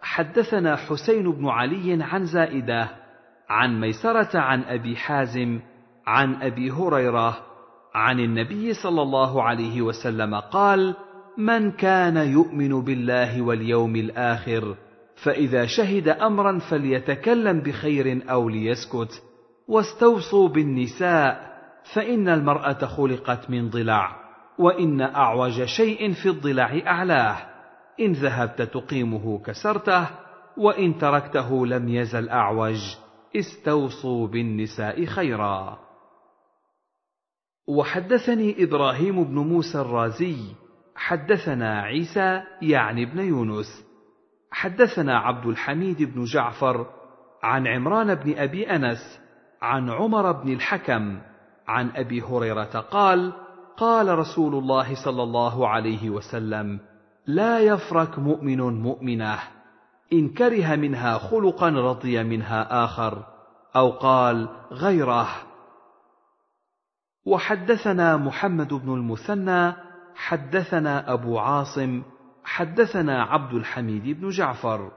حدثنا 0.03 0.77
حسين 0.77 1.33
بن 1.33 1.49
علي 1.49 1.99
عن 2.03 2.25
زائدة 2.25 2.89
عن 3.49 3.81
ميسرة 3.81 4.39
عن 4.39 4.63
أبي 4.63 4.97
حازم 4.97 5.61
عن 6.11 6.35
أبي 6.43 6.71
هريرة 6.71 7.37
عن 7.95 8.21
النبي 8.21 8.75
صلى 8.75 9.03
الله 9.03 9.43
عليه 9.43 9.83
وسلم 9.83 10.35
قال 10.35 10.95
من 11.39 11.71
كان 11.71 12.17
يؤمن 12.17 12.85
بالله 12.85 13.43
واليوم 13.43 13.97
الآخر 13.97 14.77
فإذا 15.25 15.67
شهد 15.67 16.09
امرا 16.09 16.59
فليتكلم 16.59 17.61
بخير 17.61 18.23
أو 18.31 18.49
ليسكت 18.49 19.23
واستوصوا 19.69 20.49
بالنساء 20.49 21.51
فإن 21.95 22.29
المرأة 22.29 22.87
خلقت 22.87 23.51
من 23.51 23.71
ضلع 23.71 24.17
وإن 24.59 25.01
أعوج 25.01 25.65
شيء 25.65 26.13
في 26.13 26.29
الضلع 26.29 26.81
أعلاه 26.87 27.37
إن 28.01 28.13
ذهبت 28.13 28.63
تقيمه 28.63 29.43
كسرته 29.43 30.07
وإن 30.57 30.99
تركته 30.99 31.67
لم 31.67 31.89
يزل 31.89 32.29
أعوج 32.29 32.97
استوصوا 33.37 34.27
بالنساء 34.27 35.05
خيرا. 35.05 35.90
وحدثني 37.71 38.65
إبراهيم 38.65 39.25
بن 39.25 39.35
موسى 39.35 39.81
الرازي 39.81 40.37
حدثنا 40.97 41.81
عيسى 41.81 42.43
يعني 42.63 43.03
ابن 43.03 43.19
يونس 43.19 43.85
حدثنا 44.51 45.19
عبد 45.19 45.47
الحميد 45.47 46.03
بن 46.03 46.25
جعفر 46.25 46.87
عن 47.43 47.67
عمران 47.67 48.15
بن 48.15 48.39
أبي 48.39 48.71
أنس 48.71 49.21
عن 49.63 49.91
عمر 49.91 50.33
بن 50.33 50.53
الحكم 50.53 51.21
عن 51.69 51.91
أبي 51.97 52.23
هريرة 52.23 52.81
قال 52.91 53.33
قال 53.77 54.19
رسول 54.19 54.55
الله 54.55 55.05
صلى 55.05 55.23
الله 55.23 55.69
عليه 55.69 56.11
وسلم 56.11 56.81
لا 57.27 57.59
يفرك 57.59 58.19
مؤمن 58.19 58.61
مؤمنة 58.83 59.39
إن 60.13 60.29
كره 60.29 60.77
منها 60.77 61.19
خلقا 61.19 61.69
رضي 61.71 62.23
منها 62.23 62.85
آخر 62.85 63.25
أو 63.77 63.91
قال 63.91 64.49
غيره. 64.73 65.50
وحدثنا 67.27 68.17
محمد 68.17 68.75
بن 68.75 68.95
المثنى 68.95 69.73
حدثنا 70.15 71.13
أبو 71.13 71.39
عاصم 71.39 72.03
حدثنا 72.45 73.23
عبد 73.23 73.55
الحميد 73.55 74.21
بن 74.21 74.29
جعفر 74.29 74.91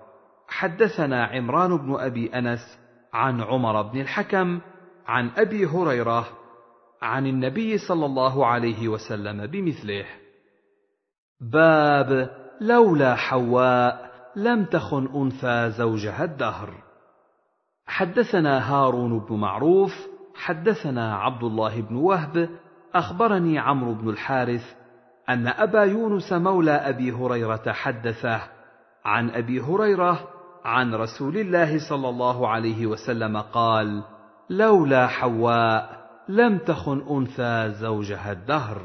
حدثنا 0.47 1.25
عمران 1.25 1.77
بن 1.77 1.95
أبي 1.99 2.37
أنس 2.37 2.79
عن 3.13 3.41
عمر 3.41 3.81
بن 3.81 4.01
الحكم 4.01 4.59
عن 5.07 5.29
أبي 5.37 5.65
هريرة 5.65 6.27
عن 7.01 7.27
النبي 7.27 7.77
صلى 7.77 8.05
الله 8.05 8.45
عليه 8.45 8.87
وسلم 8.87 9.47
بمثله. 9.47 10.05
باب 11.41 12.29
لولا 12.61 13.15
حواء 13.15 14.11
لم 14.35 14.65
تخن 14.65 15.09
أنثى 15.15 15.71
زوجها 15.77 16.23
الدهر. 16.23 16.73
حدثنا 17.85 18.73
هارون 18.73 19.19
بن 19.19 19.35
معروف 19.35 20.12
حدثنا 20.35 21.15
عبد 21.15 21.43
الله 21.43 21.81
بن 21.81 21.95
وهب 21.95 22.49
أخبرني 22.95 23.59
عمرو 23.59 23.93
بن 23.93 24.09
الحارث 24.09 24.75
أن 25.29 25.47
أبا 25.47 25.83
يونس 25.83 26.33
مولى 26.33 26.71
أبي 26.71 27.11
هريرة 27.11 27.71
حدثه 27.71 28.41
عن 29.05 29.29
أبي 29.29 29.61
هريرة 29.61 30.27
عن 30.65 30.95
رسول 30.95 31.37
الله 31.37 31.89
صلى 31.89 32.09
الله 32.09 32.47
عليه 32.47 32.87
وسلم 32.87 33.37
قال 33.37 34.03
لولا 34.49 35.07
حواء 35.07 36.03
لم 36.29 36.57
تخن 36.57 37.05
أنثى 37.09 37.73
زوجها 37.79 38.31
الدهر 38.31 38.81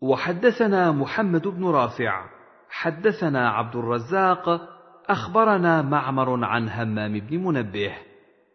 وحدثنا 0.00 0.92
محمد 0.92 1.48
بن 1.48 1.66
رافع 1.66 2.24
حدثنا 2.70 3.50
عبد 3.50 3.76
الرزاق 3.76 4.60
أخبرنا 5.08 5.82
معمر 5.82 6.44
عن 6.44 6.68
همام 6.68 7.20
بن 7.20 7.38
منبه 7.38 7.92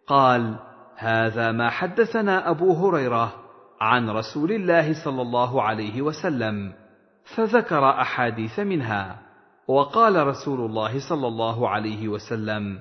قال 0.07 0.59
هذا 0.99 1.51
ما 1.51 1.69
حدثنا 1.69 2.49
أبو 2.49 2.73
هريرة 2.73 3.33
عن 3.81 4.09
رسول 4.09 4.51
الله 4.51 5.03
صلى 5.03 5.21
الله 5.21 5.63
عليه 5.63 6.01
وسلم 6.01 6.73
فذكر 7.35 7.89
أحاديث 7.89 8.59
منها 8.59 9.19
وقال 9.67 10.27
رسول 10.27 10.59
الله 10.59 11.09
صلى 11.09 11.27
الله 11.27 11.69
عليه 11.69 12.07
وسلم 12.07 12.79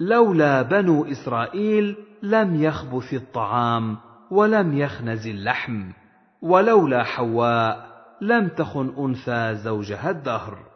لولا 0.00 0.62
بنو 0.62 1.04
إسرائيل 1.04 1.96
لم 2.22 2.62
يخبث 2.62 3.14
الطعام 3.14 3.96
ولم 4.30 4.78
يخنز 4.78 5.26
اللحم 5.26 5.90
ولولا 6.42 7.04
حواء 7.04 7.88
لم 8.20 8.48
تخن 8.48 8.94
أنثى 8.98 9.54
زوجها 9.54 10.10
الدهر. 10.10 10.67